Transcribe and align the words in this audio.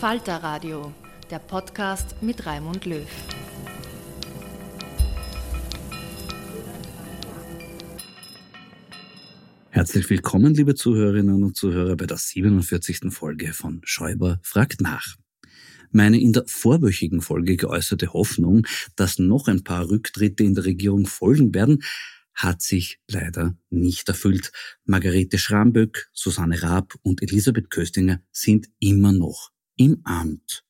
Falter 0.00 0.42
Radio, 0.42 0.92
der 1.30 1.38
Podcast 1.38 2.16
mit 2.20 2.44
Raimund 2.44 2.84
Löw. 2.84 3.08
Herzlich 9.70 10.10
willkommen, 10.10 10.52
liebe 10.52 10.74
Zuhörerinnen 10.74 11.42
und 11.42 11.56
Zuhörer, 11.56 11.96
bei 11.96 12.04
der 12.04 12.18
47. 12.18 13.10
Folge 13.10 13.54
von 13.54 13.80
Schäuber 13.84 14.38
fragt 14.42 14.82
nach. 14.82 15.16
Meine 15.92 16.20
in 16.20 16.34
der 16.34 16.44
vorwöchigen 16.46 17.22
Folge 17.22 17.56
geäußerte 17.56 18.12
Hoffnung, 18.12 18.66
dass 18.96 19.18
noch 19.18 19.48
ein 19.48 19.64
paar 19.64 19.88
Rücktritte 19.88 20.44
in 20.44 20.54
der 20.54 20.66
Regierung 20.66 21.06
folgen 21.06 21.54
werden, 21.54 21.82
hat 22.34 22.60
sich 22.60 23.00
leider 23.08 23.56
nicht 23.70 24.06
erfüllt. 24.10 24.52
Margarete 24.84 25.38
Schramböck, 25.38 26.10
Susanne 26.12 26.62
Raab 26.62 26.92
und 27.00 27.22
Elisabeth 27.22 27.70
Köstinger 27.70 28.20
sind 28.30 28.68
immer 28.78 29.12
noch 29.12 29.55
im 29.76 30.00
Amt. 30.04 30.64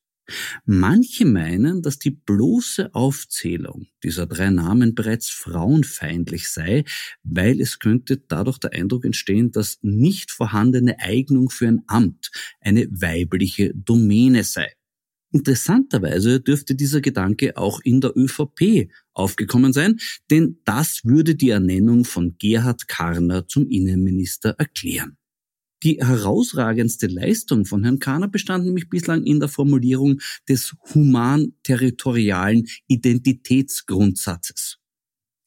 Manche 0.65 1.25
meinen, 1.25 1.81
dass 1.81 1.99
die 1.99 2.11
bloße 2.11 2.93
Aufzählung 2.93 3.87
dieser 4.03 4.25
drei 4.25 4.49
Namen 4.49 4.93
bereits 4.93 5.29
frauenfeindlich 5.29 6.49
sei, 6.49 6.83
weil 7.23 7.61
es 7.61 7.79
könnte 7.79 8.17
dadurch 8.17 8.57
der 8.57 8.73
Eindruck 8.73 9.05
entstehen, 9.05 9.51
dass 9.51 9.79
nicht 9.81 10.31
vorhandene 10.31 10.99
Eignung 10.99 11.49
für 11.49 11.67
ein 11.67 11.83
Amt 11.87 12.31
eine 12.59 12.87
weibliche 12.91 13.73
Domäne 13.73 14.43
sei. 14.43 14.73
Interessanterweise 15.31 16.41
dürfte 16.41 16.75
dieser 16.75 17.01
Gedanke 17.01 17.57
auch 17.57 17.79
in 17.81 18.01
der 18.01 18.17
ÖVP 18.17 18.89
aufgekommen 19.13 19.73
sein, 19.73 19.97
denn 20.29 20.59
das 20.65 21.01
würde 21.03 21.35
die 21.35 21.49
Ernennung 21.49 22.05
von 22.05 22.35
Gerhard 22.37 22.87
Karner 22.87 23.47
zum 23.47 23.69
Innenminister 23.69 24.55
erklären. 24.57 25.17
Die 25.83 25.97
herausragendste 25.97 27.07
Leistung 27.07 27.65
von 27.65 27.83
Herrn 27.83 27.99
Kahner 27.99 28.27
bestand 28.27 28.65
nämlich 28.65 28.89
bislang 28.89 29.23
in 29.23 29.39
der 29.39 29.49
Formulierung 29.49 30.19
des 30.49 30.75
human-territorialen 30.93 32.67
Identitätsgrundsatzes. 32.87 34.79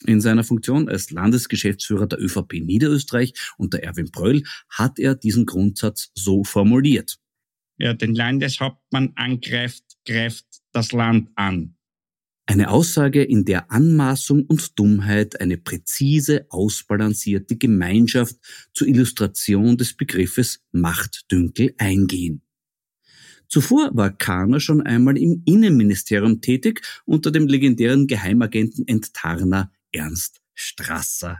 In 0.07 0.21
seiner 0.21 0.45
Funktion 0.45 0.89
als 0.89 1.11
Landesgeschäftsführer 1.11 2.07
der 2.07 2.21
ÖVP 2.21 2.55
Niederösterreich 2.63 3.35
unter 3.59 3.81
Erwin 3.81 4.11
Bröll 4.11 4.45
hat 4.71 4.99
er 4.99 5.15
diesen 5.15 5.47
Grundsatz 5.47 6.11
so 6.15 6.45
formuliert. 6.45 7.19
Wer 7.77 7.95
den 7.95 8.15
Landeshauptmann 8.15 9.13
angreift, 9.17 9.85
greift 10.07 10.47
das 10.73 10.93
Land 10.93 11.31
an. 11.35 11.77
Eine 12.51 12.71
Aussage, 12.71 13.23
in 13.23 13.45
der 13.45 13.71
Anmaßung 13.71 14.45
und 14.45 14.77
Dummheit 14.77 15.41
eine 15.41 15.57
präzise, 15.57 16.47
ausbalancierte 16.49 17.55
Gemeinschaft 17.55 18.35
zur 18.75 18.89
Illustration 18.89 19.77
des 19.77 19.97
Begriffes 19.97 20.61
Machtdünkel 20.73 21.75
eingehen. 21.79 22.43
Zuvor 23.47 23.91
war 23.95 24.11
Kahner 24.11 24.59
schon 24.59 24.83
einmal 24.83 25.17
im 25.17 25.45
Innenministerium 25.45 26.41
tätig 26.41 26.83
unter 27.05 27.31
dem 27.31 27.47
legendären 27.47 28.09
Geheimagenten 28.09 28.85
Enttarner 28.89 29.71
Ernst 29.93 30.41
Strasser. 30.53 31.39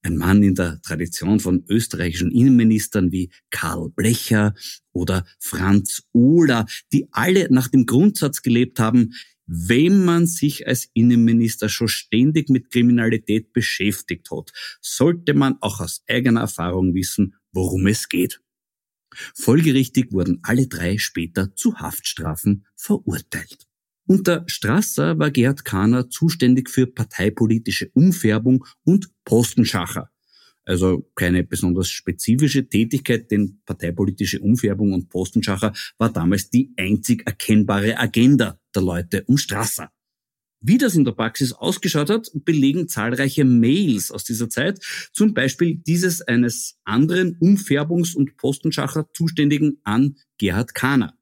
Ein 0.00 0.16
Mann 0.16 0.42
in 0.42 0.54
der 0.54 0.80
Tradition 0.80 1.40
von 1.40 1.62
österreichischen 1.68 2.30
Innenministern 2.30 3.12
wie 3.12 3.28
Karl 3.50 3.90
Blecher 3.90 4.54
oder 4.92 5.26
Franz 5.40 6.04
Ohler, 6.14 6.64
die 6.90 7.06
alle 7.10 7.48
nach 7.50 7.68
dem 7.68 7.84
Grundsatz 7.84 8.40
gelebt 8.40 8.80
haben, 8.80 9.12
wenn 9.48 10.04
man 10.04 10.26
sich 10.26 10.68
als 10.68 10.90
Innenminister 10.92 11.70
schon 11.70 11.88
ständig 11.88 12.50
mit 12.50 12.70
Kriminalität 12.70 13.54
beschäftigt 13.54 14.30
hat, 14.30 14.52
sollte 14.82 15.32
man 15.32 15.56
auch 15.62 15.80
aus 15.80 16.04
eigener 16.06 16.42
Erfahrung 16.42 16.94
wissen, 16.94 17.34
worum 17.52 17.86
es 17.86 18.10
geht. 18.10 18.40
Folgerichtig 19.34 20.12
wurden 20.12 20.40
alle 20.42 20.66
drei 20.66 20.98
später 20.98 21.54
zu 21.56 21.76
Haftstrafen 21.76 22.66
verurteilt. 22.76 23.66
Unter 24.06 24.44
Strasser 24.46 25.18
war 25.18 25.30
Gerhard 25.30 25.64
Kahner 25.64 26.10
zuständig 26.10 26.68
für 26.68 26.86
parteipolitische 26.86 27.90
Umfärbung 27.94 28.66
und 28.84 29.10
Postenschacher. 29.24 30.10
Also 30.68 31.10
keine 31.14 31.44
besonders 31.44 31.88
spezifische 31.88 32.68
Tätigkeit, 32.68 33.30
denn 33.30 33.62
parteipolitische 33.64 34.40
Umfärbung 34.40 34.92
und 34.92 35.08
Postenschacher 35.08 35.72
war 35.96 36.12
damals 36.12 36.50
die 36.50 36.74
einzig 36.76 37.22
erkennbare 37.26 37.98
Agenda 37.98 38.60
der 38.74 38.82
Leute 38.82 39.24
um 39.24 39.38
Strasser. 39.38 39.90
Wie 40.60 40.76
das 40.76 40.94
in 40.94 41.06
der 41.06 41.12
Praxis 41.12 41.54
ausgeschaut 41.54 42.10
hat, 42.10 42.30
belegen 42.34 42.86
zahlreiche 42.86 43.46
Mails 43.46 44.10
aus 44.10 44.24
dieser 44.24 44.50
Zeit, 44.50 44.84
zum 45.14 45.32
Beispiel 45.32 45.76
dieses 45.76 46.20
eines 46.20 46.78
anderen 46.84 47.38
Umfärbungs- 47.38 48.14
und 48.14 48.36
Postenschacher-Zuständigen 48.36 49.78
an 49.84 50.16
Gerhard 50.36 50.74
Kahner. 50.74 51.16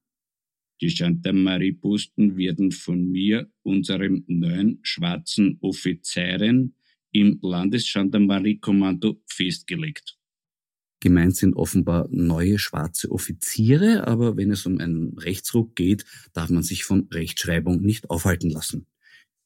Die 0.81 0.89
Gendarmerie-Posten 0.89 2.37
werden 2.37 2.73
von 2.73 3.13
mir, 3.13 3.49
unserem 3.63 4.25
neuen 4.27 4.81
schwarzen 4.83 5.59
Offizierin, 5.61 6.75
im 7.21 7.39
Landesgendarmeriekommando 7.43 9.23
festgelegt. 9.27 10.17
Gemeint 11.01 11.37
sind 11.37 11.55
offenbar 11.55 12.09
neue 12.11 12.59
schwarze 12.59 13.11
Offiziere, 13.11 14.07
aber 14.07 14.37
wenn 14.37 14.51
es 14.51 14.67
um 14.67 14.79
einen 14.79 15.17
Rechtsruck 15.19 15.77
geht, 15.77 16.05
darf 16.33 16.51
man 16.51 16.63
sich 16.63 16.85
von 16.85 17.09
Rechtschreibung 17.13 17.83
nicht 17.83 18.11
aufhalten 18.11 18.51
lassen. 18.51 18.87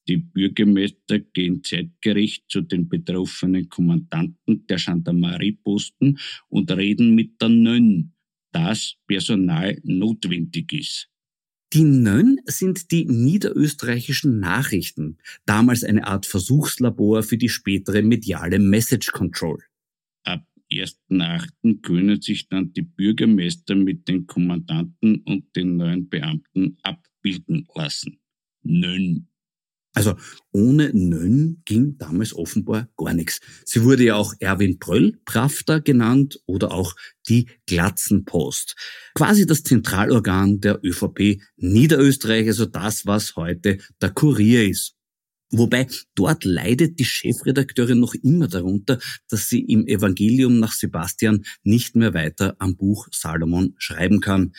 Die 0.08 0.16
Bürgermeister 0.16 1.18
gehen 1.18 1.62
zeitgerecht 1.62 2.44
zu 2.48 2.62
den 2.62 2.88
betroffenen 2.88 3.68
Kommandanten 3.68 4.66
der 4.66 4.78
Gendarmerieposten 4.78 6.18
und 6.48 6.70
reden 6.70 7.14
mit 7.14 7.40
der 7.40 7.50
Nönn, 7.50 8.14
dass 8.52 8.96
Personal 9.06 9.78
notwendig 9.84 10.72
ist. 10.72 11.09
Die 11.72 11.84
Nönn 11.84 12.40
sind 12.46 12.90
die 12.90 13.04
niederösterreichischen 13.04 14.40
Nachrichten, 14.40 15.18
damals 15.46 15.84
eine 15.84 16.04
Art 16.04 16.26
Versuchslabor 16.26 17.22
für 17.22 17.38
die 17.38 17.48
spätere 17.48 18.02
mediale 18.02 18.58
Message 18.58 19.12
Control. 19.12 19.62
Ab 20.24 20.44
1.8. 20.72 21.80
können 21.80 22.20
sich 22.20 22.48
dann 22.48 22.72
die 22.72 22.82
Bürgermeister 22.82 23.76
mit 23.76 24.08
den 24.08 24.26
Kommandanten 24.26 25.22
und 25.22 25.54
den 25.54 25.76
neuen 25.76 26.08
Beamten 26.08 26.76
abbilden 26.82 27.68
lassen. 27.72 28.18
Nönn. 28.62 29.28
Also 29.92 30.14
ohne 30.52 30.90
Nönn 30.94 31.62
ging 31.64 31.98
damals 31.98 32.32
offenbar 32.32 32.88
gar 32.96 33.12
nichts. 33.12 33.40
Sie 33.64 33.82
wurde 33.82 34.04
ja 34.04 34.14
auch 34.14 34.34
Erwin 34.38 34.78
Pröll 34.78 35.18
Pravda 35.24 35.80
genannt 35.80 36.40
oder 36.46 36.70
auch 36.72 36.94
die 37.28 37.48
Glatzenpost. 37.66 38.76
Quasi 39.14 39.46
das 39.46 39.64
Zentralorgan 39.64 40.60
der 40.60 40.80
ÖVP 40.84 41.40
Niederösterreich, 41.56 42.46
also 42.46 42.66
das, 42.66 43.04
was 43.06 43.34
heute 43.34 43.78
der 44.00 44.10
Kurier 44.10 44.68
ist. 44.68 44.94
Wobei 45.52 45.88
dort 46.14 46.44
leidet 46.44 47.00
die 47.00 47.04
Chefredakteurin 47.04 47.98
noch 47.98 48.14
immer 48.14 48.46
darunter, 48.46 49.00
dass 49.28 49.48
sie 49.48 49.60
im 49.60 49.88
Evangelium 49.88 50.60
nach 50.60 50.72
Sebastian 50.72 51.44
nicht 51.64 51.96
mehr 51.96 52.14
weiter 52.14 52.54
am 52.60 52.76
Buch 52.76 53.08
Salomon 53.10 53.74
schreiben 53.76 54.20
kann. 54.20 54.52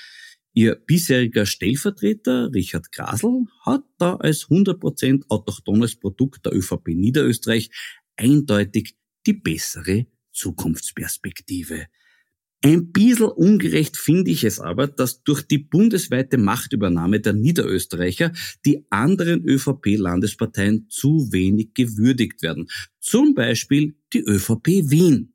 Ihr 0.54 0.76
bisheriger 0.76 1.46
Stellvertreter 1.46 2.52
Richard 2.54 2.92
Grasl 2.92 3.46
hat 3.66 3.84
da 3.98 4.16
als 4.16 4.50
100% 4.50 5.24
autochthones 5.30 5.96
Produkt 5.96 6.46
der 6.46 6.54
ÖVP 6.54 6.90
Niederösterreich 6.90 7.72
eindeutig 8.18 8.98
die 9.26 9.34
bessere 9.34 10.08
Zukunftsperspektive. 10.34 11.88
Ein 12.64 12.92
bisschen 12.92 13.26
ungerecht 13.26 13.98
finde 13.98 14.30
ich 14.30 14.44
es 14.44 14.60
aber, 14.60 14.86
dass 14.86 15.24
durch 15.24 15.42
die 15.42 15.58
bundesweite 15.58 16.38
Machtübernahme 16.38 17.20
der 17.20 17.34
Niederösterreicher 17.34 18.34
die 18.66 18.86
anderen 18.92 19.44
ÖVP-Landesparteien 19.44 20.88
zu 20.88 21.32
wenig 21.32 21.74
gewürdigt 21.74 22.44
werden. 22.44 22.68
Zum 23.00 23.34
Beispiel 23.34 23.96
die 24.14 24.22
ÖVP 24.22 24.68
Wien. 24.92 25.31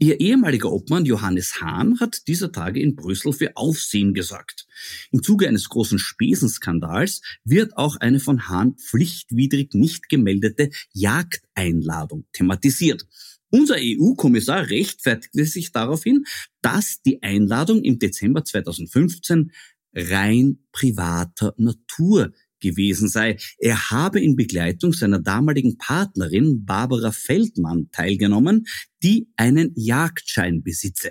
Ihr 0.00 0.20
ehemaliger 0.20 0.70
Obmann 0.70 1.04
Johannes 1.04 1.60
Hahn 1.60 1.98
hat 1.98 2.28
dieser 2.28 2.52
Tage 2.52 2.80
in 2.80 2.94
Brüssel 2.94 3.32
für 3.32 3.56
Aufsehen 3.56 4.14
gesagt. 4.14 4.68
Im 5.10 5.24
Zuge 5.24 5.48
eines 5.48 5.68
großen 5.68 5.98
Spesenskandals 5.98 7.20
wird 7.42 7.76
auch 7.76 7.96
eine 7.96 8.20
von 8.20 8.48
Hahn 8.48 8.76
pflichtwidrig 8.76 9.74
nicht 9.74 10.08
gemeldete 10.08 10.70
Jagdeinladung 10.92 12.26
thematisiert. 12.32 13.08
Unser 13.50 13.76
EU-Kommissar 13.78 14.70
rechtfertigte 14.70 15.44
sich 15.44 15.72
daraufhin, 15.72 16.26
dass 16.62 17.02
die 17.02 17.20
Einladung 17.24 17.82
im 17.82 17.98
Dezember 17.98 18.44
2015 18.44 19.50
rein 19.94 20.60
privater 20.70 21.54
Natur 21.56 22.32
gewesen 22.60 23.08
sei. 23.08 23.36
Er 23.58 23.90
habe 23.90 24.20
in 24.20 24.36
Begleitung 24.36 24.92
seiner 24.92 25.20
damaligen 25.20 25.78
Partnerin 25.78 26.64
Barbara 26.64 27.12
Feldmann 27.12 27.90
teilgenommen, 27.92 28.66
die 29.02 29.28
einen 29.36 29.72
Jagdschein 29.76 30.62
besitze. 30.62 31.10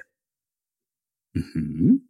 Mhm. 1.33 2.09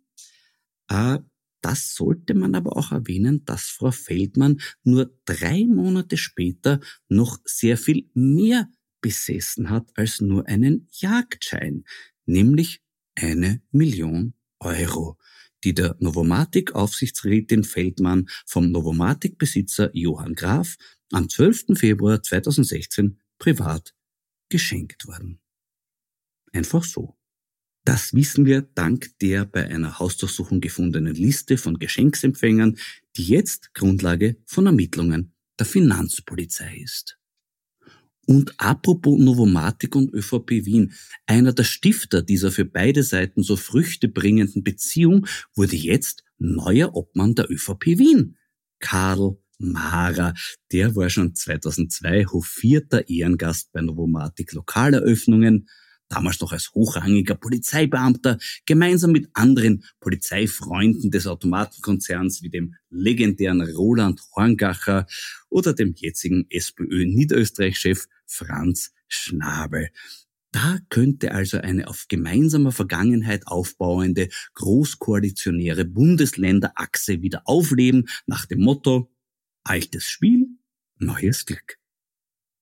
Äh, 0.90 1.20
das 1.62 1.96
sollte 1.96 2.34
man 2.34 2.56
aber 2.56 2.78
auch 2.78 2.92
erwähnen, 2.92 3.44
dass 3.46 3.64
Frau 3.64 3.92
Feldmann 3.92 4.62
nur 4.84 5.12
drei 5.26 5.66
Monate 5.66 6.16
später 6.16 6.80
noch 7.10 7.40
sehr 7.46 7.78
viel 7.78 8.10
mehr 8.14 8.70
besessen 9.02 9.70
hat 9.70 9.90
als 9.96 10.22
nur 10.22 10.48
einen 10.48 10.88
Jagdschein, 10.92 11.84
nämlich 12.26 12.82
eine 13.16 13.62
Million 13.72 14.34
Euro 14.60 15.18
die 15.64 15.74
der 15.74 15.96
Novomatic-Aufsichtsrätin 16.00 17.64
Feldmann 17.64 18.30
vom 18.46 18.72
Novomatic-Besitzer 18.72 19.90
Johann 19.94 20.36
Graf 20.36 20.78
am 21.12 21.30
12. 21.30 21.78
Februar 21.78 22.22
2016 22.22 23.20
privat 23.40 23.96
geschenkt 24.50 25.08
worden. 25.08 25.40
Einfach 26.54 26.84
so. 26.84 27.18
Das 27.86 28.14
wissen 28.14 28.46
wir 28.46 28.64
dank 28.64 29.18
der 29.20 29.46
bei 29.46 29.66
einer 29.66 30.00
Hausdurchsuchung 30.00 30.60
gefundenen 30.60 31.16
Liste 31.16 31.58
von 31.58 31.80
Geschenksempfängern, 31.80 32.78
die 33.16 33.24
jetzt 33.24 33.74
Grundlage 33.74 34.36
von 34.46 34.66
Ermittlungen 34.66 35.34
der 35.58 35.66
Finanzpolizei 35.66 36.82
ist. 36.84 37.17
Und 38.30 38.60
apropos 38.60 39.18
Novomatic 39.18 39.96
und 39.96 40.14
ÖVP 40.14 40.66
Wien, 40.66 40.92
einer 41.26 41.54
der 41.54 41.64
Stifter 41.64 42.22
dieser 42.22 42.52
für 42.52 42.66
beide 42.66 43.02
Seiten 43.02 43.42
so 43.42 43.56
früchtebringenden 43.56 44.64
Beziehung 44.64 45.26
wurde 45.56 45.78
jetzt 45.78 46.26
neuer 46.38 46.94
Obmann 46.94 47.36
der 47.36 47.50
ÖVP 47.50 47.86
Wien. 47.98 48.36
Karl 48.80 49.38
Mara, 49.60 50.34
der 50.74 50.96
war 50.98 51.10
schon 51.10 51.36
2002 51.36 52.26
hofierter 52.26 53.08
Ehrengast 53.08 53.72
bei 53.72 53.80
Novomatic 53.80 54.52
Lokaleröffnungen, 54.52 55.70
damals 56.10 56.42
noch 56.42 56.52
als 56.52 56.74
hochrangiger 56.74 57.36
Polizeibeamter, 57.36 58.40
gemeinsam 58.66 59.14
mit 59.14 59.30
anderen 59.34 59.86
Polizeifreunden 60.02 61.12
des 61.12 61.28
Automatenkonzerns 61.28 62.44
wie 62.44 62.50
dem 62.50 62.76
legendären 62.90 63.62
Roland 63.62 64.22
Horngacher 64.36 65.08
oder 65.50 65.74
dem 65.74 65.94
jetzigen 65.96 66.46
SPÖ 66.50 67.06
Niederösterreich-Chef 67.06 68.06
Franz 68.28 68.94
Schnabel. 69.08 69.90
Da 70.52 70.80
könnte 70.90 71.34
also 71.34 71.58
eine 71.58 71.88
auf 71.88 72.06
gemeinsamer 72.08 72.72
Vergangenheit 72.72 73.48
aufbauende 73.48 74.30
großkoalitionäre 74.54 75.86
Bundesländerachse 75.86 77.22
wieder 77.22 77.42
aufleben 77.46 78.08
nach 78.26 78.46
dem 78.46 78.62
Motto 78.62 79.12
altes 79.64 80.06
Spiel, 80.06 80.48
neues 80.98 81.46
Glück. 81.46 81.78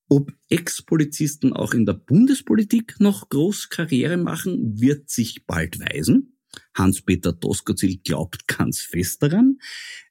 Ob 0.08 0.32
Ex-Polizisten 0.48 1.52
auch 1.52 1.74
in 1.74 1.84
der 1.84 1.94
Bundespolitik 1.94 3.00
noch 3.00 3.28
groß 3.28 3.70
Karriere 3.70 4.16
machen, 4.16 4.80
wird 4.80 5.10
sich 5.10 5.46
bald 5.46 5.80
weisen. 5.80 6.38
Hans-Peter 6.74 7.32
Doskozil 7.32 7.98
glaubt 7.98 8.46
ganz 8.46 8.80
fest 8.80 9.22
daran, 9.22 9.58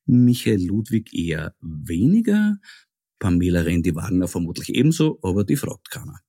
Michael 0.05 0.65
Ludwig 0.65 1.13
eher 1.13 1.55
weniger, 1.61 2.59
Pamela 3.19 3.61
Rendi-Wagner 3.61 4.27
vermutlich 4.27 4.69
ebenso, 4.69 5.19
aber 5.21 5.43
die 5.43 5.55
fragt 5.55 5.89
keiner. 5.89 6.19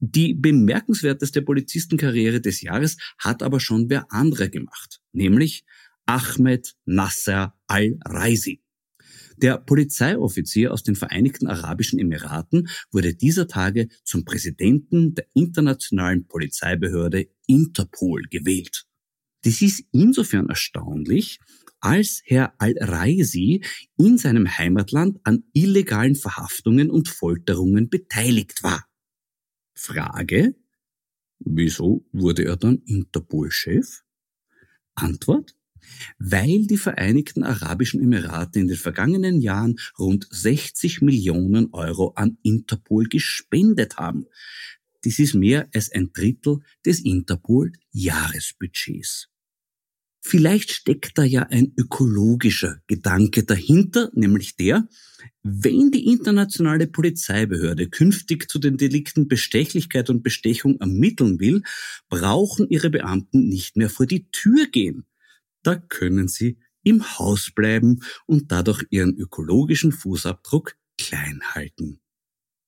Die 0.00 0.34
bemerkenswerteste 0.34 1.42
Polizistenkarriere 1.42 2.40
des 2.40 2.60
Jahres 2.60 2.96
hat 3.18 3.42
aber 3.42 3.60
schon 3.60 3.88
wer 3.88 4.12
anderer 4.12 4.48
gemacht, 4.48 5.00
nämlich 5.12 5.64
Ahmed 6.04 6.74
Nasser 6.84 7.54
al-Raisi. 7.66 8.60
Der 9.36 9.58
Polizeioffizier 9.58 10.72
aus 10.72 10.82
den 10.82 10.94
Vereinigten 10.94 11.46
Arabischen 11.46 11.98
Emiraten 11.98 12.68
wurde 12.92 13.14
dieser 13.14 13.48
Tage 13.48 13.88
zum 14.04 14.24
Präsidenten 14.24 15.14
der 15.14 15.26
internationalen 15.34 16.26
Polizeibehörde 16.26 17.28
Interpol 17.46 18.22
gewählt. 18.30 18.84
Das 19.42 19.60
ist 19.60 19.84
insofern 19.92 20.48
erstaunlich, 20.48 21.40
als 21.84 22.22
Herr 22.24 22.54
al-Raisi 22.58 23.62
in 23.98 24.16
seinem 24.16 24.56
Heimatland 24.56 25.20
an 25.24 25.44
illegalen 25.52 26.16
Verhaftungen 26.16 26.90
und 26.90 27.08
Folterungen 27.08 27.90
beteiligt 27.90 28.62
war. 28.62 28.86
Frage, 29.74 30.54
wieso 31.40 32.06
wurde 32.12 32.46
er 32.46 32.56
dann 32.56 32.80
Interpol-Chef? 32.86 34.00
Antwort, 34.94 35.54
weil 36.18 36.66
die 36.66 36.78
Vereinigten 36.78 37.42
Arabischen 37.42 38.02
Emirate 38.02 38.60
in 38.60 38.68
den 38.68 38.78
vergangenen 38.78 39.42
Jahren 39.42 39.76
rund 39.98 40.26
60 40.30 41.02
Millionen 41.02 41.74
Euro 41.74 42.14
an 42.14 42.38
Interpol 42.42 43.08
gespendet 43.08 43.98
haben. 43.98 44.24
Das 45.02 45.18
ist 45.18 45.34
mehr 45.34 45.68
als 45.74 45.92
ein 45.92 46.14
Drittel 46.14 46.60
des 46.86 47.00
Interpol-Jahresbudgets. 47.00 49.33
Vielleicht 50.26 50.70
steckt 50.70 51.18
da 51.18 51.22
ja 51.22 51.42
ein 51.42 51.74
ökologischer 51.76 52.78
Gedanke 52.86 53.44
dahinter, 53.44 54.10
nämlich 54.14 54.56
der, 54.56 54.88
wenn 55.42 55.90
die 55.90 56.06
internationale 56.06 56.86
Polizeibehörde 56.86 57.90
künftig 57.90 58.50
zu 58.50 58.58
den 58.58 58.78
Delikten 58.78 59.28
Bestechlichkeit 59.28 60.08
und 60.08 60.22
Bestechung 60.22 60.80
ermitteln 60.80 61.40
will, 61.40 61.62
brauchen 62.08 62.70
ihre 62.70 62.88
Beamten 62.88 63.48
nicht 63.48 63.76
mehr 63.76 63.90
vor 63.90 64.06
die 64.06 64.30
Tür 64.30 64.66
gehen. 64.66 65.04
Da 65.62 65.76
können 65.76 66.28
sie 66.28 66.58
im 66.84 67.18
Haus 67.18 67.50
bleiben 67.54 68.00
und 68.26 68.50
dadurch 68.50 68.82
ihren 68.88 69.14
ökologischen 69.18 69.92
Fußabdruck 69.92 70.74
klein 70.96 71.42
halten. 71.42 72.00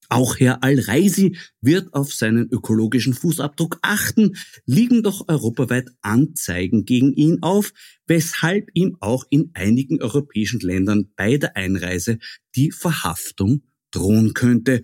Auch 0.08 0.38
Herr 0.38 0.62
Al-Reisi 0.62 1.36
wird 1.60 1.92
auf 1.94 2.12
seinen 2.12 2.48
ökologischen 2.50 3.14
Fußabdruck 3.14 3.78
achten, 3.82 4.36
liegen 4.64 5.02
doch 5.02 5.28
europaweit 5.28 5.90
Anzeigen 6.00 6.84
gegen 6.84 7.12
ihn 7.12 7.42
auf, 7.42 7.72
weshalb 8.06 8.70
ihm 8.74 8.96
auch 9.00 9.24
in 9.30 9.50
einigen 9.54 10.00
europäischen 10.00 10.60
Ländern 10.60 11.12
bei 11.16 11.38
der 11.38 11.56
Einreise 11.56 12.18
die 12.54 12.70
Verhaftung 12.70 13.62
drohen 13.90 14.34
könnte. 14.34 14.82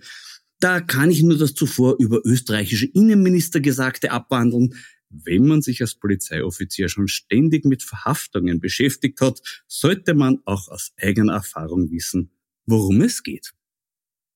Da 0.59 0.81
kann 0.81 1.11
ich 1.11 1.23
nur 1.23 1.37
das 1.37 1.53
zuvor 1.53 1.97
über 1.99 2.21
österreichische 2.25 2.85
Innenminister 2.85 3.59
Gesagte 3.59 4.11
abwandeln. 4.11 4.75
Wenn 5.09 5.45
man 5.45 5.61
sich 5.61 5.81
als 5.81 5.95
Polizeioffizier 5.95 6.89
schon 6.89 7.07
ständig 7.07 7.65
mit 7.65 7.83
Verhaftungen 7.83 8.59
beschäftigt 8.59 9.21
hat, 9.21 9.41
sollte 9.67 10.15
man 10.15 10.39
auch 10.45 10.69
aus 10.69 10.91
eigener 10.97 11.33
Erfahrung 11.33 11.91
wissen, 11.91 12.31
worum 12.65 13.01
es 13.01 13.23
geht. 13.23 13.53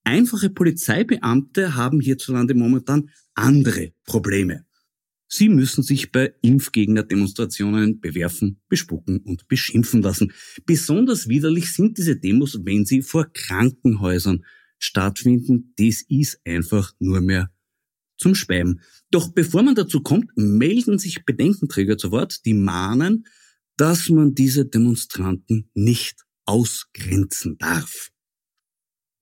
Einfache 0.07 0.49
Polizeibeamte 0.49 1.75
haben 1.75 1.99
hierzulande 1.99 2.53
momentan 2.53 3.09
andere 3.33 3.91
Probleme. 4.05 4.65
Sie 5.27 5.49
müssen 5.49 5.83
sich 5.83 6.13
bei 6.13 6.33
Impfgegner-Demonstrationen 6.41 7.99
bewerfen, 7.99 8.61
bespucken 8.69 9.19
und 9.19 9.49
beschimpfen 9.49 10.01
lassen. 10.01 10.31
Besonders 10.65 11.27
widerlich 11.27 11.73
sind 11.73 11.97
diese 11.97 12.15
Demos, 12.15 12.57
wenn 12.63 12.85
sie 12.85 13.01
vor 13.01 13.25
Krankenhäusern 13.33 14.45
stattfinden. 14.79 15.73
Das 15.77 16.05
ist 16.07 16.39
einfach 16.45 16.93
nur 16.99 17.19
mehr 17.19 17.51
zum 18.17 18.33
Speiben. 18.33 18.79
Doch 19.11 19.33
bevor 19.33 19.61
man 19.61 19.75
dazu 19.75 19.99
kommt, 19.99 20.31
melden 20.37 20.99
sich 20.99 21.25
Bedenkenträger 21.25 21.97
zu 21.97 22.11
Wort, 22.11 22.45
die 22.45 22.53
mahnen, 22.53 23.25
dass 23.75 24.07
man 24.07 24.35
diese 24.35 24.65
Demonstranten 24.65 25.69
nicht 25.73 26.25
ausgrenzen 26.45 27.57
darf. 27.57 28.09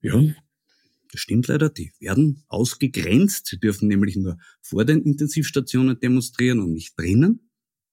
Ja, 0.02 0.22
das 1.16 1.22
stimmt 1.22 1.48
leider, 1.48 1.70
die 1.70 1.94
werden 2.00 2.44
ausgegrenzt. 2.50 3.48
Sie 3.48 3.58
dürfen 3.58 3.88
nämlich 3.88 4.18
nur 4.18 4.38
vor 4.62 4.84
den 4.84 5.02
Intensivstationen 5.02 5.98
demonstrieren 5.98 6.60
und 6.60 6.74
nicht 6.74 7.00
drinnen. 7.00 7.50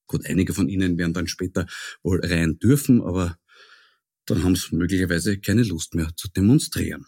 Gut, 0.09 0.26
einige 0.26 0.52
von 0.52 0.69
ihnen 0.69 0.99
werden 0.99 1.14
dann 1.14 1.29
später 1.29 1.69
wohl 2.02 2.21
rein 2.21 2.59
dürfen, 2.59 3.00
aber 3.00 3.38
dann 4.26 4.43
haben 4.43 4.57
sie 4.57 4.75
möglicherweise 4.75 5.38
keine 5.38 5.62
Lust 5.62 5.95
mehr 5.95 6.11
zu 6.17 6.29
demonstrieren. 6.31 7.07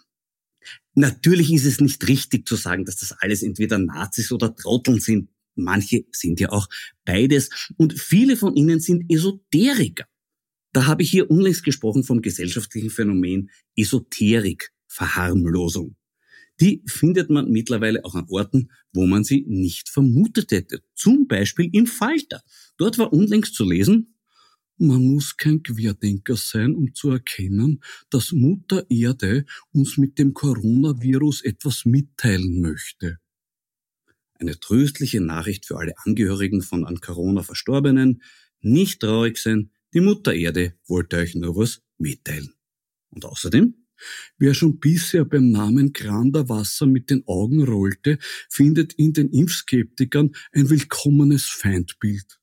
Natürlich 0.95 1.53
ist 1.53 1.65
es 1.65 1.81
nicht 1.81 2.07
richtig 2.07 2.47
zu 2.47 2.55
sagen, 2.55 2.85
dass 2.85 2.97
das 2.97 3.11
alles 3.11 3.43
entweder 3.43 3.79
Nazis 3.79 4.31
oder 4.31 4.55
Trotteln 4.55 5.01
sind. 5.01 5.31
Manche 5.57 6.05
sind 6.13 6.39
ja 6.39 6.51
auch 6.51 6.69
beides. 7.05 7.51
Und 7.77 7.99
viele 7.99 8.37
von 8.37 8.55
ihnen 8.55 8.79
sind 8.79 9.11
Esoteriker. 9.11 10.07
Da 10.73 10.87
habe 10.87 11.03
ich 11.03 11.11
hier 11.11 11.29
unlängst 11.29 11.65
gesprochen 11.65 12.05
vom 12.05 12.23
gesellschaftlichen 12.23 12.91
Phänomen 12.91 13.51
Esoterik, 13.75 14.73
Verharmlosung 14.87 15.97
die 16.61 16.83
findet 16.87 17.31
man 17.31 17.51
mittlerweile 17.51 18.05
auch 18.05 18.15
an 18.15 18.27
Orten, 18.29 18.71
wo 18.93 19.07
man 19.07 19.25
sie 19.25 19.45
nicht 19.49 19.89
vermutet 19.89 20.53
hätte. 20.53 20.83
Zum 20.95 21.27
Beispiel 21.27 21.69
im 21.73 21.87
Falter. 21.87 22.43
Dort 22.77 22.99
war 22.99 23.13
unlängst 23.13 23.55
zu 23.55 23.65
lesen, 23.65 24.15
man 24.77 25.05
muss 25.05 25.37
kein 25.37 25.63
Querdenker 25.63 26.37
sein, 26.37 26.75
um 26.75 26.95
zu 26.95 27.11
erkennen, 27.11 27.81
dass 28.11 28.33
Mutter 28.33 28.85
Erde 28.91 29.45
uns 29.71 29.99
mit 29.99 30.19
dem 30.19 30.35
Coronavirus 30.35 31.43
etwas 31.43 31.85
mitteilen 31.85 32.61
möchte. 32.61 33.19
Eine 34.35 34.59
tröstliche 34.59 35.21
Nachricht 35.21 35.65
für 35.65 35.79
alle 35.79 35.95
Angehörigen 35.99 36.61
von 36.61 36.85
an 36.85 37.01
Corona 37.01 37.45
Verstorbenen. 37.45 38.23
Nicht 38.61 39.01
traurig 39.01 39.39
sein, 39.39 39.71
die 39.95 40.01
Mutter 40.01 40.35
Erde 40.35 40.75
wollte 40.89 41.19
euch 41.19 41.37
nur 41.37 41.55
was 41.55 41.83
mitteilen. 41.99 42.53
Und 43.11 43.25
außerdem, 43.25 43.84
Wer 44.39 44.55
schon 44.55 44.79
bisher 44.79 45.25
beim 45.25 45.51
Namen 45.51 45.93
Granderwasser 45.93 46.87
mit 46.87 47.11
den 47.11 47.27
Augen 47.27 47.65
rollte, 47.65 48.19
findet 48.49 48.93
in 48.95 49.13
den 49.13 49.31
Impfskeptikern 49.31 50.35
ein 50.53 50.71
willkommenes 50.71 51.45
Feindbild. 51.45 52.41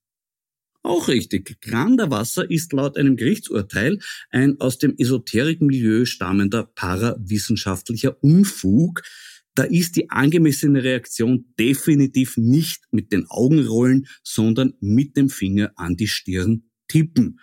Auch 0.84 1.08
richtig. 1.08 1.62
Granderwasser 1.62 2.50
ist 2.50 2.74
laut 2.74 2.98
einem 2.98 3.16
Gerichtsurteil 3.16 4.00
ein 4.32 4.60
aus 4.60 4.80
dem 4.80 4.96
Esoterikmilieu 4.98 6.06
stammender 6.06 6.64
parawissenschaftlicher 6.64 8.24
Unfug. 8.24 9.04
Da 9.54 9.64
ist 9.64 9.96
die 9.96 10.10
angemessene 10.10 10.84
Reaktion 10.84 11.54
definitiv 11.60 12.38
nicht 12.38 12.86
mit 12.92 13.12
den 13.12 13.28
Augenrollen, 13.30 14.08
sondern 14.24 14.74
mit 14.80 15.18
dem 15.18 15.30
Finger 15.30 15.72
an 15.76 15.98
die 15.98 16.08
Stirn 16.08 16.64
tippen 16.88 17.40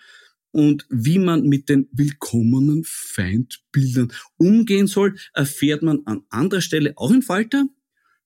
und 0.59 0.85
wie 0.89 1.19
man 1.19 1.47
mit 1.47 1.69
den 1.69 1.87
willkommenen 1.93 2.83
Feindbildern 2.85 4.11
umgehen 4.35 4.87
soll, 4.87 5.15
erfährt 5.33 5.83
man 5.83 6.05
an 6.05 6.23
anderer 6.29 6.59
Stelle 6.59 6.97
auch 6.97 7.11
im 7.11 7.21
Falter. 7.21 7.65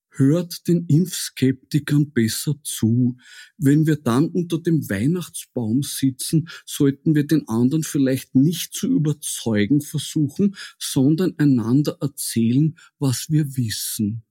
Hört 0.10 0.68
den 0.68 0.88
Impfskeptikern 0.88 2.12
besser 2.12 2.56
zu. 2.64 3.18
Wenn 3.58 3.86
wir 3.86 3.98
dann 3.98 4.30
unter 4.30 4.58
dem 4.58 4.90
Weihnachtsbaum 4.90 5.84
sitzen, 5.84 6.50
sollten 6.66 7.14
wir 7.14 7.28
den 7.28 7.48
anderen 7.48 7.84
vielleicht 7.84 8.34
nicht 8.34 8.74
zu 8.74 8.88
überzeugen 8.88 9.82
versuchen, 9.82 10.56
sondern 10.80 11.38
einander 11.38 11.98
erzählen, 12.02 12.76
was 12.98 13.30
wir 13.30 13.58
wissen. 13.58 14.24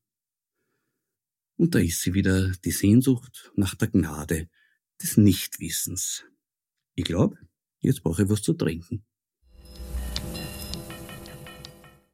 Und 1.57 1.77
da 1.77 1.79
ist 1.79 2.03
sie 2.03 2.15
wieder, 2.15 2.51
die 2.65 2.73
Sehnsucht 2.73 3.53
nach 3.55 3.77
der 3.77 3.89
Gnade 3.89 4.49
des 5.01 5.17
Nichtwissens. 5.17 6.25
Ich 6.95 7.05
glaube, 7.05 7.39
jetzt 7.83 8.03
brauche 8.03 8.23
ich 8.23 8.29
was 8.29 8.43
zu 8.43 8.55
trinken. 8.55 9.05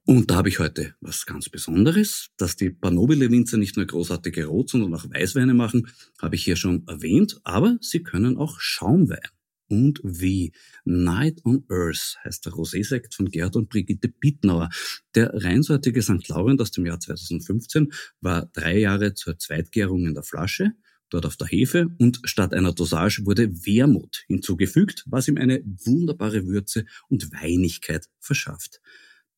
Und 0.04 0.30
da 0.30 0.36
habe 0.36 0.48
ich 0.48 0.58
heute 0.58 0.94
was 1.02 1.26
ganz 1.26 1.50
Besonderes, 1.50 2.30
dass 2.38 2.56
die 2.56 2.70
Panobile 2.70 3.30
Winzer 3.30 3.58
nicht 3.58 3.76
nur 3.76 3.84
großartige 3.84 4.46
Rot, 4.46 4.70
sondern 4.70 4.94
auch 4.94 5.04
Weißweine 5.04 5.52
machen, 5.52 5.86
habe 6.18 6.34
ich 6.34 6.44
hier 6.44 6.56
schon 6.56 6.86
erwähnt, 6.88 7.38
aber 7.44 7.76
sie 7.82 8.02
können 8.02 8.38
auch 8.38 8.58
Schaumwein. 8.58 9.28
Und 9.68 10.00
wie 10.02 10.52
Night 10.86 11.44
on 11.44 11.64
Earth 11.68 12.16
heißt 12.24 12.46
der 12.46 12.54
Rosé-Sekt 12.54 13.14
von 13.14 13.30
Gerd 13.30 13.54
und 13.54 13.68
Brigitte 13.68 14.08
Bittnauer. 14.08 14.70
Der 15.14 15.30
reinsortige 15.34 16.00
St. 16.00 16.26
Laurent 16.28 16.62
aus 16.62 16.70
dem 16.70 16.86
Jahr 16.86 17.00
2015 17.00 17.92
war 18.22 18.46
drei 18.46 18.78
Jahre 18.78 19.12
zur 19.12 19.38
Zweitgärung 19.38 20.06
in 20.06 20.14
der 20.14 20.22
Flasche 20.22 20.72
dort 21.10 21.26
auf 21.26 21.36
der 21.36 21.46
Hefe 21.46 21.88
und 21.98 22.20
statt 22.24 22.54
einer 22.54 22.72
Dosage 22.72 23.24
wurde 23.24 23.66
Wermut 23.66 24.24
hinzugefügt, 24.26 25.04
was 25.06 25.28
ihm 25.28 25.36
eine 25.36 25.62
wunderbare 25.64 26.46
Würze 26.46 26.84
und 27.08 27.32
Weinigkeit 27.32 28.08
verschafft. 28.20 28.80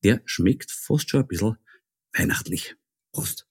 Der 0.03 0.21
schmeckt 0.25 0.71
fast 0.71 1.09
schon 1.09 1.21
ein 1.21 1.27
bisschen 1.27 1.57
weihnachtlich. 2.13 2.75
Prost! 3.11 3.50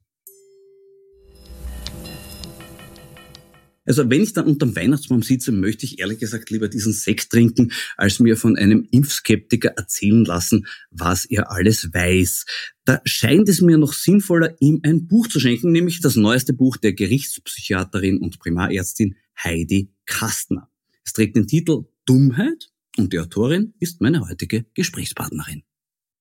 Also 3.91 4.09
wenn 4.09 4.23
ich 4.23 4.33
dann 4.33 4.47
unterm 4.47 4.77
Weihnachtsbaum 4.77 5.21
sitze, 5.25 5.51
möchte 5.51 5.85
ich 5.85 5.99
ehrlich 5.99 6.21
gesagt 6.21 6.49
lieber 6.51 6.69
diesen 6.69 6.93
Sekt 6.93 7.29
trinken, 7.29 7.73
als 7.97 8.21
mir 8.21 8.37
von 8.37 8.57
einem 8.57 8.87
Impfskeptiker 8.89 9.71
erzählen 9.71 10.25
lassen, 10.25 10.69
was 10.93 11.25
er 11.25 11.51
alles 11.51 11.93
weiß. 11.93 12.47
Da 12.85 13.01
scheint 13.05 13.49
es 13.49 13.61
mir 13.61 13.79
noch 13.79 13.93
sinnvoller, 13.93 14.55
ihm 14.61 14.79
ein 14.85 15.09
Buch 15.09 15.27
zu 15.27 15.41
schenken, 15.41 15.73
nämlich 15.73 16.01
das 16.01 16.15
neueste 16.15 16.53
Buch 16.53 16.77
der 16.77 16.93
Gerichtspsychiaterin 16.93 18.19
und 18.19 18.39
Primarärztin 18.39 19.17
Heidi 19.43 19.91
Kastner. 20.07 20.71
Es 21.05 21.13
trägt 21.13 21.35
den 21.35 21.49
Titel 21.49 21.87
Dummheit 22.05 22.71
und 22.97 23.13
die 23.13 23.19
Autorin 23.19 23.75
ist 23.81 24.01
meine 24.01 24.21
heutige 24.21 24.67
Gesprächspartnerin. 24.75 25.65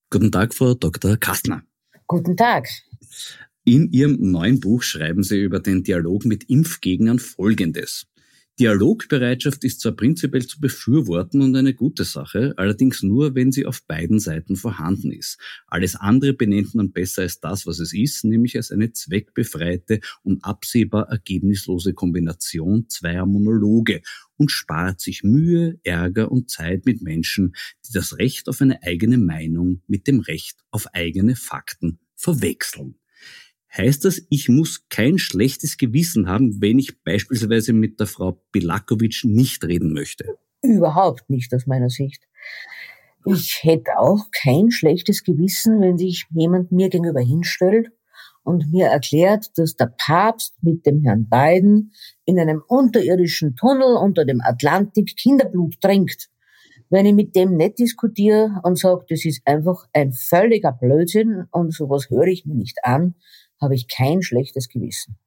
Guten 0.10 0.32
Tag, 0.32 0.56
Frau 0.56 0.74
Dr. 0.74 1.18
Kastner. 1.18 1.62
Guten 2.08 2.36
Tag. 2.36 2.68
In 3.66 3.92
Ihrem 3.92 4.32
neuen 4.32 4.62
Buch 4.62 4.84
schreiben 4.84 5.22
Sie 5.22 5.42
über 5.42 5.60
den 5.60 5.84
Dialog 5.84 6.26
mit 6.26 6.50
Impfgegnern 6.50 7.20
Folgendes. 7.20 8.08
Dialogbereitschaft 8.60 9.64
ist 9.64 9.80
zwar 9.80 9.94
prinzipiell 9.94 10.46
zu 10.46 10.60
befürworten 10.60 11.42
und 11.42 11.56
eine 11.56 11.74
gute 11.74 12.04
Sache, 12.04 12.54
allerdings 12.58 13.04
nur, 13.04 13.36
wenn 13.36 13.54
sie 13.54 13.66
auf 13.66 13.86
beiden 13.86 14.20
Seiten 14.20 14.58
vorhanden 14.58 15.12
ist. 15.12 15.40
Alles 15.68 15.96
andere 15.96 16.34
benennt 16.34 16.76
man 16.76 16.92
besser 16.92 17.22
als 17.22 17.40
das, 17.40 17.66
was 17.66 17.80
es 17.80 17.94
ist, 17.94 18.26
nämlich 18.26 18.58
als 18.58 18.72
eine 18.72 18.92
zweckbefreite 18.92 20.02
und 20.24 20.44
absehbar 20.44 21.08
ergebnislose 21.10 21.94
Kombination 21.94 22.90
zweier 22.90 23.26
Monologe 23.26 24.02
und 24.36 24.52
spart 24.52 25.00
sich 25.00 25.24
Mühe, 25.24 25.80
Ärger 25.84 26.32
und 26.32 26.50
Zeit 26.50 26.86
mit 26.86 27.02
Menschen, 27.02 27.56
die 27.88 27.94
das 27.94 28.18
Recht 28.18 28.50
auf 28.50 28.62
eine 28.62 28.84
eigene 28.84 29.18
Meinung 29.18 29.84
mit 29.88 30.08
dem 30.08 30.20
Recht 30.20 30.58
auf 30.72 30.88
eigene 30.94 31.38
Fakten 31.38 32.00
verwechseln. 32.16 32.96
Heißt 33.76 34.06
das, 34.06 34.22
ich 34.30 34.50
muss 34.50 34.88
kein 34.90 35.18
schlechtes 35.18 35.78
Gewissen 35.78 36.28
haben, 36.28 36.62
wenn 36.62 36.80
ich 36.80 37.04
beispielsweise 37.04 37.74
mit 37.74 38.00
der 38.00 38.08
Frau 38.08 38.42
Bilakovic 38.52 39.22
nicht 39.24 39.64
reden 39.64 39.94
möchte? 39.94 40.38
Überhaupt 40.62 41.30
nicht 41.30 41.54
aus 41.54 41.68
meiner 41.68 41.90
Sicht. 41.90 42.24
Ich 43.26 43.60
hätte 43.64 44.00
auch 44.00 44.32
kein 44.32 44.72
schlechtes 44.72 45.24
Gewissen, 45.24 45.82
wenn 45.82 45.98
sich 45.98 46.26
jemand 46.32 46.72
mir 46.72 46.90
gegenüber 46.90 47.22
hinstellt 47.22 47.92
und 48.44 48.72
mir 48.72 48.88
erklärt, 48.88 49.52
dass 49.58 49.76
der 49.76 49.94
Papst 49.98 50.56
mit 50.62 50.86
dem 50.86 51.04
Herrn 51.04 51.28
Biden 51.30 51.92
in 52.26 52.40
einem 52.40 52.64
unterirdischen 52.68 53.56
Tunnel 53.56 53.98
unter 53.98 54.26
dem 54.26 54.42
Atlantik 54.42 55.16
Kinderblut 55.16 55.80
trinkt. 55.82 56.30
Wenn 56.90 57.06
ich 57.06 57.14
mit 57.14 57.36
dem 57.36 57.56
nicht 57.56 57.78
diskutiere 57.78 58.60
und 58.64 58.80
sage, 58.80 59.06
das 59.10 59.24
ist 59.24 59.42
einfach 59.46 59.86
ein 59.94 60.12
völliger 60.12 60.72
Blödsinn 60.72 61.46
und 61.52 61.72
sowas 61.72 62.10
höre 62.10 62.28
ich 62.28 62.46
mir 62.46 62.56
nicht 62.56 62.80
an, 62.84 63.14
habe 63.62 63.76
ich 63.76 63.88
kein 63.88 64.22
schlechtes 64.22 64.70
Gewissen. 64.70 65.18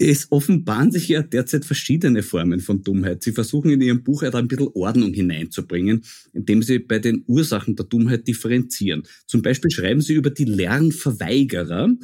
Es 0.00 0.30
offenbaren 0.30 0.92
sich 0.92 1.08
ja 1.08 1.22
derzeit 1.22 1.64
verschiedene 1.64 2.22
Formen 2.22 2.60
von 2.60 2.82
Dummheit. 2.82 3.24
Sie 3.24 3.32
versuchen 3.32 3.70
in 3.72 3.80
Ihrem 3.80 4.04
Buch 4.04 4.22
ein 4.22 4.46
bisschen 4.46 4.68
Ordnung 4.74 5.12
hineinzubringen, 5.12 6.04
indem 6.32 6.62
Sie 6.62 6.78
bei 6.78 7.00
den 7.00 7.24
Ursachen 7.26 7.74
der 7.74 7.86
Dummheit 7.86 8.28
differenzieren. 8.28 9.02
Zum 9.26 9.42
Beispiel 9.42 9.72
schreiben 9.72 10.00
Sie 10.00 10.14
über 10.14 10.30
die 10.30 10.44
Lernverweigerer. 10.44 11.96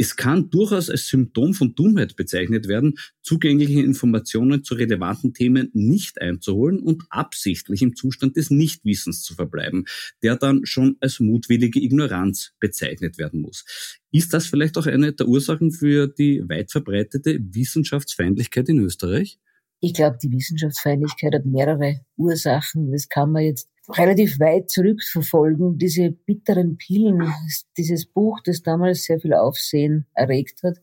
Es 0.00 0.14
kann 0.14 0.48
durchaus 0.48 0.90
als 0.90 1.08
Symptom 1.08 1.54
von 1.54 1.74
Dummheit 1.74 2.14
bezeichnet 2.14 2.68
werden, 2.68 2.94
zugängliche 3.20 3.80
Informationen 3.80 4.62
zu 4.62 4.74
relevanten 4.74 5.34
Themen 5.34 5.70
nicht 5.72 6.20
einzuholen 6.20 6.78
und 6.78 7.02
absichtlich 7.10 7.82
im 7.82 7.96
Zustand 7.96 8.36
des 8.36 8.50
Nichtwissens 8.50 9.22
zu 9.22 9.34
verbleiben, 9.34 9.86
der 10.22 10.36
dann 10.36 10.64
schon 10.64 10.96
als 11.00 11.18
mutwillige 11.18 11.82
Ignoranz 11.82 12.52
bezeichnet 12.60 13.18
werden 13.18 13.40
muss. 13.40 13.64
Ist 14.12 14.32
das 14.32 14.46
vielleicht 14.46 14.78
auch 14.78 14.86
eine 14.86 15.12
der 15.12 15.26
Ursachen 15.26 15.72
für 15.72 16.06
die 16.06 16.48
weit 16.48 16.70
verbreitete 16.70 17.40
Wissenschaftsfeindlichkeit 17.40 18.68
in 18.68 18.78
Österreich? 18.78 19.40
Ich 19.80 19.94
glaube, 19.94 20.18
die 20.22 20.30
Wissenschaftsfeindlichkeit 20.30 21.34
hat 21.34 21.44
mehrere 21.44 22.00
Ursachen. 22.16 22.92
Das 22.92 23.08
kann 23.08 23.32
man 23.32 23.42
jetzt 23.42 23.68
relativ 23.96 24.38
weit 24.38 24.70
zurückverfolgen. 24.70 25.78
Diese 25.78 26.10
bitteren 26.10 26.76
Pillen, 26.76 27.32
dieses 27.76 28.06
Buch, 28.06 28.40
das 28.44 28.62
damals 28.62 29.04
sehr 29.04 29.20
viel 29.20 29.34
Aufsehen 29.34 30.06
erregt 30.14 30.62
hat, 30.62 30.78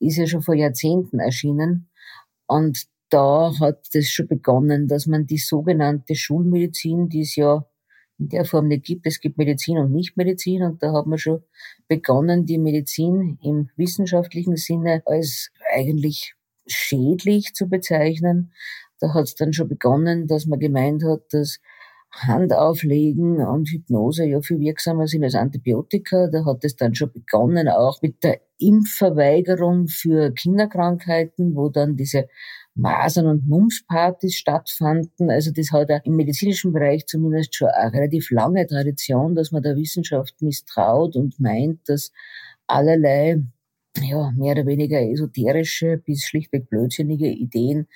ist 0.00 0.16
ja 0.16 0.26
schon 0.26 0.42
vor 0.42 0.54
Jahrzehnten 0.54 1.18
erschienen. 1.18 1.88
Und 2.46 2.86
da 3.10 3.52
hat 3.58 3.88
es 3.92 4.10
schon 4.10 4.28
begonnen, 4.28 4.88
dass 4.88 5.06
man 5.06 5.26
die 5.26 5.38
sogenannte 5.38 6.14
Schulmedizin, 6.14 7.08
die 7.08 7.22
es 7.22 7.36
ja 7.36 7.66
in 8.18 8.28
der 8.28 8.44
Form 8.44 8.68
nicht 8.68 8.84
gibt, 8.84 9.06
es 9.06 9.20
gibt 9.20 9.38
Medizin 9.38 9.78
und 9.78 9.92
Nichtmedizin 9.92 10.62
und 10.64 10.82
da 10.82 10.92
hat 10.92 11.06
man 11.06 11.18
schon 11.18 11.42
begonnen, 11.86 12.46
die 12.46 12.58
Medizin 12.58 13.38
im 13.42 13.70
wissenschaftlichen 13.76 14.56
Sinne 14.56 15.02
als 15.06 15.50
eigentlich 15.72 16.34
schädlich 16.66 17.54
zu 17.54 17.68
bezeichnen. 17.68 18.52
Da 19.00 19.14
hat 19.14 19.24
es 19.24 19.34
dann 19.36 19.52
schon 19.52 19.68
begonnen, 19.68 20.26
dass 20.26 20.46
man 20.46 20.58
gemeint 20.58 21.04
hat, 21.04 21.22
dass 21.30 21.60
Handauflegen 22.10 23.40
und 23.46 23.68
Hypnose 23.68 24.24
ja 24.24 24.40
viel 24.40 24.60
wirksamer 24.60 25.06
sind 25.06 25.24
als 25.24 25.34
Antibiotika. 25.34 26.28
Da 26.28 26.44
hat 26.44 26.64
es 26.64 26.76
dann 26.76 26.94
schon 26.94 27.12
begonnen, 27.12 27.68
auch 27.68 28.00
mit 28.02 28.24
der 28.24 28.40
Impfverweigerung 28.58 29.88
für 29.88 30.32
Kinderkrankheiten, 30.32 31.54
wo 31.54 31.68
dann 31.68 31.96
diese 31.96 32.28
Masern- 32.74 33.26
und 33.26 33.46
Mumps-Partys 33.46 34.36
stattfanden. 34.36 35.30
Also 35.30 35.50
das 35.52 35.72
hat 35.72 35.90
auch 35.90 36.00
im 36.04 36.16
medizinischen 36.16 36.72
Bereich 36.72 37.06
zumindest 37.06 37.54
schon 37.54 37.68
eine 37.68 37.92
relativ 37.92 38.30
lange 38.30 38.66
Tradition, 38.66 39.34
dass 39.34 39.52
man 39.52 39.62
der 39.62 39.76
Wissenschaft 39.76 40.40
misstraut 40.40 41.16
und 41.16 41.38
meint, 41.40 41.88
dass 41.88 42.12
allerlei 42.66 43.42
ja, 44.00 44.30
mehr 44.36 44.52
oder 44.52 44.66
weniger 44.66 45.00
esoterische 45.00 45.98
bis 45.98 46.24
schlichtweg 46.24 46.68
blödsinnige 46.70 47.28
Ideen 47.28 47.88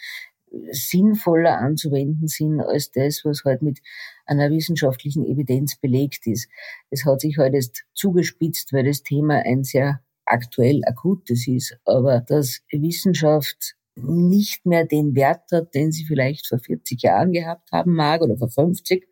sinnvoller 0.71 1.59
anzuwenden 1.59 2.29
sind 2.29 2.61
als 2.61 2.91
das, 2.91 3.25
was 3.25 3.45
halt 3.45 3.63
mit 3.63 3.81
einer 4.27 4.51
wissenschaftlichen 4.51 5.25
Evidenz 5.25 5.77
belegt 5.77 6.27
ist. 6.27 6.49
Es 6.91 7.05
hat 7.05 7.21
sich 7.21 7.39
halt 7.39 7.55
jetzt 7.55 7.85
zugespitzt, 7.95 8.73
weil 8.73 8.85
das 8.85 9.03
Thema 9.03 9.43
ein 9.45 9.65
sehr 9.65 10.03
aktuell 10.25 10.83
akutes 10.87 11.49
ist, 11.49 11.77
aber 11.85 12.21
dass 12.21 12.61
Wissenschaft 12.71 13.77
nicht 13.95 14.65
mehr 14.65 14.87
den 14.87 15.15
Wert 15.15 15.51
hat, 15.53 15.75
den 15.75 15.93
sie 15.93 16.05
vielleicht 16.05 16.47
vor 16.47 16.59
40 16.59 17.03
Jahren 17.03 17.33
gehabt 17.33 17.71
haben 17.73 17.95
mag 17.95 18.23
oder 18.23 18.37
vor 18.37 18.49
50 18.49 19.07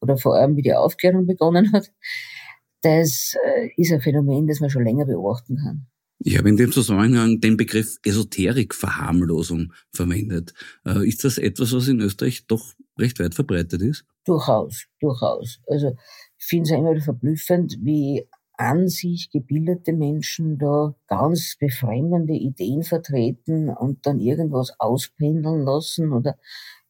oder 0.00 0.16
vor 0.16 0.36
allem 0.36 0.56
wie 0.56 0.62
die 0.62 0.74
Aufklärung 0.74 1.26
begonnen 1.26 1.72
hat, 1.72 1.92
das 2.82 3.36
äh, 3.44 3.68
ist 3.76 3.92
ein 3.92 4.00
Phänomen, 4.00 4.46
das 4.46 4.60
man 4.60 4.70
schon 4.70 4.84
länger 4.84 5.04
beobachten 5.04 5.56
kann. 5.56 5.86
Ich 6.24 6.38
habe 6.38 6.48
in 6.48 6.56
dem 6.56 6.70
Zusammenhang 6.70 7.40
den 7.40 7.56
Begriff 7.56 7.98
Esoterik-Verharmlosung 8.04 9.72
verwendet. 9.92 10.54
Äh, 10.86 11.06
ist 11.06 11.24
das 11.24 11.36
etwas, 11.36 11.72
was 11.72 11.88
in 11.88 12.00
Österreich 12.00 12.46
doch 12.46 12.74
recht 12.96 13.18
weit 13.18 13.34
verbreitet 13.34 13.82
ist? 13.82 14.04
Durchaus, 14.24 14.86
durchaus. 15.00 15.58
Also 15.66 15.96
ich 16.38 16.44
finde 16.44 16.64
es 16.64 16.70
ja 16.70 16.78
immer 16.78 17.00
verblüffend, 17.00 17.76
wie 17.80 18.24
an 18.56 18.86
sich 18.86 19.30
gebildete 19.30 19.92
Menschen 19.92 20.58
da 20.58 20.94
ganz 21.08 21.56
befremdende 21.58 22.34
Ideen 22.34 22.84
vertreten 22.84 23.70
und 23.70 24.06
dann 24.06 24.20
irgendwas 24.20 24.72
auspendeln 24.78 25.64
lassen 25.64 26.12
oder 26.12 26.38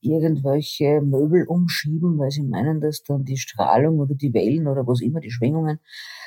irgendwelche 0.03 1.01
Möbel 1.01 1.47
umschieben, 1.47 2.19
weil 2.19 2.31
sie 2.31 2.43
meinen, 2.43 2.81
dass 2.81 3.03
dann 3.05 3.25
die 3.25 3.39
Strahlung 3.39 4.01
oder 4.01 4.15
die 4.15 4.35
Wellen 4.35 4.67
oder 4.67 4.87
was 4.87 5.01
immer, 5.01 5.21
die 5.21 5.31
Schwingungen 5.31 5.79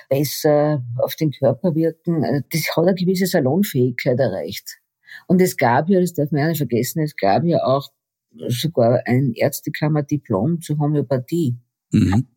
besser 0.09 0.83
auf 0.97 1.15
den 1.15 1.31
Körper 1.31 1.75
wirken. 1.75 2.23
Also 2.23 2.45
das 2.51 2.75
hat 2.75 2.85
eine 2.85 2.95
gewisse 2.95 3.27
Salonfähigkeit 3.27 4.19
erreicht. 4.19 4.79
Und 5.27 5.41
es 5.41 5.57
gab 5.57 5.89
ja, 5.89 5.99
das 5.99 6.13
darf 6.13 6.31
man 6.31 6.41
ja 6.41 6.47
nicht 6.47 6.57
vergessen, 6.57 7.01
es 7.03 7.15
gab 7.15 7.43
ja 7.43 7.63
auch 7.63 7.91
sogar 8.47 9.01
ein 9.05 9.33
Ärztekammer-Diplom 9.33 10.61
zur 10.61 10.77
Homöopathie. 10.77 11.57
Mhm. 11.91 12.27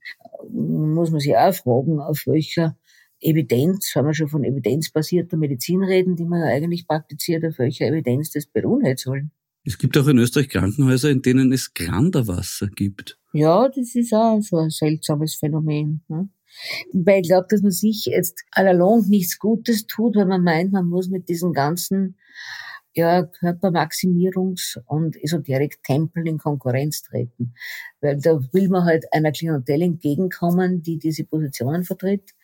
Muss 0.51 1.11
man 1.11 1.20
sich 1.20 1.37
auch 1.37 1.55
fragen, 1.55 2.01
auf 2.01 2.22
welcher 2.27 2.77
Evidenz, 3.20 3.92
wenn 3.94 4.07
wir 4.07 4.14
schon 4.14 4.29
von 4.29 4.44
evidenzbasierter 4.44 5.37
Medizin 5.37 5.83
reden, 5.83 6.14
die 6.14 6.24
man 6.24 6.40
ja 6.40 6.46
eigentlich 6.46 6.87
praktiziert, 6.87 7.44
auf 7.44 7.59
welcher 7.59 7.87
Evidenz 7.87 8.31
das 8.31 8.46
beruhen 8.46 8.85
hätte 8.85 9.03
sollen. 9.03 9.33
Es 9.64 9.78
gibt 9.78 9.96
auch 9.98 10.06
in 10.06 10.18
Österreich 10.18 10.48
Krankenhäuser, 10.48 11.10
in 11.10 11.22
denen 11.22 11.52
es 11.52 11.74
Granderwasser 11.74 12.68
gibt. 12.68 13.18
Ja, 13.32 13.68
das 13.68 13.94
ist 13.94 14.12
auch 14.12 14.40
so 14.40 14.56
ein 14.56 14.70
seltsames 14.70 15.34
Phänomen. 15.34 16.02
Ne? 16.08 16.28
Weil 16.92 17.20
ich 17.20 17.28
glaube, 17.28 17.46
dass 17.50 17.62
man 17.62 17.70
sich 17.70 18.06
jetzt 18.06 18.44
allalong 18.50 19.08
nichts 19.08 19.38
Gutes 19.38 19.86
tut, 19.86 20.16
weil 20.16 20.26
man 20.26 20.42
meint, 20.42 20.72
man 20.72 20.86
muss 20.86 21.08
mit 21.08 21.28
diesen 21.28 21.52
ganzen 21.52 22.16
ja, 22.94 23.20
Körpermaximierungs- 23.20 24.78
und 24.86 25.16
Esoterik-Tempeln 25.22 26.26
in 26.26 26.38
Konkurrenz 26.38 27.02
treten. 27.02 27.54
Weil 28.00 28.20
da 28.20 28.40
will 28.52 28.68
man 28.68 28.84
halt 28.84 29.04
einer 29.12 29.30
Klientel 29.30 29.82
entgegenkommen, 29.82 30.82
die 30.82 30.98
diese 30.98 31.24
Positionen 31.24 31.84
vertritt. 31.84 32.34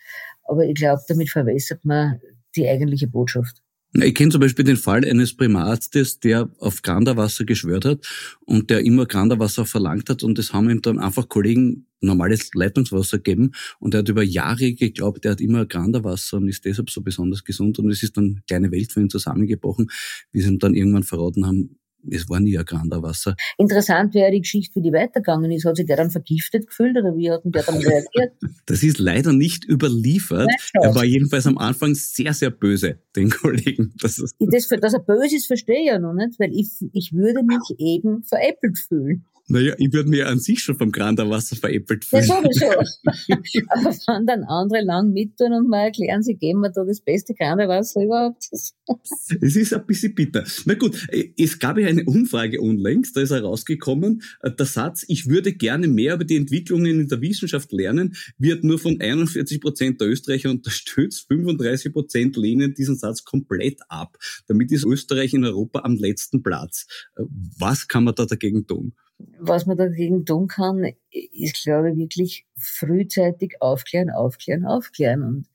Aber 0.45 0.65
ich 0.65 0.75
glaube, 0.75 1.03
damit 1.09 1.31
verwässert 1.31 1.85
man 1.85 2.21
die 2.55 2.69
eigentliche 2.69 3.09
Botschaft. 3.09 3.64
Ich 4.03 4.15
kenne 4.15 4.33
zum 4.33 4.41
Beispiel 4.41 4.65
den 4.65 4.77
Fall 4.77 5.05
eines 5.05 5.37
Primarstes, 5.37 6.19
der 6.19 6.51
auf 6.59 6.83
Granderwasser 6.83 7.45
geschwört 7.45 7.85
hat 7.85 8.05
und 8.41 8.69
der 8.69 8.81
immer 8.81 9.07
Granderwasser 9.07 9.67
verlangt 9.67 10.11
hat 10.11 10.25
und 10.25 10.37
das 10.37 10.53
haben 10.53 10.69
ihm 10.69 10.83
dann 10.83 10.99
einfach 10.99 11.29
Kollegen 11.29 11.87
normales 12.01 12.51
Leitungswasser 12.55 13.19
gegeben 13.19 13.53
und 13.79 13.95
er 13.95 13.99
hat 13.99 14.09
über 14.09 14.25
Jahre 14.25 14.73
geglaubt, 14.73 15.25
er 15.25 15.31
hat 15.33 15.41
immer 15.41 15.65
Granderwasser 15.65 16.39
und 16.39 16.49
ist 16.49 16.65
deshalb 16.65 16.91
so 16.91 17.03
besonders 17.03 17.45
gesund 17.45 17.79
und 17.79 17.89
es 17.89 18.03
ist 18.03 18.17
dann 18.17 18.25
eine 18.25 18.43
kleine 18.49 18.73
Welt 18.73 18.91
für 18.91 19.01
ihn 19.01 19.11
zusammengebrochen, 19.11 19.89
wie 20.33 20.41
sie 20.41 20.49
ihm 20.49 20.59
dann 20.59 20.75
irgendwann 20.75 21.05
verraten 21.05 21.47
haben, 21.47 21.77
es 22.11 22.29
war 22.29 22.41
nie 22.41 22.59
ein 22.59 22.65
Granderwasser. 22.65 23.37
Interessant 23.59 24.15
wäre 24.15 24.31
die 24.31 24.41
Geschichte, 24.41 24.77
wie 24.77 24.83
die 24.83 24.93
weitergegangen 24.93 25.51
ist. 25.51 25.65
Hat 25.65 25.77
sich 25.77 25.87
der 25.87 25.97
dann 25.97 26.11
vergiftet 26.11 26.67
gefühlt 26.67 26.97
oder 26.97 27.17
wie 27.17 27.31
hat 27.31 27.45
denn 27.45 27.53
der 27.53 27.63
dann 27.63 27.77
reagiert? 27.79 28.33
Das 28.67 28.83
ist 28.83 28.99
leider 28.99 29.33
nicht 29.33 29.65
überliefert. 29.65 30.49
er 30.75 30.95
war 30.95 31.05
jedenfalls 31.05 31.47
am 31.47 31.59
Anfang 31.59 31.95
sehr, 31.95 32.35
sehr 32.35 32.51
böse, 32.51 32.99
den 33.17 33.31
Kollegen. 33.31 33.93
Das 34.01 34.19
ist 34.19 34.35
das, 34.39 34.69
dass 34.69 34.95
er 34.95 35.01
böse 35.01 35.37
ist, 35.37 35.47
verstehe 35.47 35.81
ich 35.81 35.87
ja 35.87 35.99
noch 35.99 36.15
nicht, 36.15 36.39
weil 36.39 36.53
ich, 36.53 36.71
ich 36.93 37.13
würde 37.13 37.43
mich 37.43 37.79
eben 37.79 38.23
veräppelt 38.25 38.79
fühlen. 38.79 39.25
Naja, 39.47 39.75
ich 39.77 39.93
würde 39.93 40.09
mir 40.09 40.29
an 40.29 40.39
sich 40.39 40.61
schon 40.61 40.77
vom 40.77 40.91
Granderwasser 40.91 41.57
veräppelt 41.57 42.07
fühlen. 42.07 42.25
Ja, 42.25 42.43
sowieso. 42.43 42.67
Aber 43.69 43.91
wenn 43.91 44.27
dann 44.27 44.45
andere 44.45 44.83
lang 44.83 45.13
mittun 45.13 45.53
und 45.53 45.69
mal 45.69 45.85
erklären, 45.85 46.23
sie 46.23 46.35
geben 46.35 46.61
mir 46.61 46.73
da 46.73 46.83
das 46.85 47.03
beste 47.03 47.35
Granderwasser 47.35 48.03
überhaupt. 48.03 48.49
es 48.51 49.57
ist 49.57 49.75
ein 49.75 49.87
bisschen 49.87 50.15
bitter. 50.15 50.45
Na 50.65 50.75
gut, 50.75 51.07
es 51.37 51.59
gab 51.59 51.77
ja 51.77 51.89
eine 51.95 52.05
Umfrage 52.05 52.61
unlängst, 52.61 53.17
da 53.17 53.21
ist 53.21 53.31
herausgekommen, 53.31 54.23
äh, 54.41 54.51
der 54.51 54.67
Satz, 54.67 55.05
ich 55.09 55.29
würde 55.29 55.53
gerne 55.53 55.89
mehr 55.89 56.15
über 56.15 56.25
die 56.25 56.37
Entwicklungen 56.37 57.01
in 57.01 57.09
der 57.09 57.21
Wissenschaft 57.21 57.73
lernen, 57.73 58.17
wird 58.39 58.65
nur 58.65 58.79
von 58.79 59.01
41 59.01 59.61
Prozent 59.61 60.01
der 60.01 60.09
Österreicher 60.09 60.51
unterstützt, 60.51 61.27
35 61.29 61.93
Prozent 61.93 62.37
lehnen 62.37 62.75
diesen 62.75 62.97
Satz 62.97 63.25
komplett 63.25 63.81
ab. 63.89 64.19
Damit 64.47 64.73
ist 64.73 64.85
Österreich 64.85 65.35
in 65.35 65.45
Europa 65.45 65.81
am 65.81 65.97
letzten 65.97 66.43
Platz. 66.43 66.87
Äh, 67.17 67.23
was 67.59 67.89
kann 67.89 68.05
man 68.05 68.15
da 68.15 68.27
dagegen 68.27 68.67
tun? 68.67 68.95
Was 69.39 69.65
man 69.65 69.77
dagegen 69.77 70.25
tun 70.25 70.49
kann, 70.49 70.85
ist, 71.11 71.63
glaube 71.63 71.91
ich, 71.91 71.97
wirklich 71.97 72.47
frühzeitig 72.57 73.55
aufklären, 73.61 74.11
aufklären, 74.11 74.67
aufklären. 74.67 75.23
Und 75.23 75.47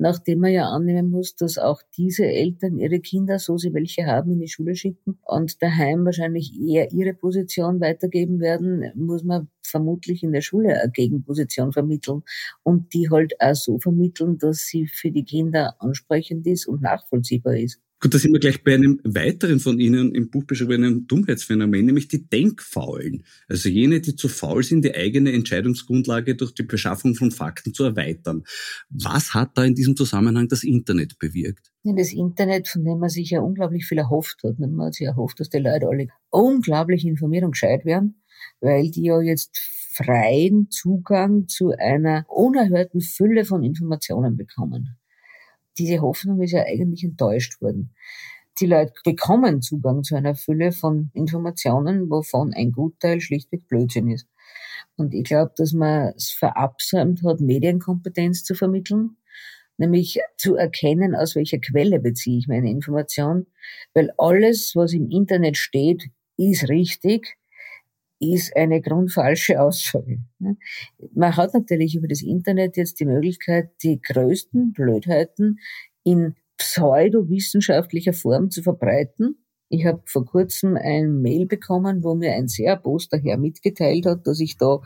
nachdem 0.00 0.40
man 0.40 0.52
ja 0.52 0.68
annehmen 0.68 1.10
muss, 1.10 1.36
dass 1.36 1.58
auch 1.58 1.82
diese 1.96 2.24
Eltern 2.26 2.78
ihre 2.78 3.00
Kinder, 3.00 3.38
so 3.38 3.58
sie 3.58 3.72
welche 3.74 4.06
haben, 4.06 4.32
in 4.32 4.40
die 4.40 4.48
Schule 4.48 4.74
schicken 4.74 5.18
und 5.24 5.62
daheim 5.62 6.04
wahrscheinlich 6.04 6.52
eher 6.60 6.92
ihre 6.92 7.14
Position 7.14 7.80
weitergeben 7.80 8.40
werden, 8.40 8.90
muss 8.94 9.24
man 9.24 9.48
vermutlich 9.62 10.22
in 10.22 10.32
der 10.32 10.40
Schule 10.40 10.80
eine 10.80 10.90
Gegenposition 10.90 11.72
vermitteln 11.72 12.22
und 12.62 12.92
die 12.94 13.10
halt 13.10 13.34
auch 13.40 13.54
so 13.54 13.78
vermitteln, 13.78 14.38
dass 14.38 14.66
sie 14.66 14.86
für 14.86 15.10
die 15.10 15.24
Kinder 15.24 15.76
ansprechend 15.78 16.46
ist 16.46 16.66
und 16.66 16.82
nachvollziehbar 16.82 17.56
ist. 17.56 17.80
Gut, 18.02 18.14
da 18.14 18.18
sind 18.18 18.32
wir 18.32 18.40
gleich 18.40 18.64
bei 18.64 18.72
einem 18.72 18.98
weiteren 19.04 19.60
von 19.60 19.78
Ihnen 19.78 20.14
im 20.14 20.30
Buch 20.30 20.44
beschriebenen 20.44 21.06
Dummheitsphänomen, 21.06 21.84
nämlich 21.84 22.08
die 22.08 22.26
Denkfaulen. 22.26 23.24
Also 23.46 23.68
jene, 23.68 24.00
die 24.00 24.16
zu 24.16 24.28
faul 24.28 24.62
sind, 24.62 24.86
die 24.86 24.94
eigene 24.94 25.32
Entscheidungsgrundlage 25.32 26.34
durch 26.34 26.54
die 26.54 26.62
Beschaffung 26.62 27.14
von 27.14 27.30
Fakten 27.30 27.74
zu 27.74 27.84
erweitern. 27.84 28.44
Was 28.88 29.34
hat 29.34 29.50
da 29.54 29.64
in 29.64 29.74
diesem 29.74 29.96
Zusammenhang 29.96 30.48
das 30.48 30.64
Internet 30.64 31.18
bewirkt? 31.18 31.70
Das 31.82 32.14
Internet, 32.14 32.68
von 32.68 32.86
dem 32.86 33.00
man 33.00 33.10
sich 33.10 33.28
ja 33.30 33.40
unglaublich 33.40 33.84
viel 33.84 33.98
erhofft 33.98 34.44
hat. 34.44 34.58
Man 34.58 34.80
hat 34.80 34.94
sich 34.94 35.06
erhofft, 35.06 35.38
dass 35.38 35.50
die 35.50 35.58
Leute 35.58 35.86
alle 35.86 36.08
unglaublich 36.30 37.04
informiert 37.04 37.44
und 37.44 37.52
gescheit 37.52 37.84
werden, 37.84 38.22
weil 38.62 38.90
die 38.90 39.02
ja 39.02 39.20
jetzt 39.20 39.58
freien 39.92 40.70
Zugang 40.70 41.48
zu 41.48 41.74
einer 41.78 42.24
unerhörten 42.28 43.02
Fülle 43.02 43.44
von 43.44 43.62
Informationen 43.62 44.38
bekommen 44.38 44.96
diese 45.80 46.00
Hoffnung 46.00 46.40
ist 46.42 46.52
ja 46.52 46.62
eigentlich 46.62 47.02
enttäuscht 47.04 47.60
worden. 47.60 47.94
Die 48.60 48.66
Leute 48.66 48.92
bekommen 49.04 49.62
Zugang 49.62 50.02
zu 50.04 50.16
einer 50.16 50.34
Fülle 50.34 50.72
von 50.72 51.10
Informationen, 51.14 52.10
wovon 52.10 52.52
ein 52.52 52.72
Gutteil 52.72 53.20
schlichtweg 53.20 53.66
Blödsinn 53.68 54.10
ist. 54.10 54.26
Und 54.96 55.14
ich 55.14 55.24
glaube, 55.24 55.52
dass 55.56 55.72
man 55.72 56.12
es 56.14 56.30
verabsäumt 56.30 57.22
hat, 57.24 57.40
Medienkompetenz 57.40 58.44
zu 58.44 58.54
vermitteln, 58.54 59.16
nämlich 59.78 60.20
zu 60.36 60.56
erkennen, 60.56 61.14
aus 61.14 61.36
welcher 61.36 61.58
Quelle 61.58 62.00
beziehe 62.00 62.38
ich 62.38 62.48
meine 62.48 62.70
Information, 62.70 63.46
weil 63.94 64.12
alles, 64.18 64.72
was 64.76 64.92
im 64.92 65.08
Internet 65.08 65.56
steht, 65.56 66.10
ist 66.36 66.68
richtig, 66.68 67.38
ist 68.20 68.54
eine 68.54 68.80
grundfalsche 68.80 69.60
Aussage. 69.60 70.20
Man 71.14 71.36
hat 71.36 71.54
natürlich 71.54 71.96
über 71.96 72.06
das 72.06 72.22
Internet 72.22 72.76
jetzt 72.76 73.00
die 73.00 73.06
Möglichkeit, 73.06 73.70
die 73.82 74.00
größten 74.00 74.72
Blödheiten 74.72 75.58
in 76.04 76.36
pseudowissenschaftlicher 76.58 78.12
Form 78.12 78.50
zu 78.50 78.62
verbreiten. 78.62 79.42
Ich 79.70 79.86
habe 79.86 80.02
vor 80.04 80.26
kurzem 80.26 80.76
ein 80.76 81.22
Mail 81.22 81.46
bekommen, 81.46 82.04
wo 82.04 82.14
mir 82.14 82.34
ein 82.34 82.48
sehr 82.48 82.76
Poster 82.76 83.18
Herr 83.18 83.38
mitgeteilt 83.38 84.04
hat, 84.04 84.26
dass 84.26 84.40
ich 84.40 84.58
da 84.58 84.80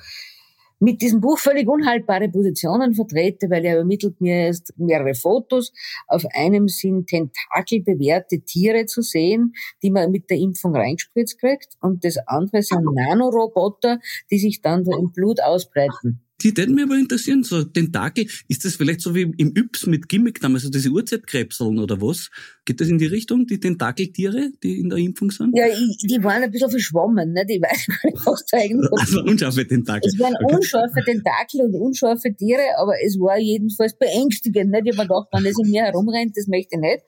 mit 0.85 1.01
diesem 1.01 1.21
Buch 1.21 1.39
völlig 1.39 1.67
unhaltbare 1.67 2.29
Positionen 2.29 2.95
vertrete, 2.95 3.49
weil 3.49 3.65
er 3.65 3.77
übermittelt 3.77 4.21
mir 4.21 4.47
erst 4.47 4.73
mehrere 4.77 5.15
Fotos. 5.15 5.73
Auf 6.07 6.25
einem 6.35 6.69
sind 6.69 7.09
tentakelbewehrte 7.09 8.41
Tiere 8.41 8.87
zu 8.87 9.01
sehen, 9.01 9.55
die 9.83 9.91
man 9.91 10.11
mit 10.11 10.29
der 10.31 10.37
Impfung 10.37 10.77
reingespritzt 10.77 11.41
kriegt. 11.41 11.75
Und 11.81 12.05
das 12.05 12.19
andere 12.27 12.63
sind 12.63 12.85
Nanoroboter, 12.85 13.99
die 14.31 14.39
sich 14.39 14.61
dann 14.61 14.85
im 14.85 15.11
Blut 15.13 15.41
ausbreiten. 15.43 16.21
Die 16.43 16.55
würden 16.55 16.75
mich 16.75 16.85
aber 16.85 16.97
interessieren, 16.97 17.43
so 17.43 17.65
Tentakel, 17.65 18.27
ist 18.49 18.65
das 18.65 18.77
vielleicht 18.77 19.01
so 19.01 19.15
wie 19.15 19.23
im 19.23 19.57
Yps 19.57 19.87
mit 19.87 20.09
Gimmicknamen, 20.11 20.57
also 20.57 20.69
diese 20.69 20.91
Urzeitkrebseln 20.91 21.79
oder 21.79 22.03
was? 22.03 22.31
Geht 22.67 22.81
das 22.81 22.89
in 22.89 22.97
die 22.97 23.07
Richtung, 23.07 23.47
die 23.47 23.61
Tentakeltiere, 23.61 24.51
die 24.63 24.81
in 24.81 24.89
der 24.89 24.99
Impfung 24.99 25.31
sind? 25.31 25.55
Ja, 25.55 25.67
die 25.67 26.25
waren 26.25 26.43
ein 26.43 26.51
bisschen 26.51 26.71
verschwommen, 26.71 27.35
ne? 27.35 27.45
die 27.45 27.61
weiß 27.61 27.87
gar 27.87 28.11
nicht, 28.11 28.27
was 28.27 28.47
da 28.47 28.57
eigentlich 28.57 28.91
Also 28.93 29.23
unscharfe 29.23 29.67
Tentakel. 29.67 30.09
Es 30.09 30.19
waren 30.19 30.35
unscharfe 30.43 31.03
Tentakel 31.05 31.61
und 31.61 31.75
unscharfe 31.75 32.35
Tiere, 32.35 32.63
aber 32.79 32.95
es 33.05 33.21
war 33.21 33.39
jedenfalls 33.39 33.99
beängstigend. 33.99 34.71
Nicht? 34.71 34.87
Ich 34.87 34.99
habe 34.99 35.07
mir 35.07 35.15
gedacht, 35.15 35.29
wenn 35.33 35.45
das 35.45 35.59
in 35.63 35.71
mir 35.71 35.83
herumrennt, 35.83 36.37
das 36.37 36.47
möchte 36.47 36.77
ich 36.77 36.81
nicht. 36.81 37.03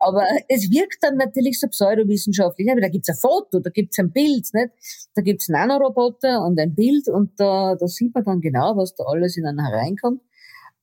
Aber 0.00 0.24
es 0.48 0.70
wirkt 0.70 1.02
dann 1.02 1.16
natürlich 1.16 1.60
so 1.60 1.68
pseudowissenschaftlich. 1.68 2.66
Da 2.80 2.88
gibt's 2.88 3.10
ein 3.10 3.16
Foto, 3.16 3.60
da 3.60 3.68
gibt's 3.68 3.98
ein 3.98 4.12
Bild, 4.12 4.46
nicht? 4.54 4.70
da 5.14 5.22
gibt's 5.22 5.48
Nanoroboter 5.48 6.44
und 6.44 6.58
ein 6.58 6.74
Bild 6.74 7.08
und 7.08 7.32
da, 7.36 7.74
da 7.74 7.86
sieht 7.86 8.14
man 8.14 8.24
dann 8.24 8.40
genau, 8.40 8.76
was 8.76 8.94
da 8.94 9.04
alles 9.04 9.36
in 9.36 9.46
einen 9.46 9.64
hereinkommt. 9.64 10.22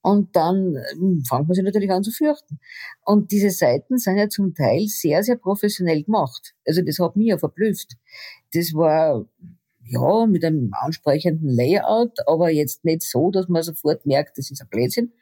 Und 0.04 0.36
dann 0.36 0.76
hm, 0.98 1.24
fängt 1.26 1.48
man 1.48 1.56
sich 1.56 1.63
natürlich 1.63 1.89
an 1.89 2.04
zu 2.04 2.12
fürchten. 2.12 2.60
Und 3.06 3.32
diese 3.32 3.50
Seiten 3.50 3.98
sind 3.98 4.18
ja 4.18 4.28
zum 4.28 4.54
Teil 4.54 4.86
sehr, 4.88 5.24
sehr 5.24 5.38
professionell 5.38 6.04
gemacht. 6.04 6.54
Also 6.68 6.82
das 6.82 7.00
hat 7.00 7.16
mich 7.16 7.28
ja 7.28 7.38
verblüfft. 7.38 7.94
Das 8.54 8.74
war 8.74 9.26
ja 9.86 10.26
mit 10.26 10.44
einem 10.44 10.72
ansprechenden 10.74 11.50
Layout, 11.50 12.20
aber 12.28 12.50
jetzt 12.50 12.84
nicht 12.84 13.04
so, 13.04 13.32
dass 13.32 13.48
man 13.48 13.63
sofort 13.63 14.06
merkt, 14.06 14.38
das 14.38 14.52
ist 14.52 14.62
ein 14.62 14.68
Blödsinn, 14.68 15.13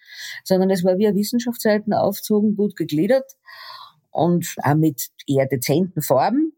sondern 0.44 0.72
es 0.72 0.84
war 0.84 0.98
wie 0.98 1.08
eine 1.08 1.16
Wissenschaftsseiten 1.16 1.94
aufgezogen, 1.94 2.56
gut 2.56 2.76
gegliedert 2.76 3.38
und 4.10 4.56
auch 4.64 4.76
mit 4.76 5.10
eher 5.28 5.46
dezenten 5.46 6.02
Farben. 6.02 6.54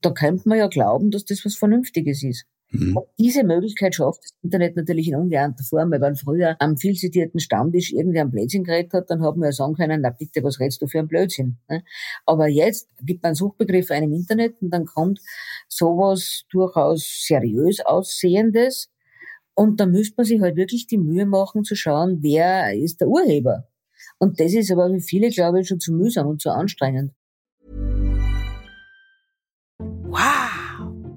Da 0.00 0.10
könnte 0.10 0.48
man 0.48 0.58
ja 0.58 0.66
glauben, 0.66 1.12
dass 1.12 1.24
das 1.24 1.44
was 1.44 1.54
Vernünftiges 1.54 2.24
ist. 2.24 2.46
Mhm. 2.70 2.98
Diese 3.18 3.42
Möglichkeit 3.42 3.96
schafft 3.96 4.22
das 4.22 4.30
Internet 4.42 4.76
natürlich 4.76 5.08
in 5.08 5.16
ungeahnter 5.16 5.64
Form, 5.64 5.90
weil 5.90 6.00
wenn 6.00 6.14
früher 6.14 6.56
am 6.60 6.76
viel 6.76 6.94
zitierten 6.94 7.40
Stammtisch 7.40 7.92
irgendwie 7.92 8.20
ein 8.20 8.30
Blödsinn 8.30 8.62
geredet 8.62 8.92
hat, 8.92 9.10
dann 9.10 9.22
haben 9.22 9.40
wir 9.40 9.46
ja 9.46 9.52
sagen 9.52 9.74
können, 9.74 10.00
na 10.02 10.10
bitte, 10.10 10.42
was 10.44 10.60
redest 10.60 10.80
du 10.80 10.86
für 10.86 11.00
ein 11.00 11.08
Blödsinn? 11.08 11.58
Ne? 11.68 11.82
Aber 12.26 12.46
jetzt 12.46 12.88
gibt 13.02 13.22
man 13.22 13.34
Suchbegriffe 13.34 13.94
einem 13.94 14.12
Internet 14.12 14.54
und 14.60 14.70
dann 14.70 14.86
kommt 14.86 15.20
sowas 15.68 16.44
durchaus 16.50 17.24
seriös 17.26 17.80
aussehendes 17.80 18.88
und 19.54 19.80
da 19.80 19.86
müsste 19.86 20.14
man 20.16 20.26
sich 20.26 20.40
halt 20.40 20.56
wirklich 20.56 20.86
die 20.86 20.98
Mühe 20.98 21.26
machen 21.26 21.64
zu 21.64 21.74
schauen, 21.74 22.18
wer 22.22 22.74
ist 22.74 23.00
der 23.00 23.08
Urheber. 23.08 23.66
Und 24.18 24.38
das 24.38 24.54
ist 24.54 24.70
aber 24.70 24.88
für 24.88 25.00
viele, 25.00 25.30
glaube 25.30 25.60
ich, 25.60 25.68
schon 25.68 25.80
zu 25.80 25.92
mühsam 25.92 26.28
und 26.28 26.40
zu 26.40 26.50
anstrengend. 26.50 27.12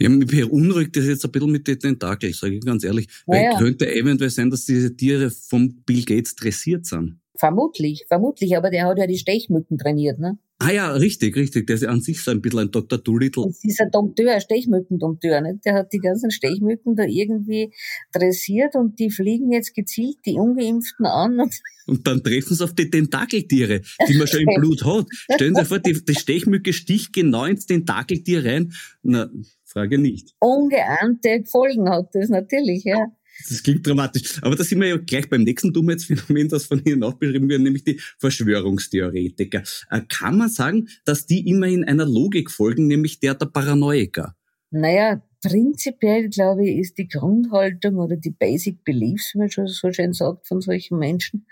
Ja, 0.00 0.08
mich 0.08 0.28
beunruhigt 0.28 0.96
das 0.96 1.06
jetzt 1.06 1.24
ein 1.24 1.32
bisschen 1.32 1.50
mit 1.50 1.66
den 1.66 1.78
Tentakeln, 1.78 2.32
sage 2.32 2.54
ich 2.54 2.64
ganz 2.64 2.84
ehrlich. 2.84 3.08
Weil 3.26 3.42
ja, 3.42 3.52
ja. 3.52 3.58
könnte 3.58 3.92
eventuell 3.92 4.30
sein, 4.30 4.50
dass 4.50 4.64
diese 4.64 4.94
Tiere 4.96 5.30
vom 5.30 5.82
Bill 5.84 6.04
Gates 6.04 6.36
dressiert 6.36 6.86
sind. 6.86 7.18
Vermutlich, 7.36 8.04
vermutlich, 8.08 8.56
aber 8.56 8.70
der 8.70 8.86
hat 8.86 8.98
ja 8.98 9.06
die 9.06 9.18
Stechmücken 9.18 9.78
trainiert, 9.78 10.18
ne? 10.18 10.38
Ah 10.60 10.72
ja, 10.72 10.90
richtig, 10.90 11.36
richtig. 11.36 11.68
Der 11.68 11.76
ist 11.76 11.82
ja 11.82 11.88
an 11.88 12.00
sich 12.00 12.20
so 12.20 12.32
ein 12.32 12.40
bisschen 12.40 12.58
ein 12.58 12.70
Dr. 12.72 12.98
Doolittle. 12.98 13.44
Das 13.46 13.62
ist 13.62 13.80
ein 13.80 13.92
Dompteur, 13.92 14.34
ein 14.34 14.40
Stechmückendompteur. 14.40 15.40
Nicht? 15.40 15.64
Der 15.64 15.74
hat 15.74 15.92
die 15.92 16.00
ganzen 16.00 16.32
Stechmücken 16.32 16.96
da 16.96 17.04
irgendwie 17.04 17.72
dressiert 18.12 18.74
und 18.74 18.98
die 18.98 19.10
fliegen 19.10 19.52
jetzt 19.52 19.72
gezielt 19.76 20.16
die 20.26 20.34
Ungeimpften 20.34 21.06
an. 21.06 21.38
Und, 21.38 21.54
und 21.86 22.06
dann 22.08 22.24
treffen 22.24 22.56
sie 22.56 22.64
auf 22.64 22.74
die 22.74 22.90
Tentakeltiere, 22.90 23.82
die 24.08 24.18
man 24.18 24.26
schon 24.26 24.40
im 24.40 24.54
Blut 24.60 24.84
hat. 24.84 25.06
Stellen 25.34 25.54
Sie 25.54 25.60
sich 25.60 25.68
vor, 25.68 25.78
die, 25.78 26.04
die 26.04 26.14
Stechmücke 26.16 26.72
sticht 26.72 27.12
genau 27.12 27.44
ins 27.44 27.66
Tentakeltier 27.66 28.44
rein. 28.44 28.72
Na, 29.02 29.30
Frage 29.78 29.98
nicht. 29.98 30.34
Ungeahnte 30.40 31.44
Folgen 31.44 31.88
hat 31.88 32.14
das 32.14 32.28
natürlich, 32.28 32.84
ja. 32.84 33.06
Das 33.48 33.62
klingt 33.62 33.86
dramatisch. 33.86 34.42
Aber 34.42 34.56
da 34.56 34.64
sind 34.64 34.80
wir 34.80 34.88
ja 34.88 34.96
gleich 34.96 35.30
beim 35.30 35.44
nächsten 35.44 35.72
Dummheitsphänomen, 35.72 36.48
das 36.48 36.66
von 36.66 36.82
Ihnen 36.84 37.04
auch 37.04 37.14
beschrieben 37.14 37.48
wird, 37.48 37.60
nämlich 37.60 37.84
die 37.84 38.00
Verschwörungstheoretiker. 38.18 39.62
Äh, 39.90 40.00
kann 40.08 40.38
man 40.38 40.48
sagen, 40.48 40.88
dass 41.04 41.26
die 41.26 41.48
immerhin 41.48 41.84
einer 41.84 42.06
Logik 42.06 42.50
folgen, 42.50 42.88
nämlich 42.88 43.20
der 43.20 43.34
der 43.34 43.46
Paranoiker? 43.46 44.34
Naja, 44.70 45.22
prinzipiell, 45.42 46.28
glaube 46.28 46.68
ich, 46.68 46.78
ist 46.78 46.98
die 46.98 47.06
Grundhaltung 47.06 47.96
oder 47.96 48.16
die 48.16 48.32
Basic 48.32 48.84
Beliefs, 48.84 49.34
wie 49.34 49.38
man 49.38 49.50
schon 49.50 49.68
so 49.68 49.92
schön 49.92 50.12
sagt, 50.12 50.48
von 50.48 50.60
solchen 50.60 50.98
Menschen, 50.98 51.46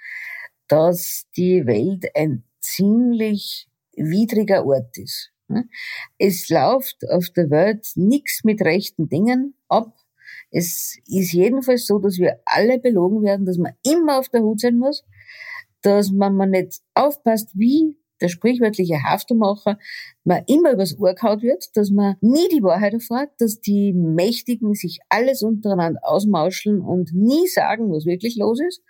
dass 0.67 1.27
die 1.37 1.67
Welt 1.67 2.07
ein 2.17 2.43
ziemlich 2.61 3.69
widriger 3.97 4.67
Ort 4.67 4.99
ist. 4.99 5.31
Es 6.19 6.49
läuft 6.49 7.09
auf 7.11 7.31
der 7.31 7.51
Welt 7.51 7.89
nichts 7.95 8.43
mit 8.45 8.61
rechten 8.63 9.09
Dingen 9.09 9.55
ab. 9.69 9.95
Es 10.51 10.99
ist 11.07 11.33
jedenfalls 11.33 11.87
so, 11.87 11.99
dass 11.99 12.19
wir 12.19 12.41
alle 12.45 12.79
belogen 12.79 13.23
werden, 13.23 13.47
dass 13.47 13.59
man 13.59 13.75
immer 13.85 14.19
auf 14.19 14.29
der 14.29 14.43
Hut 14.43 14.61
sein 14.61 14.79
muss, 14.79 15.05
dass 15.83 16.11
man 16.11 16.35
mal 16.35 16.49
nicht 16.49 16.81
aufpasst, 16.95 17.51
wie 17.55 17.97
der 18.21 18.29
sprichwörtliche 18.29 19.03
Haftermacher, 19.03 19.79
man 20.25 20.43
immer 20.47 20.73
übers 20.73 20.99
Ohr 20.99 21.15
kaut 21.15 21.43
wird, 21.43 21.77
dass 21.77 21.91
man 21.91 22.17
nie 22.21 22.49
die 22.49 22.63
Wahrheit 22.63 22.95
erfährt, 22.95 23.31
dass 23.39 23.61
die 23.61 23.93
Mächtigen 23.93 24.75
sich 24.75 25.01
alles 25.09 25.43
untereinander 25.43 26.01
ausmauscheln 26.03 26.81
und 26.81 27.13
nie 27.13 27.47
sagen, 27.49 27.93
was 27.93 28.07
wirklich 28.07 28.37
los 28.37 28.61
ist 28.67 28.83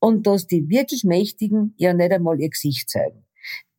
und 0.00 0.26
dass 0.26 0.46
die 0.46 0.68
wirklich 0.68 1.04
Mächtigen 1.04 1.74
ja 1.76 1.92
nicht 1.92 2.12
einmal 2.12 2.40
ihr 2.40 2.48
Gesicht 2.50 2.88
zeigen. 2.88 3.21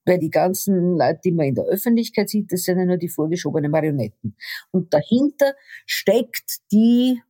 Weil 0.05 0.19
die 0.19 0.29
ganzen 0.29 0.97
Leute, 0.97 1.19
die 1.25 1.31
man 1.31 1.47
in 1.47 1.55
der 1.55 1.65
Öffentlichkeit 1.65 2.29
sieht, 2.29 2.51
das 2.51 2.63
sind 2.63 2.79
ja 2.79 2.85
nur 2.85 2.97
die 2.97 3.09
vorgeschobenen 3.09 3.71
Marionetten. 3.71 4.35
Und 4.71 4.93
dahinter 4.93 5.53
steckt 5.85 6.59
die 6.71 7.21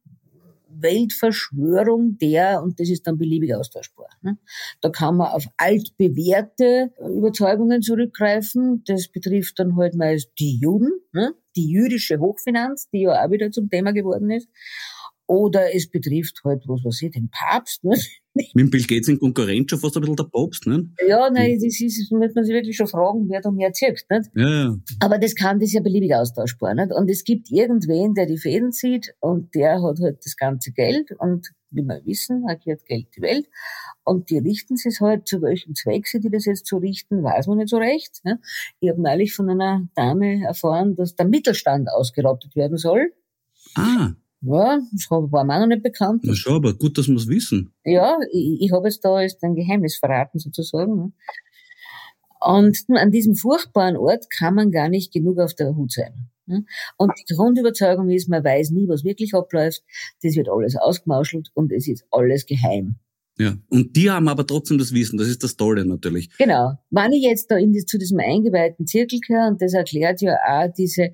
Weltverschwörung 0.82 2.18
der, 2.18 2.62
und 2.64 2.80
das 2.80 2.90
ist 2.90 3.06
dann 3.08 3.18
beliebig 3.18 3.56
austauschbar. 3.56 4.10
Ne? 4.22 4.38
Da 4.82 4.90
kann 4.90 5.18
man 5.18 5.28
auf 5.28 5.46
altbewährte 5.58 6.92
Überzeugungen 7.00 7.82
zurückgreifen. 7.82 8.84
Das 8.86 9.08
betrifft 9.08 9.60
dann 9.60 9.76
halt 9.76 9.96
meist 9.96 10.32
die 10.40 10.58
Juden, 10.58 10.92
ne? 11.12 11.34
die 11.56 11.70
jüdische 11.70 12.20
Hochfinanz, 12.20 12.90
die 12.90 13.02
ja 13.02 13.24
auch 13.24 13.32
wieder 13.32 13.52
zum 13.52 13.70
Thema 13.70 13.92
geworden 13.94 14.32
ist. 14.32 14.50
Oder 15.34 15.74
es 15.74 15.90
betrifft 15.90 16.42
halt, 16.44 16.62
was 16.68 16.86
weiß 16.86 17.02
ich, 17.02 17.12
den 17.12 17.28
Papst. 17.32 17.84
Ne? 17.84 17.98
Mit 18.36 18.54
dem 18.56 18.70
Bill 18.70 18.86
Gates 18.86 19.08
in 19.08 19.18
Konkurrenz 19.18 19.72
schon 19.72 19.80
fast 19.80 19.98
ein 19.98 20.02
bisschen 20.02 20.16
der 20.16 20.26
Papst, 20.26 20.68
ne? 20.68 20.92
Ja, 21.08 21.28
nein, 21.32 21.56
das 21.56 21.82
ist, 21.82 22.00
das 22.00 22.12
muss 22.12 22.36
man 22.36 22.44
sich 22.44 22.54
wirklich 22.54 22.78
schon 22.78 22.86
fragen, 22.86 23.28
wer 23.30 23.42
da 23.42 23.50
mehr 23.50 23.74
zirkt, 23.74 24.06
nicht? 24.12 24.30
Ja, 24.36 24.48
ja. 24.48 24.76
Aber 25.00 25.18
das 25.18 25.34
kann, 25.34 25.60
das 25.60 25.70
ist 25.70 25.74
ja 25.74 25.82
beliebig 25.82 26.14
austauschbar, 26.14 26.76
nicht? 26.76 26.92
Und 26.92 27.10
es 27.10 27.24
gibt 27.24 27.50
irgendwen, 27.50 28.14
der 28.14 28.28
die 28.28 28.38
Fäden 28.38 28.72
zieht 28.72 29.16
und 29.22 29.56
der 29.56 29.82
hat 29.82 30.00
halt 30.00 30.24
das 30.24 30.36
ganze 30.36 30.72
Geld 30.72 31.10
und 31.18 31.50
wie 31.72 31.82
wir 31.82 32.06
wissen, 32.06 32.46
agiert 32.48 32.86
Geld 32.86 33.08
die 33.18 33.22
Welt. 33.24 33.48
Und 34.04 34.30
die 34.30 34.38
richten 34.38 34.76
es 34.76 35.02
halt, 35.02 35.28
zu 35.28 35.42
welchem 35.42 35.74
Zweck 35.74 36.08
sie 36.08 36.20
die 36.20 36.30
das 36.30 36.46
jetzt 36.46 36.68
so 36.68 36.78
richten, 36.78 37.24
weiß 37.24 37.48
man 37.48 37.58
nicht 37.58 37.70
so 37.70 37.78
recht. 37.78 38.24
Ne? 38.24 38.40
Ich 38.82 38.90
habe 38.92 39.02
neulich 39.02 39.34
von 39.34 39.50
einer 39.50 39.88
Dame 39.96 40.44
erfahren, 40.44 40.96
dass 40.96 41.16
der 41.16 41.28
Mittelstand 41.28 41.90
ausgerottet 41.90 42.56
werden 42.56 42.78
soll. 42.78 43.14
Ah. 43.74 44.12
Ja, 44.46 44.80
das 44.92 45.10
war 45.10 45.44
mir 45.46 45.56
auch 45.56 45.60
noch 45.62 45.68
nicht 45.68 45.84
bekannt. 45.84 46.24
Na 46.26 46.36
schon, 46.36 46.56
aber 46.56 46.74
gut, 46.74 46.98
dass 46.98 47.08
wir 47.08 47.16
es 47.16 47.30
wissen. 47.30 47.74
Ja, 47.86 48.18
ich, 48.32 48.62
ich 48.62 48.72
habe 48.74 48.88
jetzt 48.88 49.04
da 49.06 49.22
jetzt 49.22 49.42
ein 49.42 49.56
Geheimnis 49.56 49.98
verraten 49.98 50.38
sozusagen. 50.38 50.96
Ne? 50.98 51.12
Und 52.42 52.78
an 52.90 53.12
diesem 53.12 53.36
furchtbaren 53.36 53.96
Ort 53.96 54.26
kann 54.30 54.56
man 54.56 54.72
gar 54.72 54.90
nicht 54.90 55.14
genug 55.14 55.40
auf 55.40 55.54
der 55.54 55.76
Hut 55.76 55.94
sein. 55.94 56.30
Ne? 56.46 56.66
Und 56.98 57.14
die 57.18 57.34
Grundüberzeugung 57.34 58.10
ist, 58.10 58.28
man 58.28 58.44
weiß 58.44 58.72
nie, 58.72 58.90
was 58.90 59.06
wirklich 59.06 59.34
abläuft. 59.34 59.82
Das 60.24 60.36
wird 60.36 60.50
alles 60.50 60.76
ausgemauschelt 60.76 61.50
und 61.54 61.72
es 61.72 61.88
ist 61.88 62.06
alles 62.12 62.46
geheim. 62.46 62.98
Ja, 63.40 63.56
und 63.70 63.96
die 63.96 64.12
haben 64.12 64.28
aber 64.28 64.46
trotzdem 64.46 64.78
das 64.78 64.94
Wissen, 64.94 65.18
das 65.18 65.28
ist 65.28 65.44
das 65.44 65.58
Tolle 65.58 65.86
natürlich. 65.86 66.30
Genau. 66.38 66.74
Wenn 66.92 67.14
ich 67.14 67.24
jetzt 67.24 67.50
da 67.50 67.58
in 67.58 67.72
die, 67.74 67.84
zu 67.84 67.98
diesem 67.98 68.20
eingeweihten 68.20 68.86
Zirkel 68.86 69.20
gehöre, 69.20 69.48
und 69.48 69.62
das 69.62 69.74
erklärt 69.74 70.22
ja 70.22 70.36
auch 70.48 70.72
diese 70.78 71.10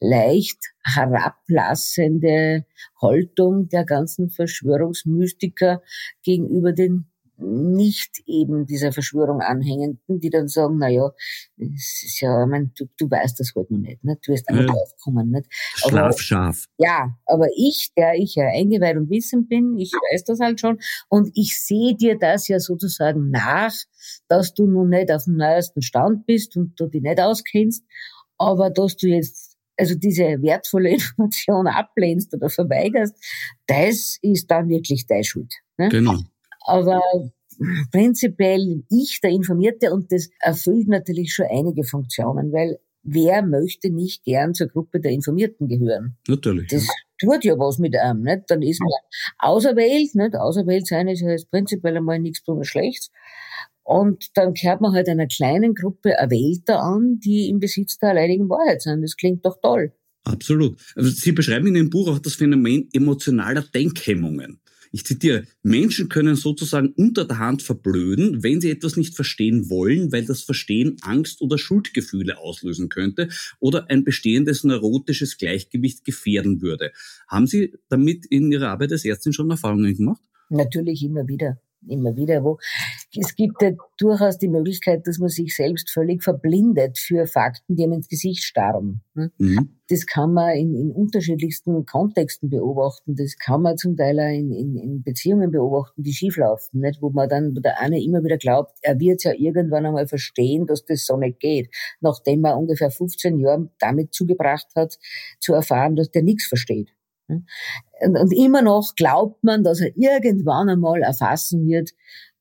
leicht 0.00 0.58
herablassende 0.82 2.64
Haltung 3.00 3.68
der 3.68 3.84
ganzen 3.84 4.30
Verschwörungsmystiker 4.30 5.82
gegenüber 6.24 6.72
den 6.72 7.09
nicht 7.40 8.22
eben 8.26 8.66
dieser 8.66 8.92
Verschwörung 8.92 9.40
anhängenden, 9.40 10.20
die 10.20 10.30
dann 10.30 10.48
sagen, 10.48 10.78
na 10.78 10.88
ja, 10.88 11.10
es 11.56 12.02
ist 12.04 12.20
ja, 12.20 12.44
ich 12.44 12.48
mein, 12.48 12.72
du, 12.76 12.86
du 12.98 13.10
weißt 13.10 13.38
das 13.40 13.52
halt 13.54 13.70
noch 13.70 13.78
nicht, 13.78 14.02
ne? 14.04 14.18
du 14.22 14.32
wirst 14.32 14.48
einfach 14.48 14.64
ja. 14.64 14.72
draufkommen. 14.72 15.30
Nicht? 15.30 15.46
Schlafschaf. 15.50 16.64
ja, 16.78 17.16
aber 17.26 17.48
ich, 17.56 17.90
der 17.96 18.14
ich 18.14 18.34
ja 18.34 18.46
eingeweiht 18.46 18.96
und 18.96 19.10
wissend 19.10 19.48
bin, 19.48 19.78
ich 19.78 19.92
weiß 19.92 20.24
das 20.24 20.40
halt 20.40 20.60
schon 20.60 20.78
und 21.08 21.30
ich 21.34 21.62
sehe 21.62 21.96
dir 21.96 22.18
das 22.18 22.48
ja 22.48 22.60
sozusagen 22.60 23.30
nach, 23.30 23.74
dass 24.28 24.54
du 24.54 24.66
noch 24.66 24.86
nicht 24.86 25.10
auf 25.10 25.24
dem 25.24 25.36
neuesten 25.36 25.82
Stand 25.82 26.26
bist 26.26 26.56
und 26.56 26.78
du 26.78 26.86
dich 26.86 27.02
nicht 27.02 27.20
auskennst, 27.20 27.84
aber 28.38 28.70
dass 28.70 28.96
du 28.96 29.08
jetzt 29.08 29.50
also 29.80 29.94
diese 29.94 30.42
wertvolle 30.42 30.90
Information 30.94 31.66
ablehnst 31.66 32.34
oder 32.34 32.50
verweigerst, 32.50 33.14
das 33.66 34.18
ist 34.22 34.50
dann 34.50 34.68
wirklich 34.68 35.06
deine 35.06 35.24
Schuld. 35.24 35.52
Ne? 35.78 35.88
Genau. 35.88 36.20
Aber 36.60 37.02
prinzipiell 37.90 38.82
ich, 38.90 39.20
der 39.22 39.30
Informierte, 39.30 39.92
und 39.92 40.10
das 40.12 40.28
erfüllt 40.40 40.88
natürlich 40.88 41.34
schon 41.34 41.46
einige 41.50 41.84
Funktionen, 41.84 42.52
weil 42.52 42.78
wer 43.02 43.42
möchte 43.42 43.90
nicht 43.90 44.24
gern 44.24 44.54
zur 44.54 44.68
Gruppe 44.68 45.00
der 45.00 45.12
Informierten 45.12 45.68
gehören? 45.68 46.16
Natürlich. 46.28 46.68
Das 46.68 46.86
tut 47.18 47.44
ja 47.44 47.58
was 47.58 47.78
mit 47.78 47.96
einem, 47.96 48.22
nicht? 48.22 48.42
Dann 48.48 48.62
ist 48.62 48.80
man 48.80 48.90
auserwählt, 49.38 50.14
nicht? 50.14 50.34
Auserwählt 50.36 50.86
sein 50.86 51.08
ist 51.08 51.20
ja 51.20 51.34
prinzipiell 51.50 51.96
einmal 51.96 52.18
nichts 52.18 52.42
besonders 52.42 52.68
Schlechtes. 52.68 53.10
Und 53.82 54.28
dann 54.34 54.54
kehrt 54.54 54.80
man 54.80 54.92
halt 54.92 55.08
einer 55.08 55.26
kleinen 55.26 55.74
Gruppe 55.74 56.12
Erwählter 56.12 56.80
an, 56.80 57.18
die 57.18 57.48
im 57.48 57.58
Besitz 57.58 57.98
der 57.98 58.10
alleinigen 58.10 58.48
Wahrheit 58.48 58.82
sind. 58.82 59.02
Das 59.02 59.16
klingt 59.16 59.44
doch 59.44 59.58
toll. 59.60 59.92
Absolut. 60.24 60.78
Also 60.96 61.10
Sie 61.10 61.32
beschreiben 61.32 61.66
in 61.68 61.76
Ihrem 61.76 61.90
Buch 61.90 62.08
auch 62.08 62.18
das 62.18 62.34
Phänomen 62.34 62.88
emotionaler 62.92 63.62
Denkhemmungen. 63.62 64.59
Ich 64.92 65.04
zitiere, 65.04 65.44
Menschen 65.62 66.08
können 66.08 66.34
sozusagen 66.34 66.92
unter 66.96 67.24
der 67.24 67.38
Hand 67.38 67.62
verblöden, 67.62 68.42
wenn 68.42 68.60
sie 68.60 68.70
etwas 68.70 68.96
nicht 68.96 69.14
verstehen 69.14 69.70
wollen, 69.70 70.10
weil 70.10 70.24
das 70.24 70.42
Verstehen 70.42 70.96
Angst 71.02 71.40
oder 71.40 71.58
Schuldgefühle 71.58 72.38
auslösen 72.38 72.88
könnte 72.88 73.28
oder 73.60 73.88
ein 73.88 74.02
bestehendes 74.02 74.64
neurotisches 74.64 75.38
Gleichgewicht 75.38 76.04
gefährden 76.04 76.60
würde. 76.60 76.92
Haben 77.28 77.46
Sie 77.46 77.74
damit 77.88 78.26
in 78.26 78.50
Ihrer 78.50 78.70
Arbeit 78.70 78.90
als 78.92 79.04
Ärztin 79.04 79.32
schon 79.32 79.50
Erfahrungen 79.50 79.96
gemacht? 79.96 80.22
Natürlich 80.48 81.04
immer 81.04 81.28
wieder 81.28 81.60
immer 81.88 82.16
wieder, 82.16 82.44
wo 82.44 82.58
es 83.18 83.34
gibt 83.34 83.60
ja 83.62 83.72
durchaus 83.98 84.38
die 84.38 84.48
Möglichkeit, 84.48 85.06
dass 85.06 85.18
man 85.18 85.28
sich 85.28 85.54
selbst 85.56 85.90
völlig 85.90 86.22
verblindet 86.22 86.98
für 86.98 87.26
Fakten, 87.26 87.76
die 87.76 87.84
einem 87.84 87.94
ins 87.94 88.08
Gesicht 88.08 88.44
starren. 88.44 89.02
Hm? 89.14 89.30
Mhm. 89.38 89.80
Das 89.88 90.06
kann 90.06 90.32
man 90.32 90.54
in, 90.54 90.74
in, 90.74 90.92
unterschiedlichsten 90.92 91.84
Kontexten 91.84 92.48
beobachten. 92.48 93.16
Das 93.16 93.36
kann 93.36 93.62
man 93.62 93.76
zum 93.76 93.96
Teil 93.96 94.20
auch 94.20 94.32
in, 94.32 94.52
in, 94.52 94.76
in 94.76 95.02
Beziehungen 95.02 95.50
beobachten, 95.50 96.04
die 96.04 96.12
schieflaufen, 96.12 96.80
nicht? 96.80 97.02
wo 97.02 97.10
man 97.10 97.28
dann, 97.28 97.56
wo 97.56 97.60
der 97.60 97.80
eine 97.80 98.00
immer 98.00 98.22
wieder 98.22 98.38
glaubt, 98.38 98.78
er 98.82 99.00
wird 99.00 99.24
ja 99.24 99.32
irgendwann 99.36 99.86
einmal 99.86 100.06
verstehen, 100.06 100.66
dass 100.66 100.84
das 100.84 101.04
so 101.04 101.16
nicht 101.16 101.40
geht, 101.40 101.74
nachdem 102.00 102.44
er 102.44 102.56
ungefähr 102.56 102.90
15 102.90 103.38
Jahre 103.38 103.70
damit 103.80 104.14
zugebracht 104.14 104.68
hat, 104.76 104.96
zu 105.40 105.54
erfahren, 105.54 105.96
dass 105.96 106.10
der 106.10 106.22
nichts 106.22 106.46
versteht. 106.46 106.90
Und, 108.00 108.32
immer 108.32 108.62
noch 108.62 108.94
glaubt 108.94 109.42
man, 109.44 109.62
dass 109.64 109.80
er 109.80 109.90
irgendwann 109.96 110.68
einmal 110.68 111.02
erfassen 111.02 111.66
wird, 111.66 111.90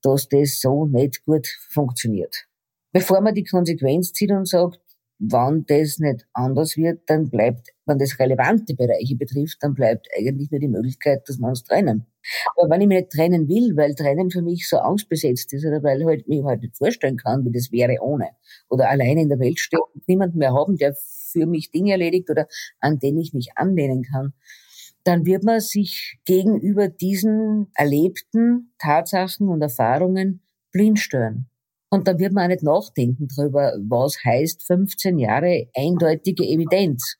dass 0.02 0.28
das 0.30 0.60
so 0.62 0.86
nicht 0.86 1.25
gut 1.25 1.47
funktioniert. 1.69 2.45
Bevor 2.91 3.21
man 3.21 3.36
die 3.36 3.43
Konsequenz 3.43 4.13
zieht 4.13 4.32
und 4.32 4.47
sagt, 4.47 4.80
wann 5.19 5.65
das 5.67 5.99
nicht 5.99 6.25
anders 6.34 6.78
wird, 6.78 7.02
dann 7.08 7.30
bleibt, 7.30 7.69
wenn 7.86 7.97
das 7.97 8.17
relevante 8.19 8.73
Bereiche 8.73 9.15
betrifft, 9.17 9.58
dann 9.62 9.73
bleibt 9.73 10.08
eigentlich 10.17 10.49
nur 10.49 10.62
die 10.62 10.69
Möglichkeit, 10.69 11.28
dass 11.28 11.38
wir 11.38 11.47
uns 11.47 11.63
trennen. 11.63 12.06
Aber 12.56 12.69
wenn 12.69 12.82
ich 12.82 12.88
mich 12.88 12.99
nicht 12.99 13.12
trennen 13.12 13.47
will, 13.49 13.75
weil 13.75 13.95
Trennen 13.95 14.32
für 14.32 14.41
mich 14.41 14.67
so 14.69 14.78
angstbesetzt 14.78 15.52
ist 15.54 15.65
oder 15.65 15.84
weil 15.84 15.99
ich 16.02 16.08
halt 16.08 16.28
mich 16.28 16.43
halt 16.43 16.62
nicht 16.62 16.78
vorstellen 16.78 17.17
kann, 17.17 17.45
wie 17.45 17.52
das 17.52 17.71
wäre 17.71 17.97
ohne 18.02 18.30
oder 18.69 18.89
alleine 18.89 19.21
in 19.21 19.30
der 19.30 19.39
Welt 19.39 19.60
stehen 19.60 19.80
und 19.93 20.08
niemanden 20.08 20.38
mehr 20.38 20.54
haben, 20.54 20.78
der 20.78 20.95
für 20.95 21.45
mich 21.45 21.71
Dinge 21.71 21.91
erledigt 21.91 22.30
oder 22.30 22.47
an 22.80 22.99
den 22.99 23.17
ich 23.17 23.34
mich 23.34 23.49
anlehnen 23.56 24.04
kann, 24.04 24.34
dann 25.03 25.25
wird 25.25 25.43
man 25.43 25.59
sich 25.59 26.19
gegenüber 26.25 26.88
diesen 26.88 27.71
erlebten 27.75 28.73
Tatsachen 28.79 29.47
und 29.49 29.62
Erfahrungen 29.62 30.41
blind 30.71 30.99
stören. 30.99 31.49
Und 31.89 32.07
dann 32.07 32.19
wird 32.19 32.33
man 32.33 32.43
auch 32.43 32.49
nicht 32.49 32.63
nachdenken 32.63 33.27
darüber, 33.35 33.73
was 33.88 34.23
heißt 34.23 34.63
15 34.67 35.17
Jahre 35.17 35.67
eindeutige 35.75 36.43
Evidenz. 36.43 37.17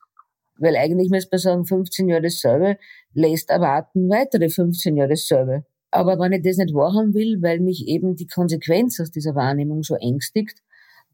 Weil 0.60 0.76
eigentlich 0.76 1.10
müsste 1.10 1.30
man 1.32 1.39
sagen, 1.39 1.65
15 1.65 2.10
Jahre 2.10 2.24
dasselbe 2.24 2.78
lässt 3.13 3.50
erwarten 3.50 4.10
weitere 4.10 4.50
15 4.50 4.96
Jahre 4.96 5.10
dasselbe. 5.10 5.65
Aber 5.92 6.20
wenn 6.20 6.34
ich 6.34 6.44
das 6.44 6.58
nicht 6.58 6.74
wahrhaben 6.74 7.13
will, 7.15 7.42
weil 7.42 7.60
mich 7.62 7.88
eben 7.88 8.15
die 8.15 8.28
Konsequenz 8.28 9.00
aus 9.00 9.10
dieser 9.10 9.34
Wahrnehmung 9.34 9.82
so 9.82 9.96
ängstigt, 9.96 10.62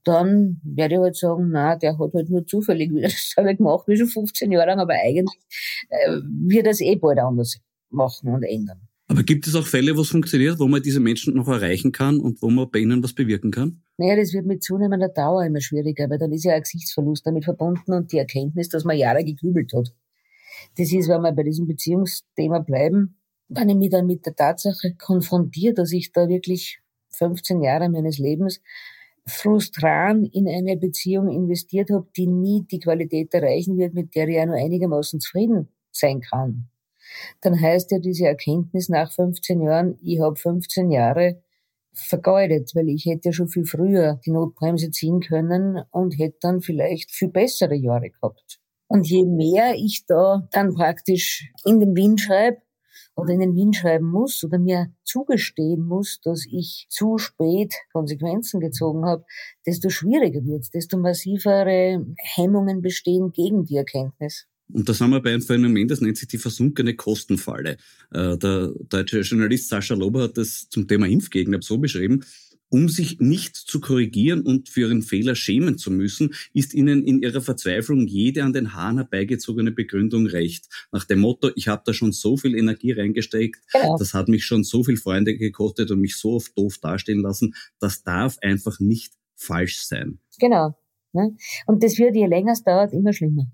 dann 0.05 0.61
werde 0.63 0.95
ich 0.95 1.01
halt 1.01 1.15
sagen, 1.15 1.49
na, 1.51 1.75
der 1.75 1.97
hat 1.97 2.13
halt 2.13 2.29
nur 2.29 2.45
zufällig 2.45 2.91
wieder 2.91 3.01
dasselbe 3.09 3.55
gemacht 3.55 3.87
wie 3.87 3.97
schon 3.97 4.07
15 4.07 4.51
Jahre 4.51 4.67
lang, 4.67 4.79
aber 4.79 4.93
eigentlich 4.93 5.39
äh, 5.89 6.19
wird 6.47 6.67
das 6.67 6.79
eh 6.81 6.95
bald 6.95 7.19
anders 7.19 7.59
machen 7.89 8.29
und 8.29 8.43
ändern. 8.43 8.87
Aber 9.07 9.21
gibt 9.21 9.45
es 9.45 9.55
auch 9.55 9.67
Fälle, 9.67 9.95
wo 9.95 10.01
es 10.01 10.09
funktioniert, 10.09 10.59
wo 10.59 10.67
man 10.67 10.81
diese 10.81 10.99
Menschen 10.99 11.35
noch 11.35 11.47
erreichen 11.47 11.91
kann 11.91 12.19
und 12.19 12.41
wo 12.41 12.49
man 12.49 12.71
bei 12.71 12.79
ihnen 12.79 13.03
was 13.03 13.13
bewirken 13.13 13.51
kann? 13.51 13.83
Naja, 13.97 14.15
das 14.15 14.33
wird 14.33 14.47
mit 14.47 14.63
zunehmender 14.63 15.09
Dauer 15.09 15.45
immer 15.45 15.61
schwieriger, 15.61 16.09
weil 16.09 16.17
dann 16.17 16.31
ist 16.31 16.43
ja 16.43 16.53
ein 16.53 16.61
Gesichtsverlust 16.61 17.25
damit 17.25 17.45
verbunden 17.45 17.93
und 17.93 18.11
die 18.11 18.17
Erkenntnis, 18.17 18.69
dass 18.69 18.83
man 18.83 18.97
Jahre 18.97 19.23
gekübelt 19.23 19.71
hat. 19.73 19.93
Das 20.77 20.91
ist, 20.91 21.07
wenn 21.07 21.21
wir 21.21 21.33
bei 21.33 21.43
diesem 21.43 21.67
Beziehungsthema 21.67 22.59
bleiben, 22.59 23.19
wenn 23.47 23.69
ich 23.69 23.75
mich 23.75 23.91
dann 23.91 24.07
mit 24.07 24.25
der 24.25 24.35
Tatsache 24.35 24.95
konfrontiere, 24.97 25.75
dass 25.75 25.91
ich 25.91 26.11
da 26.11 26.27
wirklich 26.27 26.79
15 27.11 27.61
Jahre 27.61 27.89
meines 27.89 28.17
Lebens 28.17 28.59
frustran 29.27 30.25
in 30.25 30.47
eine 30.47 30.77
Beziehung 30.77 31.29
investiert 31.29 31.89
habe, 31.89 32.07
die 32.15 32.27
nie 32.27 32.65
die 32.69 32.79
Qualität 32.79 33.33
erreichen 33.33 33.77
wird, 33.77 33.93
mit 33.93 34.15
der 34.15 34.27
ich 34.27 34.35
ja 34.35 34.45
nur 34.45 34.55
einigermaßen 34.55 35.19
zufrieden 35.19 35.69
sein 35.91 36.21
kann, 36.21 36.67
dann 37.41 37.59
heißt 37.59 37.91
ja 37.91 37.99
diese 37.99 38.25
Erkenntnis 38.27 38.89
nach 38.89 39.11
15 39.11 39.61
Jahren, 39.61 39.97
ich 40.01 40.19
habe 40.19 40.35
15 40.35 40.91
Jahre 40.91 41.41
vergeudet, 41.93 42.75
weil 42.75 42.89
ich 42.89 43.05
hätte 43.05 43.29
ja 43.29 43.33
schon 43.33 43.47
viel 43.47 43.65
früher 43.65 44.19
die 44.25 44.31
Notbremse 44.31 44.91
ziehen 44.91 45.21
können 45.21 45.81
und 45.91 46.17
hätte 46.19 46.37
dann 46.41 46.61
vielleicht 46.61 47.11
viel 47.11 47.29
bessere 47.29 47.75
Jahre 47.75 48.09
gehabt. 48.09 48.59
Und 48.87 49.07
je 49.07 49.23
mehr 49.25 49.73
ich 49.75 50.05
da 50.05 50.47
dann 50.51 50.75
praktisch 50.75 51.51
in 51.63 51.79
den 51.79 51.95
Wind 51.95 52.21
schreibe, 52.21 52.57
oder 53.15 53.33
in 53.33 53.39
den 53.39 53.55
Wind 53.55 53.75
schreiben 53.75 54.09
muss 54.09 54.43
oder 54.43 54.59
mir 54.59 54.91
zugestehen 55.03 55.85
muss, 55.85 56.19
dass 56.23 56.45
ich 56.49 56.87
zu 56.89 57.17
spät 57.17 57.73
Konsequenzen 57.93 58.59
gezogen 58.59 59.05
habe, 59.05 59.25
desto 59.65 59.89
schwieriger 59.89 60.43
wird 60.45 60.63
es, 60.63 60.69
desto 60.69 60.97
massivere 60.97 62.05
Hemmungen 62.17 62.81
bestehen 62.81 63.31
gegen 63.31 63.65
die 63.65 63.77
Erkenntnis. 63.77 64.47
Und 64.73 64.89
da 64.89 64.93
sind 64.93 65.11
wir 65.11 65.21
bei 65.21 65.29
einem 65.29 65.41
Phänomen, 65.41 65.87
das 65.87 66.01
nennt 66.01 66.17
sich 66.17 66.27
die 66.27 66.39
versunkene 66.39 66.95
Kostenfalle. 66.95 67.77
Äh, 68.11 68.37
der 68.37 68.73
deutsche 68.89 69.19
Journalist 69.21 69.69
Sascha 69.69 69.93
Lober 69.93 70.23
hat 70.23 70.37
das 70.37 70.67
zum 70.69 70.87
Thema 70.87 71.07
Impfgegner 71.07 71.61
so 71.61 71.77
beschrieben. 71.77 72.25
Um 72.69 72.89
sich 72.89 73.19
nicht 73.19 73.55
zu 73.55 73.79
korrigieren 73.79 74.41
und 74.41 74.69
für 74.69 74.81
ihren 74.81 75.01
Fehler 75.01 75.35
schämen 75.35 75.77
zu 75.77 75.91
müssen, 75.91 76.33
ist 76.53 76.73
ihnen 76.73 77.03
in 77.03 77.21
ihrer 77.21 77.41
Verzweiflung 77.41 78.07
jede 78.07 78.43
an 78.43 78.53
den 78.53 78.73
Haaren 78.73 78.97
herbeigezogene 78.97 79.71
Begründung 79.71 80.25
recht. 80.25 80.65
Nach 80.91 81.05
dem 81.05 81.19
Motto, 81.19 81.51
ich 81.55 81.67
habe 81.67 81.83
da 81.85 81.93
schon 81.93 82.11
so 82.11 82.37
viel 82.37 82.55
Energie 82.55 82.91
reingesteckt, 82.91 83.61
genau. 83.71 83.97
das 83.97 84.13
hat 84.13 84.27
mich 84.27 84.45
schon 84.45 84.63
so 84.63 84.83
viel 84.83 84.97
Freunde 84.97 85.37
gekostet 85.37 85.91
und 85.91 86.01
mich 86.01 86.17
so 86.17 86.33
oft 86.33 86.57
doof 86.57 86.79
dastehen 86.79 87.21
lassen, 87.21 87.53
das 87.79 88.03
darf 88.03 88.37
einfach 88.41 88.79
nicht 88.79 89.13
falsch 89.35 89.85
sein. 89.85 90.19
Genau. 90.39 90.75
Ne? 91.13 91.35
Und 91.65 91.83
das 91.83 91.97
wird, 91.97 92.15
je 92.15 92.27
länger 92.27 92.53
es 92.53 92.63
dauert, 92.63 92.93
immer 92.93 93.13
schlimmer. 93.13 93.45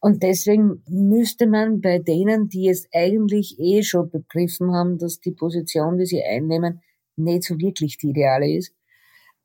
Und 0.00 0.22
deswegen 0.22 0.82
müsste 0.88 1.46
man 1.46 1.80
bei 1.80 1.98
denen, 1.98 2.48
die 2.48 2.68
es 2.68 2.88
eigentlich 2.92 3.58
eh 3.58 3.82
schon 3.82 4.10
begriffen 4.10 4.72
haben, 4.72 4.98
dass 4.98 5.20
die 5.20 5.32
Position, 5.32 5.98
die 5.98 6.06
sie 6.06 6.22
einnehmen, 6.22 6.80
nicht 7.18 7.44
so 7.44 7.58
wirklich 7.58 7.98
die 7.98 8.10
ideale 8.10 8.50
ist, 8.50 8.72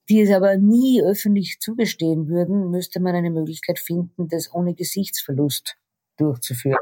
die 0.09 0.21
es 0.21 0.31
aber 0.31 0.57
nie 0.57 1.01
öffentlich 1.01 1.59
zugestehen 1.59 2.27
würden, 2.27 2.69
müsste 2.71 2.99
man 2.99 3.15
eine 3.15 3.31
Möglichkeit 3.31 3.79
finden, 3.79 4.27
das 4.27 4.53
ohne 4.53 4.75
Gesichtsverlust 4.75 5.77
durchzuführen. 6.17 6.79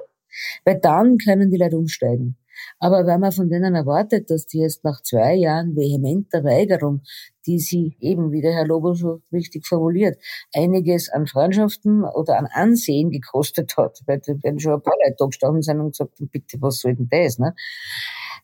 Weil 0.65 0.79
dann 0.79 1.17
können 1.17 1.51
die 1.51 1.57
Leute 1.57 1.77
umsteigen. 1.77 2.37
Aber 2.79 3.05
wenn 3.05 3.19
man 3.19 3.31
von 3.31 3.49
denen 3.49 3.75
erwartet, 3.75 4.29
dass 4.29 4.45
die 4.45 4.59
jetzt 4.59 4.83
nach 4.83 5.01
zwei 5.01 5.35
Jahren 5.35 5.75
vehementer 5.75 6.43
Weigerung, 6.43 7.01
die 7.45 7.59
sie 7.59 7.95
eben, 7.99 8.31
wie 8.31 8.41
der 8.41 8.53
Herr 8.53 8.67
Lobo 8.67 8.93
so 8.93 9.21
richtig 9.31 9.65
formuliert, 9.65 10.17
einiges 10.53 11.09
an 11.09 11.27
Freundschaften 11.27 12.03
oder 12.03 12.37
an 12.37 12.47
Ansehen 12.47 13.09
gekostet 13.09 13.77
hat, 13.77 14.01
weil 14.05 14.21
wenn 14.43 14.59
schon 14.59 14.73
ein 14.73 14.83
paar 14.83 14.93
Leute 15.03 15.15
da 15.17 15.25
gestanden 15.25 15.61
sind 15.61 15.79
und 15.79 15.91
gesagt 15.91 16.13
bitte, 16.31 16.61
was 16.61 16.79
soll 16.79 16.95
denn 16.95 17.09
das, 17.09 17.39
ne? 17.39 17.55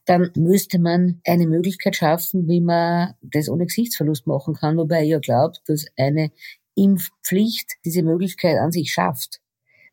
Dann 0.07 0.31
müsste 0.35 0.79
man 0.79 1.21
eine 1.25 1.47
Möglichkeit 1.47 1.97
schaffen, 1.97 2.47
wie 2.47 2.61
man 2.61 3.13
das 3.21 3.49
ohne 3.49 3.65
Gesichtsverlust 3.65 4.25
machen 4.25 4.55
kann, 4.55 4.77
wobei 4.77 5.03
ich 5.03 5.09
ja 5.09 5.19
glaubt, 5.19 5.61
dass 5.67 5.85
eine 5.97 6.31
Impfpflicht 6.75 7.73
diese 7.85 8.03
Möglichkeit 8.03 8.57
an 8.57 8.71
sich 8.71 8.91
schafft. 8.93 9.41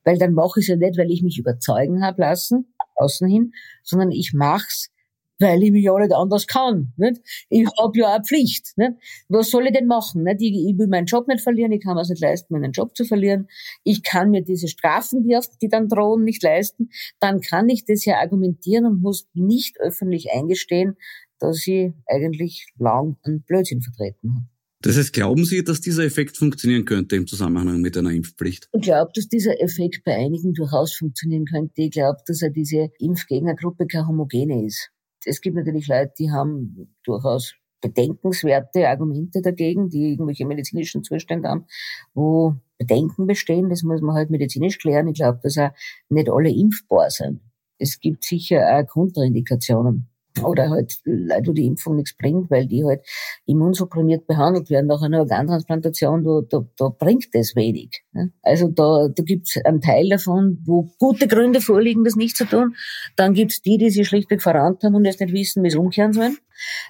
Weil 0.05 0.17
dann 0.19 0.33
mache 0.33 0.61
ich 0.61 0.65
es 0.65 0.69
ja 0.69 0.77
nicht, 0.77 0.97
weil 0.99 1.11
ich 1.11 1.23
mich 1.23 1.39
überzeugen 1.39 2.05
habe 2.05 2.23
lassen, 2.23 2.75
außen 2.95 3.29
hin, 3.29 3.53
sondern 3.83 4.13
ich 4.13 4.33
mach's, 4.33 4.94
weil 5.39 5.63
ich 5.63 5.73
mich 5.73 5.85
ja 5.85 5.99
nicht 5.99 6.13
anders 6.13 6.47
kann. 6.47 6.93
Nicht? 6.97 7.21
Ich 7.49 7.67
habe 7.79 7.99
ja 7.99 8.15
eine 8.15 8.25
Pflicht. 8.25 8.73
Nicht? 8.77 8.93
Was 9.29 9.51
soll 9.51 9.67
ich 9.67 9.73
denn 9.73 9.87
machen? 9.87 10.23
Nicht? 10.23 10.41
Ich, 10.41 10.53
ich 10.53 10.79
will 10.79 10.87
meinen 10.87 11.07
Job 11.07 11.29
nicht 11.29 11.41
verlieren, 11.41 11.73
ich 11.73 11.83
kann 11.83 11.95
mir 11.95 12.03
es 12.03 12.09
nicht 12.09 12.23
leisten, 12.23 12.55
meinen 12.55 12.73
Job 12.73 12.97
zu 12.97 13.05
verlieren. 13.05 13.49
Ich 13.83 14.03
kann 14.03 14.31
mir 14.31 14.43
diese 14.43 14.69
Strafen, 14.69 15.25
die, 15.25 15.37
auf, 15.37 15.47
die 15.61 15.69
dann 15.69 15.89
drohen, 15.89 16.25
nicht 16.25 16.43
leisten. 16.43 16.91
Dann 17.21 17.41
kann 17.41 17.69
ich 17.69 17.85
das 17.85 18.05
ja 18.05 18.19
argumentieren 18.19 18.87
und 18.87 19.03
muss 19.03 19.29
nicht 19.35 19.81
öffentlich 19.81 20.31
eingestehen, 20.33 20.97
dass 21.39 21.67
ich 21.67 21.93
eigentlich 22.07 22.67
lang 22.79 23.17
einen 23.23 23.43
Blödsinn 23.43 23.83
vertreten 23.83 24.35
habe. 24.35 24.47
Das 24.85 24.99
heißt, 24.99 25.15
glauben 25.15 25.47
Sie, 25.47 25.65
dass 25.65 25.81
dieser 25.81 26.05
Effekt 26.05 26.37
funktionieren 26.37 26.85
könnte 26.85 27.17
im 27.17 27.27
Zusammenhang 27.27 27.81
mit 27.81 27.97
einer 27.97 28.11
Impfpflicht? 28.11 28.69
Ich 28.71 28.83
glaube, 28.83 29.13
dass 29.15 29.29
dieser 29.29 29.59
Effekt 29.63 30.05
bei 30.05 30.15
einigen 30.15 30.53
durchaus 30.53 30.95
funktionieren 30.95 31.47
könnte. 31.47 31.73
Ich 31.77 31.91
glaube, 31.91 32.19
dass 32.27 32.43
er 32.43 32.51
diese 32.51 32.91
Impfgegnergruppe 32.99 33.87
keine 33.87 34.07
homogene 34.07 34.67
ist. 34.67 34.91
Es 35.27 35.41
gibt 35.41 35.57
natürlich 35.57 35.89
Leute, 35.89 36.13
die 36.19 36.31
haben 36.31 36.95
durchaus 37.05 37.55
bedenkenswerte 37.81 38.89
Argumente 38.89 39.43
dagegen, 39.43 39.91
die 39.91 40.13
irgendwelche 40.13 40.47
medizinischen 40.47 41.05
Zustände 41.05 41.49
haben, 41.51 41.67
wo 42.15 42.55
Bedenken 42.79 43.27
bestehen. 43.27 43.69
Das 43.69 43.83
muss 43.83 44.01
man 44.01 44.17
halt 44.17 44.31
medizinisch 44.31 44.79
klären. 44.79 45.09
Ich 45.09 45.17
glaube, 45.17 45.41
dass 45.43 45.59
auch 45.59 45.71
nicht 46.09 46.31
alle 46.31 46.51
impfbar 46.51 47.11
sind. 47.11 47.41
Es 47.79 48.01
gibt 48.01 48.25
sicher 48.25 48.61
auch 48.61 48.87
Kontraindikationen 48.87 50.09
oder 50.43 50.71
halt 50.71 50.99
Leute, 51.05 51.49
wo 51.49 51.53
die 51.53 51.67
Impfung 51.67 51.97
nichts 51.97 52.17
bringt, 52.17 52.51
weil 52.51 52.67
die 52.67 52.85
halt 52.85 53.01
immunsupprimiert 53.47 54.27
behandelt 54.27 54.69
werden 54.71 54.87
nach 54.87 55.03
einer 55.03 55.21
Organtransplantation, 55.21 56.25
da, 56.25 56.41
da, 56.49 56.67
da 56.77 56.89
bringt 56.89 57.35
das 57.35 57.55
wenig. 57.55 58.03
Ne? 58.13 58.33
Also 58.43 58.69
da, 58.69 59.09
da 59.09 59.23
gibt 59.23 59.49
es 59.49 59.65
einen 59.65 59.81
Teil 59.81 60.09
davon, 60.09 60.59
wo 60.65 60.91
gute 60.99 61.29
Gründe 61.29 61.61
vorliegen, 61.61 62.05
das 62.05 62.17
nicht 62.17 62.37
zu 62.37 62.47
tun. 62.47 62.75
Dann 63.17 63.35
gibt 63.35 63.53
es 63.53 63.63
die, 63.63 63.79
die 63.79 63.91
sich 63.91 64.09
schlichtweg 64.09 64.43
verrannt 64.43 64.83
haben 64.83 64.95
und 64.95 65.05
jetzt 65.05 65.21
nicht 65.21 65.33
wissen, 65.33 65.63
wie 65.63 65.69
es 65.69 65.77
umkehren 65.77 66.13
sollen. 66.13 66.37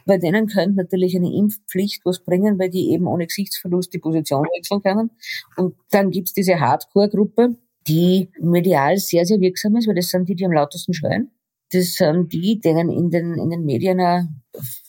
Bei 0.07 0.18
denen 0.18 0.46
könnte 0.46 0.76
natürlich 0.76 1.16
eine 1.16 1.33
Impfpflicht 1.33 2.02
was 2.04 2.20
bringen, 2.20 2.59
weil 2.59 2.70
die 2.70 2.92
eben 2.92 3.07
ohne 3.07 3.26
Gesichtsverlust 3.26 3.92
die 3.92 3.98
Position 3.98 4.44
wechseln 4.57 4.83
können. 4.83 5.11
Und 5.57 5.74
dann 5.90 6.11
gibt 6.11 6.28
es 6.28 6.35
diese 6.35 6.61
Hardcore-Gruppe, 6.61 7.57
die 7.87 8.30
medial 8.40 8.96
sehr, 8.96 9.26
sehr 9.26 9.40
wirksam 9.40 9.76
ist, 9.76 9.87
weil 9.87 9.94
das 9.94 10.09
sind 10.09 10.28
die, 10.28 10.35
die 10.35 10.46
am 10.46 10.52
lautesten 10.52 10.94
schreien 10.94 11.30
das 11.72 11.94
sind 11.94 12.33
die, 12.33 12.61
denen 12.61 12.90
in 12.90 13.11
den, 13.11 13.35
in 13.35 13.50
den 13.50 13.64
Medien 13.64 14.42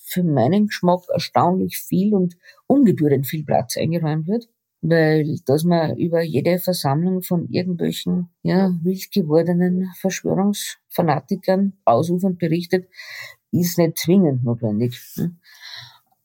für 0.06 0.24
meinen 0.24 0.68
Geschmack 0.68 1.04
erstaunlich 1.12 1.78
viel 1.78 2.14
und 2.14 2.38
ungebührend 2.68 3.28
viel 3.28 3.44
Platz 3.44 3.78
eingeräumt 3.78 4.28
wird. 4.28 4.48
Weil, 4.82 5.40
dass 5.48 5.64
man 5.64 5.98
über 5.98 6.22
jede 6.22 6.60
Versammlung 6.60 7.24
von 7.24 7.50
irgendwelchen, 7.50 8.30
ja, 8.44 8.72
wild 8.84 9.12
gewordenen 9.12 9.90
Verschwörungsfanatikern 10.00 11.74
ausufernd 11.86 12.38
berichtet, 12.38 12.88
ist 13.52 13.80
nicht 13.80 13.98
zwingend 13.98 14.44
notwendig. 14.44 15.00
Ne? 15.18 15.36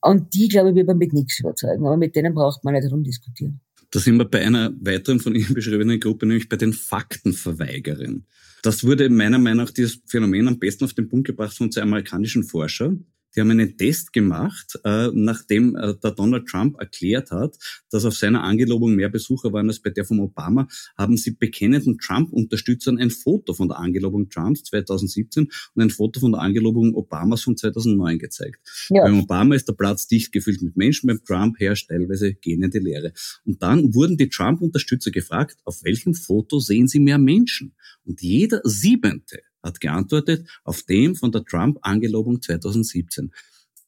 Und 0.01 0.33
die, 0.35 0.47
glaube 0.47 0.69
ich, 0.69 0.75
wird 0.75 0.87
man 0.87 0.97
mit 0.97 1.13
nichts 1.13 1.39
überzeugen. 1.39 1.85
Aber 1.85 1.97
mit 1.97 2.15
denen 2.15 2.35
braucht 2.35 2.63
man 2.63 2.75
nicht 2.75 2.83
herumdiskutieren. 2.83 3.61
Da 3.91 3.99
sind 3.99 4.17
wir 4.17 4.25
bei 4.25 4.45
einer 4.45 4.71
weiteren 4.79 5.19
von 5.19 5.35
Ihnen 5.35 5.53
beschriebenen 5.53 5.99
Gruppe, 5.99 6.25
nämlich 6.25 6.47
bei 6.47 6.57
den 6.57 6.73
Faktenverweigerern. 6.73 8.25
Das 8.61 8.83
wurde 8.83 9.09
meiner 9.09 9.39
Meinung 9.39 9.65
nach 9.65 9.71
dieses 9.71 10.01
Phänomen 10.05 10.47
am 10.47 10.59
besten 10.59 10.85
auf 10.85 10.93
den 10.93 11.09
Punkt 11.09 11.27
gebracht 11.27 11.57
von 11.57 11.71
zwei 11.71 11.81
amerikanischen 11.81 12.43
Forschern, 12.43 13.05
die 13.35 13.41
haben 13.41 13.51
einen 13.51 13.77
Test 13.77 14.13
gemacht, 14.13 14.79
äh, 14.83 15.09
nachdem 15.13 15.75
äh, 15.75 15.95
der 15.95 16.11
Donald 16.11 16.47
Trump 16.47 16.79
erklärt 16.79 17.31
hat, 17.31 17.57
dass 17.89 18.05
auf 18.05 18.15
seiner 18.15 18.43
Angelobung 18.43 18.95
mehr 18.95 19.09
Besucher 19.09 19.53
waren 19.53 19.67
als 19.67 19.79
bei 19.79 19.89
der 19.89 20.05
von 20.05 20.19
Obama, 20.19 20.67
haben 20.97 21.17
sie 21.17 21.31
bekennenden 21.31 21.97
Trump-Unterstützern 21.97 22.97
ein 22.97 23.09
Foto 23.09 23.53
von 23.53 23.67
der 23.67 23.79
Angelobung 23.79 24.29
Trumps 24.29 24.63
2017 24.63 25.49
und 25.75 25.81
ein 25.81 25.89
Foto 25.89 26.19
von 26.19 26.31
der 26.31 26.41
Angelobung 26.41 26.93
Obamas 26.93 27.43
von 27.43 27.57
2009 27.57 28.19
gezeigt. 28.19 28.59
Ja. 28.89 29.03
Beim 29.03 29.19
Obama 29.19 29.55
ist 29.55 29.67
der 29.67 29.73
Platz 29.73 30.07
dicht 30.07 30.31
gefüllt 30.31 30.61
mit 30.61 30.75
Menschen, 30.75 31.07
beim 31.07 31.23
Trump 31.23 31.59
herrscht 31.59 31.89
teilweise 31.89 32.33
gähnende 32.33 32.79
Leere. 32.79 33.13
Und 33.45 33.61
dann 33.61 33.93
wurden 33.93 34.17
die 34.17 34.29
Trump-Unterstützer 34.29 35.11
gefragt, 35.11 35.57
auf 35.63 35.83
welchem 35.83 36.13
Foto 36.13 36.59
sehen 36.59 36.87
sie 36.87 36.99
mehr 36.99 37.17
Menschen? 37.17 37.73
Und 38.05 38.21
jeder 38.21 38.61
Siebente 38.63 39.41
hat 39.63 39.79
geantwortet 39.79 40.47
auf 40.63 40.83
dem 40.83 41.15
von 41.15 41.31
der 41.31 41.43
Trump-Angelobung 41.43 42.41
2017. 42.41 43.31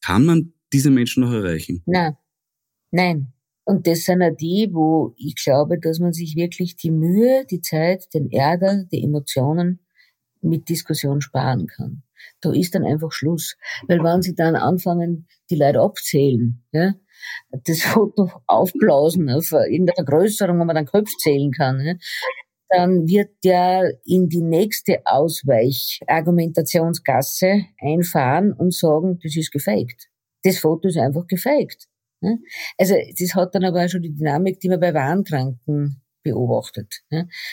Kann 0.00 0.24
man 0.24 0.52
diese 0.72 0.90
Menschen 0.90 1.22
noch 1.22 1.32
erreichen? 1.32 1.82
Nein. 1.86 2.16
Nein. 2.90 3.32
Und 3.64 3.86
das 3.86 4.04
sind 4.04 4.22
auch 4.22 4.36
die, 4.36 4.68
wo 4.72 5.14
ich 5.16 5.36
glaube, 5.36 5.78
dass 5.78 5.98
man 5.98 6.12
sich 6.12 6.36
wirklich 6.36 6.76
die 6.76 6.90
Mühe, 6.90 7.46
die 7.50 7.60
Zeit, 7.60 8.12
den 8.12 8.30
Ärger, 8.30 8.84
die 8.92 9.02
Emotionen 9.02 9.80
mit 10.42 10.68
Diskussion 10.68 11.20
sparen 11.22 11.66
kann. 11.66 12.02
Da 12.40 12.52
ist 12.52 12.74
dann 12.74 12.84
einfach 12.84 13.12
Schluss. 13.12 13.56
Weil 13.88 14.02
wenn 14.02 14.22
sie 14.22 14.34
dann 14.34 14.56
anfangen, 14.56 15.26
die 15.50 15.56
Leute 15.56 15.80
abzählen, 15.80 16.62
ja, 16.72 16.94
das 17.64 17.80
Foto 17.82 18.30
aufblasen 18.46 19.30
auf, 19.30 19.52
in 19.68 19.86
der 19.86 19.94
Vergrößerung, 19.94 20.58
wo 20.60 20.64
man 20.64 20.76
dann 20.76 20.86
Köpfe 20.86 21.14
zählen 21.22 21.50
kann, 21.50 21.80
ja, 21.80 21.94
dann 22.76 23.06
wird 23.06 23.30
der 23.44 23.94
in 24.04 24.28
die 24.28 24.42
nächste 24.42 24.98
Ausweichargumentationsgasse 25.04 27.66
einfahren 27.80 28.52
und 28.52 28.74
sagen, 28.74 29.20
das 29.22 29.36
ist 29.36 29.52
gefaked. 29.52 30.08
Das 30.42 30.58
Foto 30.58 30.88
ist 30.88 30.98
einfach 30.98 31.26
gefaked. 31.26 31.86
Ne? 32.20 32.40
Also 32.78 32.94
das 33.18 33.34
hat 33.34 33.54
dann 33.54 33.64
aber 33.64 33.84
auch 33.84 33.88
schon 33.88 34.02
die 34.02 34.14
Dynamik, 34.14 34.60
die 34.60 34.68
man 34.68 34.80
bei 34.80 34.92
Warnkranken 34.92 36.02
beobachtet. 36.22 37.00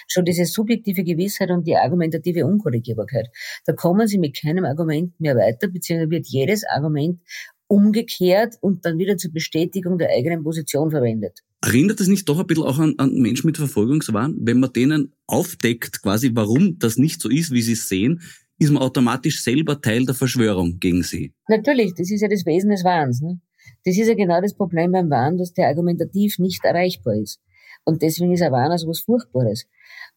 Schon 0.07 0.25
diese 0.25 0.45
subjektive 0.45 1.03
Gewissheit 1.03 1.51
und 1.51 1.67
die 1.67 1.75
argumentative 1.75 2.45
Unkorrigierbarkeit. 2.45 3.29
Da 3.65 3.73
kommen 3.73 4.07
sie 4.07 4.17
mit 4.17 4.41
keinem 4.41 4.65
Argument 4.65 5.19
mehr 5.19 5.35
weiter, 5.35 5.67
beziehungsweise 5.67 6.09
wird 6.09 6.27
jedes 6.27 6.65
Argument 6.65 7.21
umgekehrt 7.67 8.55
und 8.61 8.85
dann 8.85 8.97
wieder 8.97 9.17
zur 9.17 9.33
Bestätigung 9.33 9.97
der 9.97 10.09
eigenen 10.09 10.43
Position 10.43 10.89
verwendet. 10.89 11.41
Erinnert 11.63 11.99
es 11.99 12.07
nicht 12.07 12.27
doch 12.27 12.39
ein 12.39 12.47
bisschen 12.47 12.63
auch 12.63 12.79
an, 12.79 12.95
an 12.97 13.13
Menschen 13.13 13.45
mit 13.45 13.57
Verfolgungswahn? 13.57 14.35
Wenn 14.39 14.59
man 14.59 14.73
denen 14.73 15.13
aufdeckt, 15.27 16.01
quasi 16.01 16.31
warum 16.33 16.79
das 16.79 16.97
nicht 16.97 17.21
so 17.21 17.29
ist, 17.29 17.51
wie 17.51 17.61
sie 17.61 17.73
es 17.73 17.87
sehen, 17.87 18.21
ist 18.57 18.71
man 18.71 18.81
automatisch 18.81 19.43
selber 19.43 19.79
Teil 19.79 20.05
der 20.05 20.15
Verschwörung 20.15 20.79
gegen 20.79 21.03
sie. 21.03 21.33
Natürlich, 21.47 21.93
das 21.95 22.11
ist 22.11 22.21
ja 22.21 22.27
das 22.27 22.45
Wesen 22.45 22.71
des 22.71 22.83
Wahns. 22.83 23.21
Ne? 23.21 23.39
Das 23.85 23.97
ist 23.97 24.07
ja 24.07 24.15
genau 24.15 24.41
das 24.41 24.53
Problem 24.53 24.91
beim 24.91 25.09
Wahn, 25.09 25.37
dass 25.37 25.53
der 25.53 25.67
argumentativ 25.67 26.39
nicht 26.39 26.63
erreichbar 26.63 27.15
ist. 27.15 27.39
Und 27.83 28.01
deswegen 28.01 28.33
ist 28.33 28.41
ein 28.41 28.51
Wahn 28.51 28.71
also 28.71 28.87
was 28.87 28.99
Furchtbares. 28.99 29.65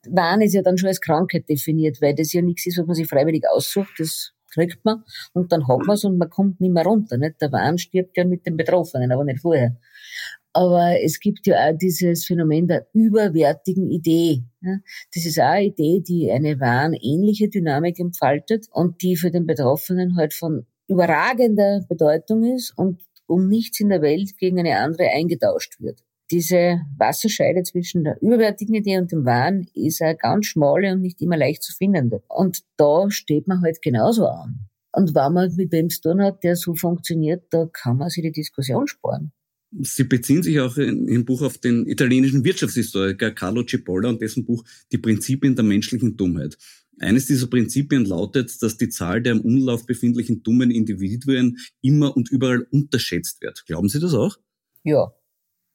Wahn 0.08 0.42
ist 0.42 0.54
ja 0.54 0.62
dann 0.62 0.76
schon 0.76 0.88
als 0.88 1.00
Krankheit 1.00 1.48
definiert, 1.48 2.00
weil 2.02 2.14
das 2.14 2.32
ja 2.32 2.42
nichts 2.42 2.66
ist, 2.66 2.78
was 2.78 2.86
man 2.86 2.94
sich 2.94 3.08
freiwillig 3.08 3.44
aussucht. 3.48 3.94
Das 3.98 4.32
kriegt 4.52 4.84
man 4.84 5.02
und 5.32 5.50
dann 5.50 5.66
hat 5.66 5.80
man 5.86 5.94
es 5.94 6.04
und 6.04 6.18
man 6.18 6.30
kommt 6.30 6.60
nicht 6.60 6.72
mehr 6.72 6.84
runter. 6.84 7.16
Nicht? 7.16 7.40
Der 7.40 7.50
Wahn 7.52 7.78
stirbt 7.78 8.16
ja 8.16 8.24
mit 8.24 8.46
dem 8.46 8.56
Betroffenen, 8.56 9.10
aber 9.12 9.24
nicht 9.24 9.40
vorher. 9.40 9.76
Aber 10.56 11.02
es 11.02 11.18
gibt 11.18 11.48
ja 11.48 11.68
auch 11.68 11.76
dieses 11.76 12.24
Phänomen 12.24 12.68
der 12.68 12.86
überwertigen 12.92 13.90
Idee. 13.90 14.44
Das 15.12 15.26
ist 15.26 15.40
auch 15.40 15.46
eine 15.46 15.66
Idee, 15.66 16.00
die 16.00 16.30
eine 16.30 16.60
wahnähnliche 16.60 17.48
Dynamik 17.48 17.98
entfaltet 17.98 18.68
und 18.70 19.02
die 19.02 19.16
für 19.16 19.32
den 19.32 19.46
Betroffenen 19.46 20.16
halt 20.16 20.32
von 20.32 20.64
überragender 20.86 21.84
Bedeutung 21.88 22.44
ist 22.44 22.72
und 22.76 23.02
um 23.26 23.48
nichts 23.48 23.80
in 23.80 23.88
der 23.88 24.00
Welt 24.00 24.38
gegen 24.38 24.60
eine 24.60 24.78
andere 24.78 25.08
eingetauscht 25.08 25.80
wird. 25.80 26.04
Diese 26.30 26.80
Wasserscheide 26.96 27.64
zwischen 27.64 28.04
der 28.04 28.22
überwertigen 28.22 28.76
Idee 28.76 28.98
und 28.98 29.10
dem 29.10 29.24
Wahn 29.24 29.66
ist 29.74 30.00
eine 30.02 30.16
ganz 30.16 30.46
schmale 30.46 30.92
und 30.92 31.00
nicht 31.00 31.20
immer 31.20 31.36
leicht 31.36 31.64
zu 31.64 31.74
findende. 31.74 32.22
Und 32.28 32.62
da 32.76 33.10
steht 33.10 33.48
man 33.48 33.60
halt 33.62 33.82
genauso 33.82 34.26
an. 34.28 34.60
Und 34.92 35.16
wenn 35.16 35.32
man 35.32 35.54
mit 35.56 35.72
wem 35.72 35.90
zu 35.90 36.00
tun 36.00 36.22
hat, 36.22 36.44
der 36.44 36.54
so 36.54 36.74
funktioniert, 36.74 37.44
da 37.50 37.66
kann 37.66 37.96
man 37.96 38.08
sich 38.08 38.22
die 38.22 38.30
Diskussion 38.30 38.86
sparen. 38.86 39.32
Sie 39.80 40.04
beziehen 40.04 40.42
sich 40.42 40.60
auch 40.60 40.76
im 40.76 41.24
Buch 41.24 41.42
auf 41.42 41.58
den 41.58 41.86
italienischen 41.86 42.44
Wirtschaftshistoriker 42.44 43.32
Carlo 43.32 43.64
Cipolla 43.64 44.08
und 44.08 44.22
dessen 44.22 44.44
Buch 44.44 44.64
Die 44.92 44.98
Prinzipien 44.98 45.56
der 45.56 45.64
menschlichen 45.64 46.16
Dummheit. 46.16 46.56
Eines 47.00 47.26
dieser 47.26 47.48
Prinzipien 47.48 48.04
lautet, 48.04 48.62
dass 48.62 48.76
die 48.76 48.88
Zahl 48.88 49.20
der 49.20 49.32
im 49.32 49.40
Umlauf 49.40 49.84
befindlichen 49.84 50.42
dummen 50.42 50.70
Individuen 50.70 51.58
immer 51.80 52.16
und 52.16 52.30
überall 52.30 52.66
unterschätzt 52.70 53.42
wird. 53.42 53.64
Glauben 53.66 53.88
Sie 53.88 53.98
das 53.98 54.14
auch? 54.14 54.36
Ja. 54.84 55.12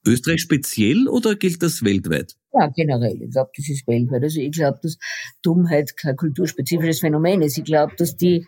Österreich 0.05 0.41
speziell 0.41 1.09
oder 1.09 1.35
gilt 1.35 1.61
das 1.61 1.83
weltweit? 1.83 2.35
Ja, 2.53 2.67
generell. 2.67 3.21
Ich 3.21 3.31
glaube, 3.31 3.51
das 3.55 3.67
ist 3.67 3.85
weltweit. 3.85 4.23
Also 4.23 4.39
ich 4.39 4.51
glaube, 4.51 4.79
dass 4.81 4.97
Dummheit 5.41 5.97
kein 5.97 6.15
kulturspezifisches 6.15 7.01
Phänomen 7.01 7.41
ist. 7.41 7.57
Ich 7.57 7.65
glaube, 7.65 7.93
dass 7.97 8.15
die, 8.15 8.45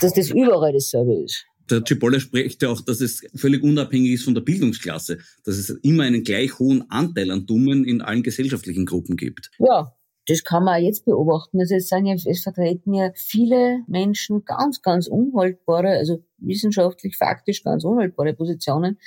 dass 0.00 0.14
das 0.14 0.30
überall 0.30 0.72
dasselbe 0.72 1.22
ist 1.22 1.46
der 1.70 1.84
Cipolla 1.84 2.20
spricht 2.20 2.62
ja 2.62 2.70
auch, 2.70 2.80
dass 2.80 3.00
es 3.00 3.26
völlig 3.34 3.62
unabhängig 3.62 4.12
ist 4.12 4.24
von 4.24 4.34
der 4.34 4.42
Bildungsklasse, 4.42 5.18
dass 5.44 5.56
es 5.56 5.70
immer 5.70 6.04
einen 6.04 6.24
gleich 6.24 6.58
hohen 6.58 6.90
Anteil 6.90 7.30
an 7.30 7.46
Dummen 7.46 7.84
in 7.84 8.00
allen 8.00 8.22
gesellschaftlichen 8.22 8.86
Gruppen 8.86 9.16
gibt. 9.16 9.50
Ja, 9.58 9.94
das 10.26 10.44
kann 10.44 10.64
man 10.64 10.78
auch 10.78 10.84
jetzt 10.84 11.06
beobachten. 11.06 11.58
Also 11.58 11.74
es, 11.74 11.88
sind 11.88 12.06
ja, 12.06 12.14
es 12.14 12.42
vertreten 12.42 12.92
ja 12.92 13.10
viele 13.14 13.80
Menschen 13.86 14.44
ganz, 14.44 14.82
ganz 14.82 15.06
unhaltbare, 15.06 15.96
also 15.96 16.22
wissenschaftlich, 16.36 17.16
faktisch 17.16 17.64
ganz 17.64 17.84
unhaltbare 17.84 18.34
Positionen, 18.34 18.98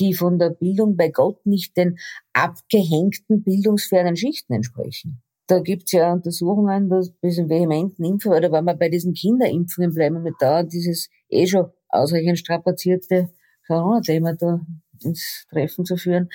die 0.00 0.14
von 0.14 0.38
der 0.40 0.50
Bildung 0.50 0.96
bei 0.96 1.10
Gott 1.10 1.46
nicht 1.46 1.76
den 1.76 1.98
abgehängten 2.32 3.44
bildungsfernen 3.44 4.16
Schichten 4.16 4.52
entsprechen. 4.52 5.22
Da 5.46 5.60
gibt's 5.60 5.92
ja 5.92 6.12
Untersuchungen, 6.12 6.88
dass 6.88 7.12
diesen 7.22 7.48
vehementen 7.48 8.04
Impfen, 8.04 8.32
oder 8.32 8.50
wenn 8.50 8.64
wir 8.64 8.74
bei 8.74 8.88
diesen 8.88 9.12
Kinderimpfungen 9.12 9.94
bleiben, 9.94 10.22
mit 10.22 10.34
da 10.40 10.62
dieses 10.62 11.10
eh 11.28 11.46
schon 11.46 11.66
ausreichend 11.94 12.38
strapazierte 12.38 13.30
Corona-Thema 13.66 14.34
da 14.34 14.60
ins 15.02 15.46
Treffen 15.50 15.84
zu 15.84 15.96
führen, 15.96 16.28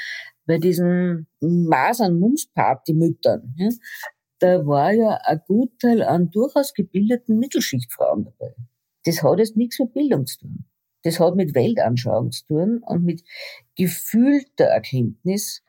bei 0.45 0.57
diesen 0.57 1.28
Masern-Mums-Party-Müttern, 1.41 3.55
ja, 3.57 3.70
da 4.39 4.66
war 4.66 4.93
ja 4.93 5.20
ein 5.24 5.41
Gutteil 5.47 6.01
an 6.01 6.32
durchaus 6.32 6.74
gebildeten 6.74 7.39
Mittelschichtfrauen 7.39 8.26
dabei. 8.26 8.55
Das 9.03 9.22
hat 9.22 9.39
jetzt 9.39 9.57
nichts 9.57 9.80
mit 9.80 9.93
Bildung 9.93 10.26
zu 10.26 10.39
tun. 10.39 10.66
Das 11.03 11.20
hat 11.20 11.36
mit 11.36 11.55
Weltanschauung 11.55 12.32
zu 12.32 12.45
tun 12.45 12.82
und 12.86 13.03
mit 13.03 13.24
gefühlter 13.76 14.66
Erkenntnis 14.66 15.62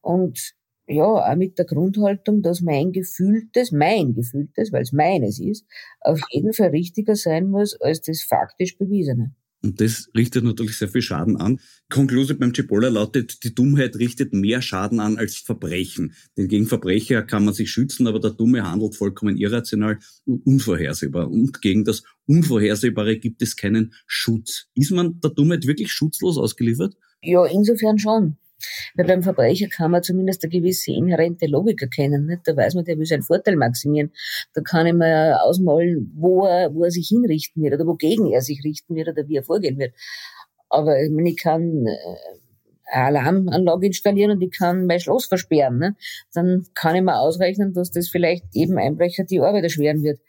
und 0.00 0.54
ja, 0.86 1.04
auch 1.04 1.36
mit 1.36 1.58
der 1.58 1.64
Grundhaltung, 1.64 2.42
dass 2.42 2.60
mein 2.60 2.92
gefühltes, 2.92 3.72
mein 3.72 4.14
gefühltes, 4.14 4.72
weil 4.72 4.82
es 4.82 4.92
meines 4.92 5.40
ist, 5.40 5.64
auf 6.00 6.20
jeden 6.30 6.52
Fall 6.52 6.70
richtiger 6.70 7.16
sein 7.16 7.48
muss 7.48 7.80
als 7.80 8.02
das 8.02 8.22
faktisch 8.22 8.76
bewiesene. 8.78 9.34
Und 9.64 9.80
das 9.80 10.10
richtet 10.16 10.42
natürlich 10.42 10.76
sehr 10.76 10.88
viel 10.88 11.02
Schaden 11.02 11.36
an. 11.36 11.60
Konklusion 11.88 12.38
beim 12.38 12.52
Cipolla 12.52 12.88
lautet, 12.88 13.44
die 13.44 13.54
Dummheit 13.54 13.96
richtet 13.96 14.32
mehr 14.32 14.60
Schaden 14.60 14.98
an 14.98 15.18
als 15.18 15.36
Verbrechen. 15.36 16.14
Denn 16.36 16.48
gegen 16.48 16.66
Verbrecher 16.66 17.22
kann 17.22 17.44
man 17.44 17.54
sich 17.54 17.70
schützen, 17.70 18.08
aber 18.08 18.18
der 18.18 18.32
Dumme 18.32 18.68
handelt 18.68 18.96
vollkommen 18.96 19.36
irrational 19.36 20.00
und 20.24 20.44
unvorhersehbar. 20.44 21.30
Und 21.30 21.62
gegen 21.62 21.84
das 21.84 22.02
Unvorhersehbare 22.26 23.18
gibt 23.18 23.40
es 23.40 23.54
keinen 23.54 23.94
Schutz. 24.06 24.66
Ist 24.74 24.90
man 24.90 25.20
der 25.20 25.30
Dummheit 25.30 25.64
wirklich 25.66 25.92
schutzlos 25.92 26.38
ausgeliefert? 26.38 26.96
Ja, 27.22 27.46
insofern 27.46 28.00
schon. 28.00 28.36
Weil 28.94 29.06
beim 29.06 29.22
Verbrecher 29.22 29.68
kann 29.68 29.90
man 29.90 30.02
zumindest 30.02 30.42
eine 30.42 30.50
gewisse 30.50 30.92
inhärente 30.92 31.46
Logik 31.46 31.82
erkennen. 31.82 32.26
Nicht? 32.26 32.42
Da 32.44 32.56
weiß 32.56 32.74
man, 32.74 32.84
der 32.84 32.98
will 32.98 33.06
seinen 33.06 33.22
Vorteil 33.22 33.56
maximieren. 33.56 34.12
Da 34.54 34.60
kann 34.60 34.86
ich 34.86 34.94
mir 34.94 35.42
ausmalen, 35.42 36.12
wo 36.14 36.46
er, 36.46 36.74
wo 36.74 36.84
er 36.84 36.90
sich 36.90 37.08
hinrichten 37.08 37.62
wird 37.62 37.74
oder 37.74 37.86
wogegen 37.86 38.30
er 38.30 38.40
sich 38.40 38.62
richten 38.64 38.94
wird 38.94 39.08
oder 39.08 39.28
wie 39.28 39.36
er 39.36 39.42
vorgehen 39.42 39.78
wird. 39.78 39.94
Aber 40.68 41.00
ich, 41.00 41.10
meine, 41.10 41.30
ich 41.30 41.36
kann 41.36 41.86
äh, 41.86 41.96
eine 42.92 43.06
Alarmanlage 43.06 43.86
installieren 43.86 44.32
und 44.32 44.42
ich 44.42 44.56
kann 44.56 44.86
mein 44.86 45.00
Schloss 45.00 45.26
versperren. 45.26 45.78
Ne? 45.78 45.96
Dann 46.34 46.66
kann 46.74 46.96
ich 46.96 47.02
mir 47.02 47.18
ausrechnen, 47.18 47.72
dass 47.72 47.90
das 47.90 48.08
vielleicht 48.08 48.44
eben 48.54 48.78
Einbrecher 48.78 49.24
die 49.24 49.40
Arbeit 49.40 49.64
erschweren 49.64 50.02
wird. 50.02 50.20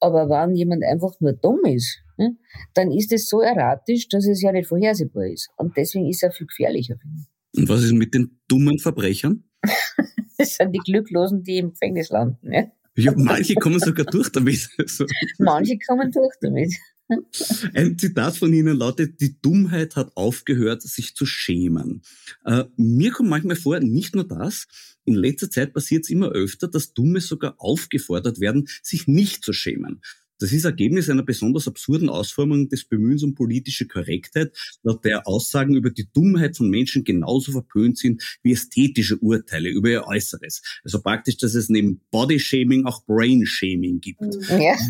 Aber 0.00 0.28
wenn 0.28 0.54
jemand 0.54 0.84
einfach 0.84 1.14
nur 1.20 1.32
dumm 1.32 1.60
ist, 1.64 2.02
ne, 2.16 2.36
dann 2.74 2.92
ist 2.92 3.12
es 3.12 3.28
so 3.28 3.40
erratisch, 3.40 4.08
dass 4.08 4.26
es 4.26 4.42
ja 4.42 4.52
nicht 4.52 4.68
vorhersehbar 4.68 5.26
ist. 5.26 5.48
Und 5.56 5.76
deswegen 5.76 6.08
ist 6.08 6.22
er 6.22 6.32
viel 6.32 6.46
gefährlicher, 6.46 6.96
finde 7.00 7.16
ich. 7.20 7.35
Und 7.56 7.68
was 7.68 7.82
ist 7.82 7.92
mit 7.92 8.14
den 8.14 8.38
dummen 8.48 8.78
Verbrechern? 8.78 9.44
das 10.38 10.56
sind 10.56 10.72
die 10.72 10.78
Glücklosen, 10.78 11.42
die 11.42 11.58
im 11.58 11.70
Gefängnis 11.70 12.10
landen. 12.10 12.52
Ja, 12.52 12.66
ja 12.96 13.12
manche 13.16 13.54
kommen 13.54 13.80
sogar 13.80 14.06
durch 14.06 14.30
damit. 14.30 14.68
Also. 14.78 15.06
Manche 15.38 15.78
kommen 15.78 16.10
durch 16.12 16.34
damit. 16.40 16.74
Ein 17.74 17.98
Zitat 17.98 18.36
von 18.36 18.52
Ihnen 18.52 18.76
lautet, 18.76 19.20
die 19.20 19.40
Dummheit 19.40 19.96
hat 19.96 20.16
aufgehört, 20.16 20.82
sich 20.82 21.14
zu 21.14 21.24
schämen. 21.24 22.02
Äh, 22.44 22.64
mir 22.76 23.12
kommt 23.12 23.28
manchmal 23.28 23.56
vor, 23.56 23.78
nicht 23.80 24.14
nur 24.14 24.26
das, 24.26 24.66
in 25.04 25.14
letzter 25.14 25.50
Zeit 25.50 25.72
passiert 25.72 26.04
es 26.04 26.10
immer 26.10 26.30
öfter, 26.30 26.66
dass 26.66 26.92
Dumme 26.94 27.20
sogar 27.20 27.54
aufgefordert 27.58 28.40
werden, 28.40 28.66
sich 28.82 29.06
nicht 29.06 29.44
zu 29.44 29.52
schämen. 29.52 30.00
Das 30.38 30.52
ist 30.52 30.64
Ergebnis 30.64 31.08
einer 31.08 31.22
besonders 31.22 31.66
absurden 31.66 32.08
Ausformung 32.08 32.68
des 32.68 32.84
Bemühens 32.84 33.22
um 33.22 33.34
politische 33.34 33.86
Korrektheit, 33.86 34.52
laut 34.82 35.04
der 35.04 35.26
Aussagen 35.26 35.74
über 35.74 35.90
die 35.90 36.08
Dummheit 36.12 36.56
von 36.56 36.68
Menschen 36.68 37.04
genauso 37.04 37.52
verpönt 37.52 37.98
sind 37.98 38.38
wie 38.42 38.52
ästhetische 38.52 39.16
Urteile 39.18 39.68
über 39.68 39.88
ihr 39.88 40.06
Äußeres. 40.06 40.62
Also 40.84 41.00
praktisch, 41.00 41.36
dass 41.38 41.54
es 41.54 41.68
neben 41.68 42.00
Bodyshaming 42.10 42.84
auch 42.86 43.04
Brainshaming 43.04 44.00
gibt. 44.00 44.22
Ja. 44.50 44.76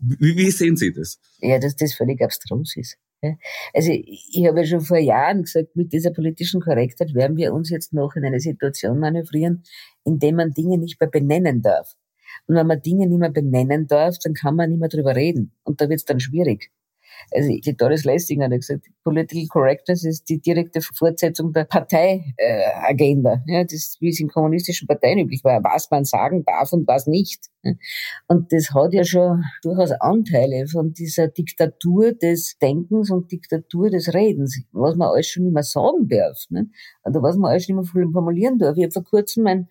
Wie, 0.00 0.36
wie 0.36 0.50
sehen 0.50 0.76
Sie 0.76 0.92
das? 0.92 1.18
Ja, 1.40 1.58
dass 1.58 1.76
das 1.76 1.92
völlig 1.92 2.22
abstrus 2.22 2.76
ist. 2.76 2.96
Also 3.74 3.90
ich 3.90 4.46
habe 4.46 4.60
ja 4.60 4.66
schon 4.66 4.80
vor 4.80 4.98
Jahren 4.98 5.42
gesagt, 5.42 5.74
mit 5.74 5.92
dieser 5.92 6.12
politischen 6.12 6.60
Korrektheit 6.60 7.14
werden 7.14 7.36
wir 7.36 7.52
uns 7.52 7.68
jetzt 7.70 7.92
noch 7.92 8.14
in 8.14 8.24
eine 8.24 8.38
Situation 8.38 9.00
manövrieren, 9.00 9.64
in 10.04 10.18
der 10.18 10.32
man 10.32 10.52
Dinge 10.52 10.78
nicht 10.78 11.00
mehr 11.00 11.10
benennen 11.10 11.62
darf. 11.62 11.94
Und 12.48 12.56
wenn 12.56 12.66
man 12.66 12.82
Dinge 12.82 13.06
nicht 13.06 13.18
mehr 13.18 13.30
benennen 13.30 13.86
darf, 13.86 14.16
dann 14.22 14.34
kann 14.34 14.56
man 14.56 14.70
nicht 14.70 14.80
mehr 14.80 14.88
drüber 14.88 15.14
reden. 15.14 15.52
Und 15.64 15.80
da 15.80 15.88
wird 15.88 16.00
es 16.00 16.04
dann 16.04 16.18
schwierig. 16.18 16.72
Also 17.32 17.48
die 17.48 17.76
Doris 17.76 18.04
Lessing 18.04 18.42
hat 18.42 18.50
gesagt, 18.52 18.86
Political 19.04 19.46
Correctness 19.48 20.04
ist 20.04 20.28
die 20.28 20.40
direkte 20.40 20.80
Fortsetzung 20.80 21.52
der 21.52 21.64
Parteiagenda. 21.64 23.42
Äh, 23.46 23.52
ja, 23.52 23.64
das, 23.64 23.96
wie 24.00 24.10
es 24.10 24.20
in 24.20 24.28
kommunistischen 24.28 24.86
Parteien 24.86 25.18
üblich 25.18 25.44
war, 25.44 25.62
was 25.62 25.90
man 25.90 26.04
sagen 26.04 26.44
darf 26.44 26.72
und 26.72 26.86
was 26.86 27.06
nicht. 27.06 27.46
Und 28.28 28.52
das 28.52 28.70
hat 28.72 28.92
ja 28.94 29.04
schon 29.04 29.44
durchaus 29.62 29.90
Anteile 29.92 30.66
von 30.68 30.92
dieser 30.92 31.28
Diktatur 31.28 32.12
des 32.12 32.56
Denkens 32.62 33.10
und 33.10 33.30
Diktatur 33.30 33.90
des 33.90 34.14
Redens, 34.14 34.62
was 34.72 34.96
man 34.96 35.08
alles 35.08 35.26
schon 35.26 35.44
nicht 35.44 35.54
mehr 35.54 35.62
sagen 35.62 36.08
darf. 36.08 36.44
Ne? 36.50 36.70
Oder 37.04 37.22
was 37.22 37.36
man 37.36 37.50
alles 37.50 37.66
schon 37.66 37.76
nicht 37.76 37.94
mehr 37.94 38.08
formulieren 38.12 38.58
darf. 38.58 38.76
Ich 38.76 38.84
habe 38.84 38.92
vor 38.92 39.04
kurzem 39.04 39.46
ein 39.46 39.68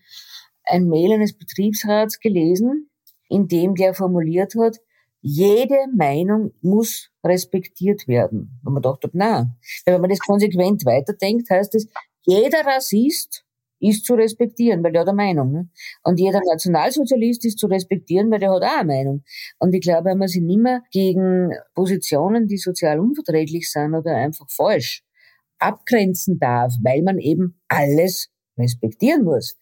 ein 0.69 0.87
Mail 0.87 1.13
eines 1.13 1.37
Betriebsrats 1.37 2.19
gelesen, 2.19 2.89
in 3.29 3.47
dem 3.47 3.75
der 3.75 3.93
formuliert 3.93 4.53
hat, 4.55 4.77
jede 5.21 5.77
Meinung 5.95 6.53
muss 6.61 7.09
respektiert 7.23 8.07
werden. 8.07 8.59
Und 8.63 8.73
man 8.73 8.83
dachte, 8.83 9.09
na, 9.13 9.55
wenn 9.85 10.01
man 10.01 10.09
das 10.09 10.19
konsequent 10.19 10.85
weiterdenkt, 10.85 11.49
heißt 11.49 11.75
es, 11.75 11.87
jeder 12.25 12.65
Rassist 12.65 13.43
ist 13.79 14.05
zu 14.05 14.15
respektieren, 14.15 14.83
weil 14.83 14.91
der 14.91 15.01
hat 15.01 15.09
eine 15.09 15.15
Meinung. 15.15 15.51
Ne? 15.51 15.69
Und 16.03 16.19
jeder 16.19 16.41
Nationalsozialist 16.45 17.45
ist 17.45 17.59
zu 17.59 17.67
respektieren, 17.67 18.31
weil 18.31 18.39
der 18.39 18.51
hat 18.51 18.63
auch 18.63 18.79
eine 18.79 18.85
Meinung. 18.85 19.23
Und 19.59 19.73
ich 19.73 19.81
glaube, 19.81 20.09
wenn 20.09 20.17
man 20.17 20.27
sich 20.27 20.41
nicht 20.41 20.59
mehr 20.59 20.81
gegen 20.91 21.51
Positionen, 21.75 22.47
die 22.47 22.57
sozial 22.57 22.99
unverträglich 22.99 23.71
sind 23.71 23.93
oder 23.93 24.15
einfach 24.15 24.47
falsch, 24.49 25.03
abgrenzen 25.59 26.39
darf, 26.39 26.73
weil 26.83 27.01
man 27.01 27.19
eben 27.19 27.59
alles 27.67 28.29
respektieren 28.57 29.23
muss, 29.23 29.57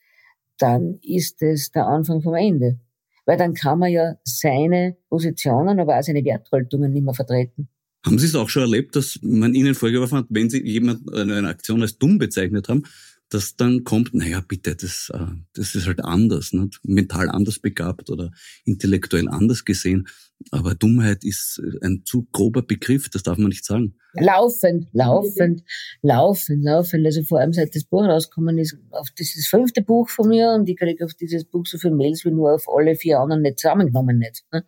dann 0.58 0.99
ist 1.01 1.41
es 1.41 1.72
der 1.72 1.88
Anfang 1.88 2.22
vom 2.22 2.36
Ende. 2.36 2.80
Weil 3.26 3.38
dann 3.38 3.53
kann 3.53 3.80
man 3.80 3.91
ja 3.91 4.16
seine 4.24 4.97
Positionen, 5.10 5.80
aber 5.80 5.97
auch 5.97 6.03
seine 6.03 6.24
Werthaltungen 6.24 6.91
nicht 6.91 7.03
mehr 7.03 7.14
vertreten. 7.14 7.70
Haben 8.06 8.20
Sie 8.20 8.28
es 8.28 8.36
auch 8.36 8.49
schon 8.49 8.62
erlebt, 8.62 8.95
dass 8.95 9.18
man 9.24 9.56
Ihnen 9.56 9.74
vorgeworfen 9.74 10.20
hat, 10.20 10.28
wenn 10.30 10.49
Sie 10.49 10.64
jemand 10.64 11.12
eine 11.12 11.47
Aktion 11.47 11.82
als 11.82 11.97
dumm 11.97 12.20
bezeichnet 12.20 12.70
haben, 12.70 12.84
dass 13.30 13.55
dann 13.55 13.84
kommt, 13.84 14.13
naja, 14.13 14.41
bitte, 14.47 14.76
das, 14.76 15.11
äh, 15.13 15.26
das 15.53 15.76
ist 15.76 15.88
halt 15.88 16.03
anders, 16.03 16.53
nicht? 16.53 16.80
mental 16.84 17.30
anders 17.30 17.59
begabt 17.59 18.09
oder 18.09 18.32
intellektuell 18.65 19.28
anders 19.28 19.65
gesehen. 19.65 20.07
Aber 20.51 20.76
Dummheit 20.76 21.23
ist 21.23 21.61
ein 21.82 22.03
zu 22.05 22.28
grober 22.32 22.61
Begriff, 22.61 23.09
das 23.09 23.23
darf 23.23 23.38
man 23.38 23.47
nicht 23.47 23.65
sagen. 23.65 23.95
Laufend, 24.13 24.88
laufend, 24.91 25.63
laufend, 26.01 26.63
laufend. 26.63 27.05
Also 27.05 27.23
vor 27.23 27.39
allem 27.39 27.53
seit 27.53 27.73
das 27.76 27.86
Buch 27.86 28.03
rausgekommen 28.03 28.57
ist, 28.57 28.78
auf 28.91 29.07
das 29.17 29.30
fünfte 29.49 29.82
Buch 29.82 30.09
von 30.09 30.28
mir 30.28 30.51
und 30.51 30.69
ich 30.69 30.78
kriege 30.78 31.03
auf 31.05 31.13
dieses 31.13 31.45
Buch 31.45 31.65
so 31.65 31.78
viele 31.78 31.95
Mails 31.95 32.26
wie 32.26 32.32
nur 32.32 32.53
auf 32.53 32.67
alle 32.69 32.95
vier 32.95 33.19
anderen 33.19 33.41
nicht 33.41 33.59
zusammengenommen 33.59 34.19
nicht. 34.19 34.43
Ne? 34.51 34.65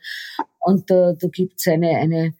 Und 0.59 0.89
da, 0.89 1.13
da 1.13 1.27
gibt 1.27 1.59
es 1.59 1.67
eine, 1.67 1.89
eine, 1.89 2.33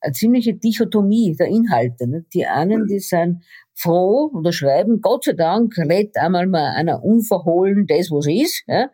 eine 0.00 0.12
ziemliche 0.12 0.54
Dichotomie 0.54 1.34
der 1.36 1.48
Inhalte. 1.48 2.06
Ne? 2.06 2.24
Die 2.32 2.46
einen, 2.46 2.86
die 2.86 3.00
sind 3.00 3.42
froh 3.74 4.30
oder 4.34 4.52
schreiben, 4.52 5.00
Gott 5.00 5.24
sei 5.24 5.32
Dank, 5.32 5.76
redet 5.78 6.16
einmal 6.16 6.46
mal 6.46 6.74
einer 6.74 7.02
unverhohlen 7.02 7.86
das, 7.86 8.10
was 8.10 8.26
ist. 8.26 8.64
Ja? 8.66 8.90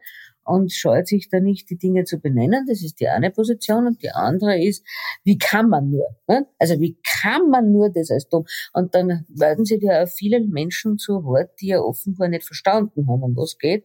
und 0.50 0.72
scheut 0.72 1.06
sich 1.06 1.28
da 1.28 1.40
nicht, 1.40 1.70
die 1.70 1.78
Dinge 1.78 2.04
zu 2.04 2.18
benennen. 2.18 2.66
Das 2.68 2.82
ist 2.82 3.00
die 3.00 3.08
eine 3.08 3.30
Position. 3.30 3.86
Und 3.86 4.02
die 4.02 4.10
andere 4.10 4.60
ist, 4.62 4.84
wie 5.22 5.38
kann 5.38 5.68
man 5.68 5.90
nur? 5.90 6.08
Ne? 6.28 6.46
Also 6.58 6.80
wie 6.80 6.98
kann 7.20 7.48
man 7.48 7.72
nur 7.72 7.90
das 7.90 8.10
als 8.10 8.28
dumm? 8.28 8.44
Und 8.72 8.94
dann 8.94 9.24
werden 9.28 9.64
sich 9.64 9.82
ja 9.82 10.06
viele 10.06 10.40
Menschen 10.40 10.98
zu 10.98 11.24
Wort, 11.24 11.50
die 11.60 11.68
ja 11.68 11.80
offenbar 11.80 12.28
nicht 12.28 12.44
verstanden 12.44 13.06
haben, 13.08 13.22
um 13.22 13.36
was 13.36 13.58
geht, 13.58 13.84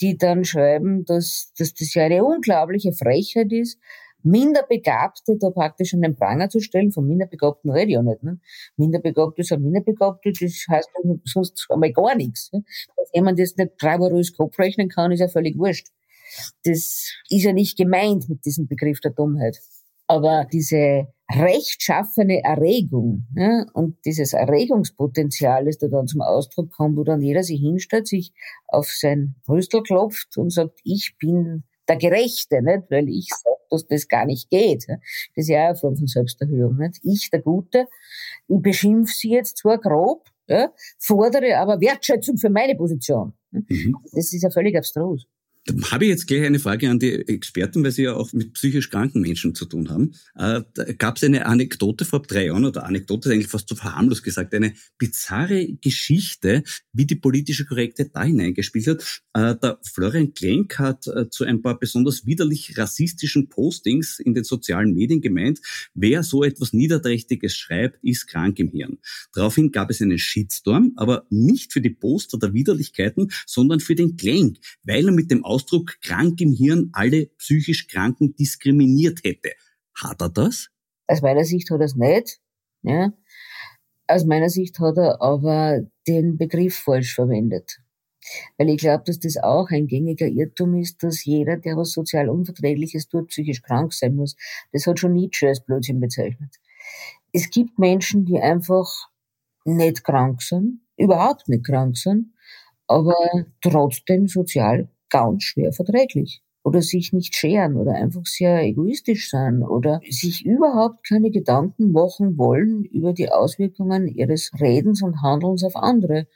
die 0.00 0.16
dann 0.18 0.44
schreiben, 0.44 1.04
dass, 1.04 1.52
dass 1.56 1.74
das 1.74 1.94
ja 1.94 2.04
eine 2.04 2.24
unglaubliche 2.24 2.92
Frechheit 2.92 3.52
ist, 3.52 3.78
Minderbegabte 4.24 5.36
da 5.38 5.50
praktisch 5.50 5.94
an 5.94 6.00
den 6.00 6.16
Pranger 6.16 6.48
zu 6.48 6.60
stellen, 6.60 6.92
von 6.92 7.06
Minderbegabten 7.06 7.70
rede 7.70 7.88
ich 7.88 7.94
ja 7.94 8.02
nicht. 8.02 8.22
Ne? 8.22 8.40
Minderbegabte 8.76 9.44
sind 9.44 9.62
Minderbegabte, 9.62 10.32
das 10.32 10.64
heißt 10.68 10.88
sonst 11.24 11.66
einmal 11.68 11.92
gar 11.92 12.16
nichts. 12.16 12.50
Ne? 12.52 12.64
Dass 12.96 13.10
jemand 13.14 13.38
jetzt 13.38 13.58
nicht 13.58 13.76
bravourös 13.76 14.34
Kopf 14.34 14.58
rechnen 14.58 14.88
kann, 14.88 15.12
ist 15.12 15.20
ja 15.20 15.28
völlig 15.28 15.58
wurscht. 15.58 15.88
Das 16.64 17.12
ist 17.28 17.44
ja 17.44 17.52
nicht 17.52 17.76
gemeint 17.76 18.28
mit 18.28 18.44
diesem 18.44 18.66
Begriff 18.66 19.00
der 19.00 19.12
Dummheit. 19.12 19.60
Aber 20.06 20.46
diese 20.50 21.08
rechtschaffene 21.30 22.42
Erregung 22.42 23.26
ja, 23.34 23.66
und 23.72 23.96
dieses 24.04 24.32
Erregungspotenzial, 24.32 25.64
das 25.64 25.78
da 25.78 25.88
dann 25.88 26.06
zum 26.06 26.20
Ausdruck 26.20 26.70
kommt, 26.70 26.96
wo 26.96 27.04
dann 27.04 27.22
jeder 27.22 27.42
sich 27.42 27.60
hinstellt, 27.60 28.06
sich 28.06 28.32
auf 28.66 28.88
sein 28.88 29.34
Brüstel 29.46 29.82
klopft 29.82 30.36
und 30.36 30.50
sagt, 30.50 30.80
ich 30.84 31.16
bin 31.18 31.64
der 31.88 31.96
Gerechte, 31.96 32.62
nicht? 32.62 32.90
weil 32.90 33.08
ich 33.08 33.28
sage, 33.30 33.53
dass 33.74 33.86
das 33.86 34.08
gar 34.08 34.26
nicht 34.26 34.50
geht. 34.50 34.86
Das 34.88 34.98
ist 35.34 35.48
ja 35.48 35.64
auch 35.64 35.68
eine 35.68 35.76
Form 35.76 35.96
von 35.96 36.06
Selbsterhöhung. 36.06 36.76
Nicht? 36.76 37.00
Ich, 37.02 37.30
der 37.30 37.42
Gute, 37.42 37.86
ich 38.48 38.62
beschimpfe 38.62 39.12
sie 39.14 39.30
jetzt 39.30 39.58
zwar 39.58 39.78
grob, 39.78 40.28
ja, 40.46 40.72
fordere 40.98 41.56
aber 41.56 41.80
Wertschätzung 41.80 42.36
für 42.36 42.50
meine 42.50 42.74
Position. 42.74 43.32
Mhm. 43.50 43.96
Das 44.12 44.32
ist 44.32 44.42
ja 44.42 44.50
völlig 44.50 44.76
abstrus. 44.76 45.26
Da 45.66 45.92
habe 45.92 46.04
ich 46.04 46.10
jetzt 46.10 46.26
gleich 46.26 46.44
eine 46.44 46.58
Frage 46.58 46.90
an 46.90 46.98
die 46.98 47.12
Experten, 47.12 47.82
weil 47.82 47.90
Sie 47.90 48.02
ja 48.02 48.14
auch 48.14 48.34
mit 48.34 48.52
psychisch 48.52 48.90
kranken 48.90 49.22
Menschen 49.22 49.54
zu 49.54 49.64
tun 49.64 49.88
haben. 49.88 50.14
Äh, 50.36 50.62
gab 50.98 51.16
es 51.16 51.24
eine 51.24 51.46
Anekdote 51.46 52.04
vor 52.04 52.20
drei 52.20 52.46
Jahren, 52.46 52.66
oder 52.66 52.84
Anekdote 52.84 53.30
ist 53.30 53.34
eigentlich 53.34 53.48
fast 53.48 53.68
zu 53.68 53.74
verharmlos 53.74 54.22
gesagt, 54.22 54.52
eine 54.52 54.74
bizarre 54.98 55.66
Geschichte, 55.80 56.64
wie 56.92 57.06
die 57.06 57.14
politische 57.14 57.64
Korrekte 57.64 58.10
da 58.12 58.24
hineingespielt 58.24 58.88
hat. 58.88 59.22
Äh, 59.32 59.56
der 59.56 59.78
Florian 59.90 60.34
Klenk 60.34 60.78
hat 60.78 61.06
äh, 61.06 61.30
zu 61.30 61.44
ein 61.44 61.62
paar 61.62 61.78
besonders 61.78 62.26
widerlich 62.26 62.76
rassistischen 62.76 63.48
Postings 63.48 64.18
in 64.18 64.34
den 64.34 64.44
sozialen 64.44 64.92
Medien 64.92 65.22
gemeint, 65.22 65.60
wer 65.94 66.22
so 66.24 66.44
etwas 66.44 66.74
Niederträchtiges 66.74 67.56
schreibt, 67.56 68.04
ist 68.04 68.26
krank 68.26 68.58
im 68.58 68.70
Hirn. 68.70 68.98
Daraufhin 69.32 69.72
gab 69.72 69.88
es 69.88 70.02
einen 70.02 70.18
Shitstorm, 70.18 70.92
aber 70.96 71.26
nicht 71.30 71.72
für 71.72 71.80
die 71.80 71.88
Poster 71.88 72.38
der 72.38 72.52
Widerlichkeiten, 72.52 73.30
sondern 73.46 73.80
für 73.80 73.94
den 73.94 74.18
Klenk, 74.18 74.58
weil 74.82 75.06
er 75.06 75.12
mit 75.12 75.30
dem 75.30 75.42
Ausdruck 75.54 76.00
krank 76.02 76.40
im 76.40 76.52
Hirn 76.52 76.90
alle 76.92 77.26
psychisch 77.38 77.86
Kranken 77.86 78.34
diskriminiert 78.34 79.20
hätte. 79.22 79.52
Hat 79.94 80.20
er 80.20 80.28
das? 80.28 80.68
Aus 81.06 81.22
meiner 81.22 81.44
Sicht 81.44 81.70
hat 81.70 81.80
er 81.80 81.86
es 81.86 81.94
nicht. 81.94 82.40
Ja. 82.82 83.12
Aus 84.08 84.24
meiner 84.24 84.50
Sicht 84.50 84.80
hat 84.80 84.96
er 84.96 85.22
aber 85.22 85.82
den 86.08 86.36
Begriff 86.36 86.76
falsch 86.76 87.14
verwendet. 87.14 87.78
Weil 88.58 88.70
ich 88.70 88.78
glaube, 88.78 89.04
dass 89.06 89.20
das 89.20 89.36
auch 89.36 89.70
ein 89.70 89.86
gängiger 89.86 90.26
Irrtum 90.26 90.74
ist, 90.74 91.02
dass 91.02 91.24
jeder, 91.24 91.56
der 91.56 91.76
was 91.76 91.92
sozial 91.92 92.28
Unverträgliches 92.28 93.08
tut, 93.08 93.28
psychisch 93.28 93.62
krank 93.62 93.92
sein 93.92 94.16
muss. 94.16 94.34
Das 94.72 94.86
hat 94.86 94.98
schon 94.98 95.12
Nietzsche 95.12 95.46
als 95.46 95.64
Blödsinn 95.64 96.00
bezeichnet. 96.00 96.56
Es 97.32 97.50
gibt 97.50 97.78
Menschen, 97.78 98.24
die 98.24 98.40
einfach 98.40 99.08
nicht 99.64 100.02
krank 100.02 100.42
sind, 100.42 100.80
überhaupt 100.96 101.48
nicht 101.48 101.64
krank 101.64 101.96
sind, 101.96 102.32
aber 102.86 103.14
trotzdem 103.60 104.26
sozial 104.26 104.88
ganz 105.14 105.44
schwer 105.44 105.72
verträglich 105.72 106.42
oder 106.64 106.82
sich 106.82 107.12
nicht 107.12 107.36
scheren 107.36 107.76
oder 107.76 107.92
einfach 107.92 108.26
sehr 108.26 108.64
egoistisch 108.64 109.30
sein 109.30 109.62
oder 109.62 110.00
sich 110.10 110.44
überhaupt 110.44 111.06
keine 111.06 111.30
Gedanken 111.30 111.92
machen 111.92 112.36
wollen 112.36 112.84
über 112.84 113.12
die 113.12 113.30
Auswirkungen 113.30 114.08
ihres 114.08 114.50
Redens 114.60 115.02
und 115.02 115.22
Handelns 115.22 115.62
auf 115.62 115.76
andere. 115.76 116.26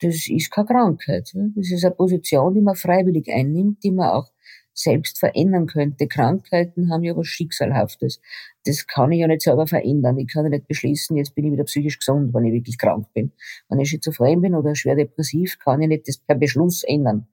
Das 0.00 0.28
ist 0.28 0.50
keine 0.50 0.68
Krankheit. 0.68 1.30
Das 1.34 1.70
ist 1.70 1.84
eine 1.84 1.94
Position, 1.94 2.54
die 2.54 2.62
man 2.62 2.74
freiwillig 2.74 3.28
einnimmt, 3.30 3.84
die 3.84 3.90
man 3.90 4.08
auch 4.10 4.30
selbst 4.72 5.18
verändern 5.18 5.66
könnte. 5.66 6.06
Krankheiten 6.06 6.90
haben 6.90 7.02
ja 7.04 7.14
was 7.14 7.26
Schicksalhaftes. 7.26 8.18
Das 8.64 8.86
kann 8.86 9.12
ich 9.12 9.20
ja 9.20 9.26
nicht 9.26 9.42
selber 9.42 9.66
verändern. 9.66 10.16
Ich 10.16 10.28
kann 10.28 10.44
ja 10.44 10.48
nicht 10.48 10.68
beschließen, 10.68 11.16
jetzt 11.18 11.34
bin 11.34 11.44
ich 11.44 11.52
wieder 11.52 11.64
psychisch 11.64 11.98
gesund, 11.98 12.32
wenn 12.32 12.46
ich 12.46 12.54
wirklich 12.54 12.78
krank 12.78 13.08
bin. 13.12 13.32
Wenn 13.68 13.80
ich 13.80 13.90
schizophren 13.90 14.40
bin 14.40 14.54
oder 14.54 14.74
schwer 14.74 14.96
depressiv, 14.96 15.58
kann 15.58 15.82
ich 15.82 15.88
nicht 15.88 16.08
das 16.08 16.16
per 16.16 16.36
Beschluss 16.36 16.82
ändern. 16.84 17.26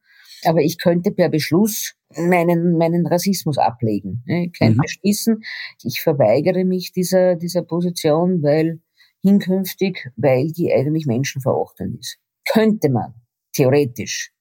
Aber 0.46 0.62
ich 0.62 0.78
könnte 0.78 1.12
per 1.12 1.30
Beschluss 1.30 1.96
meinen, 2.16 2.78
meinen 2.78 3.06
Rassismus 3.06 3.58
ablegen. 3.58 4.24
Ich 4.26 4.58
könnte 4.58 4.76
mhm. 4.76 4.82
beschließen, 4.82 5.44
ich 5.84 6.02
verweigere 6.02 6.66
mich 6.66 6.92
dieser, 6.92 7.36
dieser 7.36 7.62
Position, 7.62 8.42
weil 8.42 8.82
hinkünftig, 9.22 10.10
weil 10.16 10.52
die 10.52 10.74
eigentlich 10.74 11.06
menschenverachtend 11.06 12.00
ist. 12.00 12.18
Könnte 12.48 12.90
man, 12.90 13.14
theoretisch. 13.54 14.32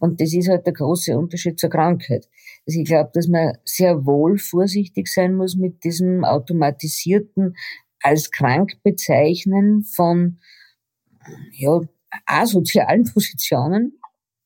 Und 0.00 0.20
das 0.20 0.34
ist 0.34 0.48
halt 0.48 0.66
der 0.66 0.72
große 0.72 1.16
Unterschied 1.16 1.60
zur 1.60 1.70
Krankheit. 1.70 2.28
Also 2.66 2.80
ich 2.80 2.86
glaube, 2.86 3.10
dass 3.14 3.28
man 3.28 3.56
sehr 3.64 4.04
wohl 4.04 4.38
vorsichtig 4.38 5.06
sein 5.06 5.36
muss 5.36 5.56
mit 5.56 5.84
diesem 5.84 6.24
automatisierten 6.24 7.54
als 8.02 8.30
krank 8.30 8.72
bezeichnen 8.82 9.84
von 9.84 10.38
ja, 11.52 11.80
asozialen 12.26 13.04
Positionen, 13.12 13.98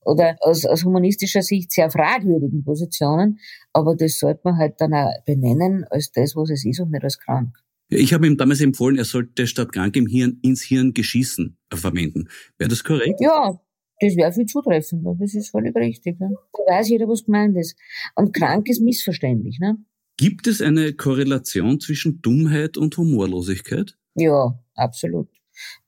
oder 0.05 0.37
aus, 0.41 0.65
aus 0.65 0.85
humanistischer 0.85 1.43
Sicht 1.43 1.73
sehr 1.73 1.91
fragwürdigen 1.91 2.65
Positionen, 2.65 3.39
aber 3.73 3.95
das 3.97 4.19
sollte 4.19 4.41
man 4.45 4.57
halt 4.57 4.75
dann 4.79 4.95
auch 4.95 5.11
benennen 5.27 5.85
als 5.91 6.13
das, 6.13 6.37
was 6.37 6.51
es 6.51 6.65
ist 6.65 6.81
und 6.81 6.91
nicht 6.91 7.05
als 7.05 7.19
krank. 7.19 7.57
Ich 7.89 8.13
habe 8.15 8.27
ihm 8.27 8.37
damals 8.37 8.61
empfohlen, 8.61 8.99
er 8.99 9.05
sollte 9.05 9.47
statt 9.47 9.73
krank 9.73 9.97
im 9.97 10.07
Hirn 10.07 10.39
ins 10.43 10.63
Hirn 10.63 10.95
geschissen 10.95 11.59
verwenden. 11.73 12.29
Wäre 12.57 12.71
das 12.71 12.85
korrekt? 12.85 13.21
Ja, 13.21 13.61
das 14.01 14.17
wäre 14.17 14.33
viel 14.33 14.47
zutreffender. 14.47 15.17
Das 15.19 15.35
ist 15.35 15.51
völlig 15.51 15.75
richtig. 15.75 16.21
Ne? 16.21 16.31
Da 16.53 16.73
weiß 16.73 16.89
jeder, 16.89 17.09
was 17.09 17.25
gemeint 17.25 17.57
ist. 17.57 17.77
Und 18.15 18.33
krank 18.33 18.69
ist 18.69 18.81
missverständlich. 18.81 19.59
Ne? 19.59 19.77
Gibt 20.17 20.47
es 20.47 20.63
eine 20.63 20.93
Korrelation 20.93 21.81
zwischen 21.81 22.23
Dummheit 22.23 22.77
und 22.77 22.97
Humorlosigkeit? 22.97 23.99
Ja, 24.15 24.57
absolut 24.75 25.29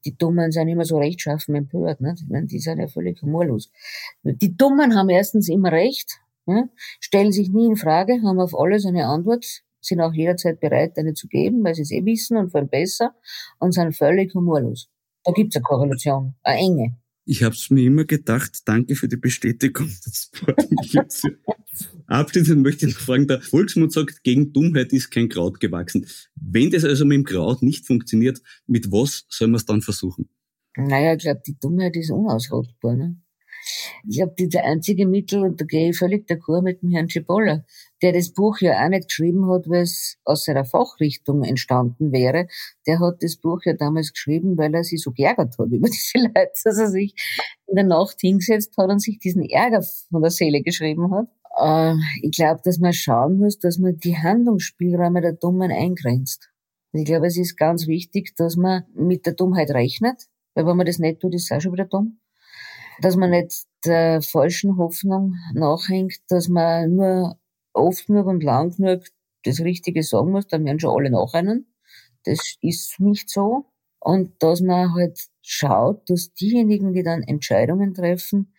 die 0.05 0.17
Dummen 0.17 0.53
sind 0.53 0.69
immer 0.69 0.85
so 0.85 0.99
rechtschaffen 0.99 1.55
empört. 1.55 2.01
Ne? 2.01 2.15
Ich 2.17 2.29
meine, 2.29 2.47
die 2.47 2.59
sind 2.59 2.79
ja 2.79 2.89
völlig 2.89 3.21
humorlos. 3.23 3.71
Die 4.23 4.57
Dummen 4.57 4.95
haben 4.97 5.11
erstens 5.11 5.49
immer 5.49 5.73
recht, 5.73 6.21
ne? 6.47 6.71
stellen 7.01 7.33
sich 7.33 7.51
nie 7.51 7.67
in 7.67 7.77
Frage, 7.77 8.21
haben 8.23 8.41
auf 8.41 8.59
alles 8.59 8.87
eine 8.87 9.07
Antwort, 9.07 9.45
sind 9.81 10.01
auch 10.01 10.13
jederzeit 10.13 10.61
bereit, 10.61 10.97
eine 10.97 11.15
zu 11.15 11.29
geben, 11.29 11.65
weil 11.65 11.75
sie 11.75 11.83
es 11.83 11.91
eh 11.91 12.05
wissen 12.05 12.37
und 12.37 12.51
vor 12.51 12.61
allem 12.61 12.69
besser 12.69 13.15
und 13.59 13.73
sind 13.73 13.97
völlig 13.97 14.35
humorlos. 14.35 14.89
Da 15.25 15.33
gibt's 15.33 15.57
eine 15.57 15.63
Korrelation, 15.63 16.35
eine 16.43 16.59
enge. 16.59 16.97
Ich 17.25 17.43
habe 17.43 17.55
es 17.55 17.71
mir 17.71 17.85
immer 17.85 18.05
gedacht, 18.05 18.63
danke 18.65 18.97
für 18.97 19.09
die 19.09 19.17
Bestätigung. 19.17 19.89
Das 20.05 20.31
freut 20.33 20.71
mich 20.71 20.93
jetzt. 20.93 21.29
Abschließend 22.07 22.63
möchte 22.63 22.87
ich 22.87 22.95
noch 22.95 23.01
fragen, 23.01 23.27
der 23.27 23.41
Volksmund 23.41 23.93
sagt, 23.93 24.23
gegen 24.23 24.53
Dummheit 24.53 24.93
ist 24.93 25.11
kein 25.11 25.29
Kraut 25.29 25.61
gewachsen. 25.61 26.07
Wenn 26.35 26.71
das 26.71 26.85
also 26.85 27.05
mit 27.05 27.17
dem 27.17 27.25
Kraut 27.25 27.63
nicht 27.63 27.87
funktioniert, 27.87 28.43
mit 28.67 28.93
was 28.93 29.25
soll 29.29 29.49
man 29.49 29.57
es 29.57 29.65
dann 29.65 29.81
versuchen? 29.81 30.29
Naja, 30.77 31.15
ich 31.15 31.23
glaube, 31.23 31.43
die 31.47 31.59
Dummheit 31.59 31.97
ist 31.97 32.11
unausrottbar. 32.11 32.97
Ne? 32.97 33.17
Ich 34.09 34.17
glaube, 34.17 34.35
der 34.39 34.65
einzige 34.65 35.07
Mittel, 35.07 35.43
und 35.43 35.61
da 35.61 35.65
gehe 35.65 35.91
ich 35.91 35.97
völlig 35.97 36.29
d'accord 36.29 36.63
mit 36.63 36.83
dem 36.83 36.91
Herrn 36.91 37.09
Cipolla, 37.09 37.65
der 38.03 38.13
das 38.13 38.33
Buch 38.33 38.59
ja 38.61 38.85
auch 38.85 38.89
nicht 38.89 39.09
geschrieben 39.09 39.49
hat, 39.49 39.69
weil 39.69 39.83
es 39.83 40.19
aus 40.25 40.45
seiner 40.45 40.65
Fachrichtung 40.65 41.45
entstanden 41.45 42.11
wäre. 42.11 42.49
Der 42.87 42.99
hat 42.99 43.23
das 43.23 43.37
Buch 43.37 43.61
ja 43.65 43.75
damals 43.75 44.13
geschrieben, 44.13 44.59
weil 44.59 44.75
er 44.75 44.83
sich 44.83 45.01
so 45.01 45.13
geärgert 45.13 45.57
hat 45.59 45.71
über 45.71 45.89
diese 45.93 46.19
Leute, 46.19 46.51
dass 46.65 46.79
er 46.79 46.91
sich 46.91 47.15
in 47.67 47.77
der 47.77 47.85
Nacht 47.85 48.21
hingesetzt 48.21 48.77
hat 48.77 48.91
und 48.91 49.01
sich 49.01 49.19
diesen 49.19 49.49
Ärger 49.49 49.83
von 50.11 50.23
der 50.23 50.31
Seele 50.31 50.63
geschrieben 50.63 51.15
hat. 51.15 51.29
Äh, 51.57 51.95
ich 52.23 52.33
glaube, 52.33 52.61
dass 52.65 52.79
man 52.79 52.93
schauen 52.93 53.39
muss, 53.39 53.59
dass 53.59 53.79
man 53.79 53.97
die 53.99 54.17
Handlungsspielräume 54.17 55.21
der 55.21 55.35
Dummen 55.35 55.71
eingrenzt. 55.71 56.51
Ich 56.93 57.05
glaube, 57.05 57.27
es 57.27 57.39
ist 57.39 57.57
ganz 57.57 57.87
wichtig, 57.87 58.35
dass 58.37 58.57
man 58.57 58.85
mit 58.95 59.27
der 59.27 59.35
Dummheit 59.35 59.71
rechnet, 59.71 60.29
weil 60.55 60.67
wenn 60.67 60.77
man 60.77 60.87
das 60.87 60.99
nicht 60.99 61.21
tut, 61.21 61.35
ist 61.35 61.51
es 61.51 61.57
auch 61.57 61.61
schon 61.61 61.73
wieder 61.73 61.87
dumm 61.87 62.19
dass 63.01 63.17
man 63.17 63.31
nicht 63.31 63.67
der 63.85 64.23
falschen 64.23 64.77
Hoffnung 64.77 65.35
nachhängt, 65.55 66.19
dass 66.29 66.49
man 66.49 66.95
nur 66.95 67.39
oft 67.73 68.07
genug 68.07 68.27
und 68.27 68.43
lang 68.43 68.75
genug 68.77 69.05
das 69.45 69.61
Richtige 69.61 70.03
sagen 70.03 70.31
muss, 70.31 70.47
dann 70.47 70.65
werden 70.65 70.79
schon 70.79 70.97
alle 70.97 71.11
nachrennen. 71.11 71.75
Das 72.25 72.57
ist 72.61 73.01
nicht 73.01 73.29
so. 73.29 73.67
Und 73.99 74.41
dass 74.41 74.61
man 74.61 74.95
halt 74.95 75.19
schaut, 75.43 76.09
dass 76.09 76.33
diejenigen, 76.35 76.93
die 76.93 77.03
dann 77.03 77.23
Entscheidungen 77.23 77.95
treffen, 77.95 78.55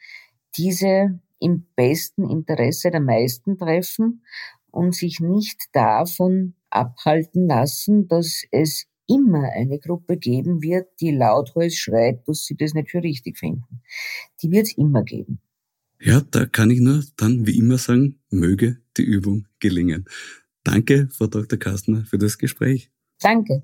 diese 0.57 1.19
im 1.43 1.67
besten 1.75 2.29
Interesse 2.29 2.89
der 2.89 3.01
meisten 3.01 3.57
treffen 3.57 4.23
und 4.71 4.95
sich 4.95 5.19
nicht 5.19 5.61
davon 5.73 6.55
abhalten 6.69 7.47
lassen, 7.47 8.07
dass 8.07 8.43
es 8.51 8.87
immer 9.07 9.51
eine 9.51 9.79
Gruppe 9.79 10.17
geben 10.17 10.61
wird, 10.61 10.87
die 11.01 11.11
lauthals 11.11 11.75
schreit, 11.75 12.27
dass 12.27 12.45
sie 12.45 12.55
das 12.55 12.73
nicht 12.73 12.89
für 12.89 13.03
richtig 13.03 13.37
finden. 13.37 13.81
Die 14.41 14.49
wird 14.49 14.67
es 14.67 14.77
immer 14.77 15.03
geben. 15.03 15.39
Ja, 15.99 16.21
da 16.31 16.45
kann 16.45 16.71
ich 16.71 16.79
nur 16.79 17.03
dann 17.17 17.45
wie 17.45 17.57
immer 17.57 17.77
sagen, 17.77 18.19
möge 18.29 18.77
die 18.97 19.03
Übung 19.03 19.47
gelingen. 19.59 20.05
Danke, 20.63 21.09
Frau 21.11 21.27
Dr. 21.27 21.59
Kastner, 21.59 22.05
für 22.05 22.17
das 22.17 22.37
Gespräch. 22.37 22.89
Danke. 23.19 23.63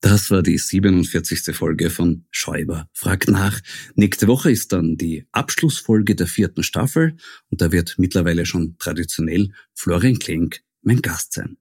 Das 0.00 0.30
war 0.30 0.42
die 0.42 0.56
47. 0.56 1.54
Folge 1.54 1.90
von 1.90 2.24
Schäuber 2.30 2.88
fragt 2.92 3.28
nach. 3.28 3.60
Nächste 3.94 4.28
Woche 4.28 4.50
ist 4.50 4.72
dann 4.72 4.96
die 4.96 5.26
Abschlussfolge 5.30 6.14
der 6.14 6.26
vierten 6.26 6.62
Staffel 6.62 7.16
und 7.50 7.60
da 7.60 7.70
wird 7.70 7.96
mittlerweile 7.98 8.46
schon 8.46 8.78
traditionell 8.78 9.52
Florian 9.74 10.18
Klenk 10.18 10.62
mein 10.80 11.02
Gast 11.02 11.34
sein. 11.34 11.58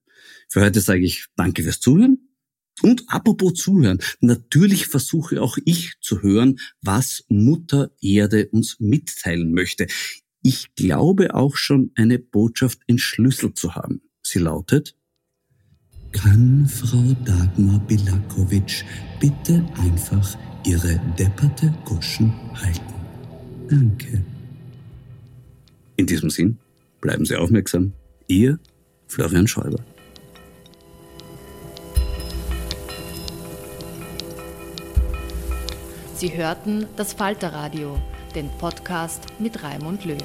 Für 0.48 0.62
heute 0.62 0.80
sage 0.80 1.04
ich 1.04 1.26
Danke 1.36 1.64
fürs 1.64 1.82
Zuhören 1.82 2.30
und 2.82 3.04
apropos 3.08 3.56
Zuhören, 3.56 4.00
natürlich 4.22 4.88
versuche 4.88 5.42
auch 5.42 5.58
ich 5.66 5.96
zu 6.00 6.22
hören, 6.22 6.60
was 6.82 7.26
Mutter 7.28 7.92
Erde 8.02 8.48
uns 8.48 8.80
mitteilen 8.80 9.54
möchte. 9.54 9.88
Ich 10.42 10.74
glaube 10.76 11.36
auch 11.36 11.58
schon 11.58 11.92
eine 11.96 12.20
Botschaft 12.20 12.80
entschlüsselt 12.88 13.58
zu 13.58 13.76
haben. 13.76 14.02
Sie 14.24 14.40
lautet, 14.40 14.96
kann 16.12 16.66
Frau 16.68 17.16
Dagmar 17.26 17.80
Bilakovic 17.80 18.84
bitte 19.20 19.64
einfach 19.82 20.38
ihre 20.66 21.00
depperte 21.18 21.74
Goschen 21.86 22.34
halten? 22.54 22.94
Danke. 23.70 24.24
In 25.96 26.06
diesem 26.06 26.30
Sinn, 26.30 26.58
bleiben 27.02 27.26
Sie 27.26 27.36
aufmerksam. 27.36 27.94
Ihr 28.28 28.60
Florian 29.08 29.48
Schäuber. 29.48 29.80
Sie 36.16 36.36
hörten 36.36 36.86
das 36.98 37.14
Falterradio, 37.14 37.98
den 38.36 38.50
Podcast 38.60 39.28
mit 39.40 39.64
Raimund 39.64 40.04
Löw. 40.04 40.18